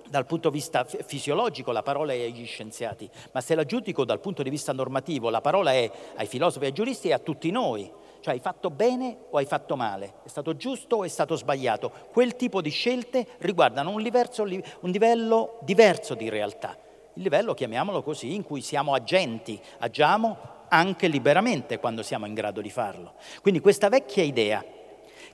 dal 0.10 0.26
punto 0.26 0.50
di 0.50 0.56
vista 0.56 0.86
fisiologico 0.86 1.72
la 1.72 1.84
parola 1.84 2.14
è 2.14 2.24
agli 2.24 2.46
scienziati, 2.46 3.10
ma 3.32 3.42
se 3.42 3.56
la 3.56 3.66
giudico 3.66 4.06
dal 4.06 4.20
punto 4.20 4.44
di 4.44 4.50
vista 4.50 4.74
normativo 4.74 5.30
la 5.30 5.42
parola 5.42 5.72
è 5.74 5.90
ai 6.16 6.28
filosofi 6.28 6.66
ai 6.66 6.74
giuristi 6.74 7.10
e 7.10 7.14
a 7.14 7.20
tutti 7.20 7.52
noi. 7.52 7.92
Cioè 8.22 8.34
hai 8.34 8.40
fatto 8.40 8.72
bene 8.72 9.18
o 9.30 9.38
hai 9.38 9.46
fatto 9.46 9.76
male? 9.76 10.16
È 10.24 10.28
stato 10.30 10.56
giusto 10.56 10.98
o 10.98 11.04
è 11.04 11.08
stato 11.08 11.36
sbagliato? 11.36 11.92
Quel 12.12 12.36
tipo 12.36 12.60
di 12.60 12.72
scelte 12.72 13.28
riguardano 13.38 13.92
un, 13.92 14.02
diverso, 14.02 14.42
un 14.42 14.90
livello 14.90 15.60
diverso 15.62 16.16
di 16.16 16.28
realtà. 16.28 16.76
Il 17.14 17.22
livello, 17.22 17.54
chiamiamolo 17.54 18.02
così, 18.02 18.34
in 18.34 18.44
cui 18.44 18.62
siamo 18.62 18.96
agenti, 18.96 19.62
agiamo 19.78 20.38
anche 20.70 21.08
liberamente 21.08 21.78
quando 21.78 22.02
siamo 22.02 22.26
in 22.26 22.34
grado 22.34 22.62
di 22.62 22.72
farlo. 22.72 23.14
Quindi 23.42 23.60
questa 23.60 23.90
vecchia 23.90 24.24
idea 24.24 24.66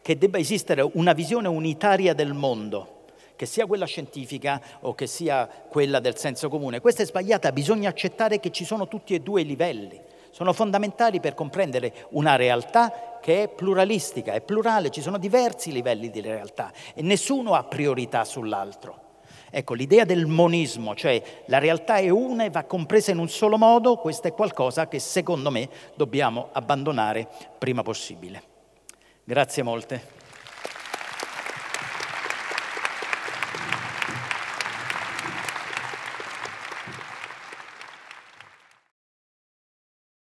che 0.01 0.17
debba 0.17 0.37
esistere 0.37 0.81
una 0.93 1.13
visione 1.13 1.47
unitaria 1.47 2.13
del 2.13 2.33
mondo, 2.33 3.00
che 3.41 3.47
sia 3.47 3.65
quella 3.65 3.87
scientifica 3.87 4.61
o 4.81 4.93
che 4.93 5.07
sia 5.07 5.47
quella 5.47 5.99
del 5.99 6.15
senso 6.15 6.47
comune, 6.47 6.79
questa 6.79 7.01
è 7.01 7.07
sbagliata, 7.07 7.51
bisogna 7.51 7.89
accettare 7.89 8.39
che 8.39 8.51
ci 8.51 8.63
sono 8.63 8.87
tutti 8.87 9.15
e 9.15 9.19
due 9.19 9.41
i 9.41 9.45
livelli. 9.45 9.99
Sono 10.29 10.53
fondamentali 10.53 11.19
per 11.19 11.33
comprendere 11.33 12.05
una 12.11 12.35
realtà 12.35 13.17
che 13.19 13.41
è 13.41 13.47
pluralistica, 13.47 14.33
è 14.33 14.41
plurale, 14.41 14.91
ci 14.91 15.01
sono 15.01 15.17
diversi 15.17 15.71
livelli 15.71 16.11
di 16.11 16.21
realtà 16.21 16.71
e 16.93 17.01
nessuno 17.01 17.55
ha 17.55 17.63
priorità 17.63 18.25
sull'altro. 18.25 19.23
Ecco, 19.49 19.73
l'idea 19.73 20.05
del 20.05 20.27
monismo, 20.27 20.93
cioè 20.93 21.19
la 21.47 21.57
realtà 21.57 21.95
è 21.95 22.09
una 22.09 22.43
e 22.43 22.51
va 22.51 22.65
compresa 22.65 23.09
in 23.09 23.17
un 23.17 23.27
solo 23.27 23.57
modo, 23.57 23.95
questo 23.95 24.27
è 24.27 24.33
qualcosa 24.33 24.87
che 24.87 24.99
secondo 24.99 25.49
me 25.49 25.67
dobbiamo 25.95 26.49
abbandonare 26.51 27.27
prima 27.57 27.81
possibile. 27.81 28.43
Grazie 29.23 29.63
molte. 29.63 30.20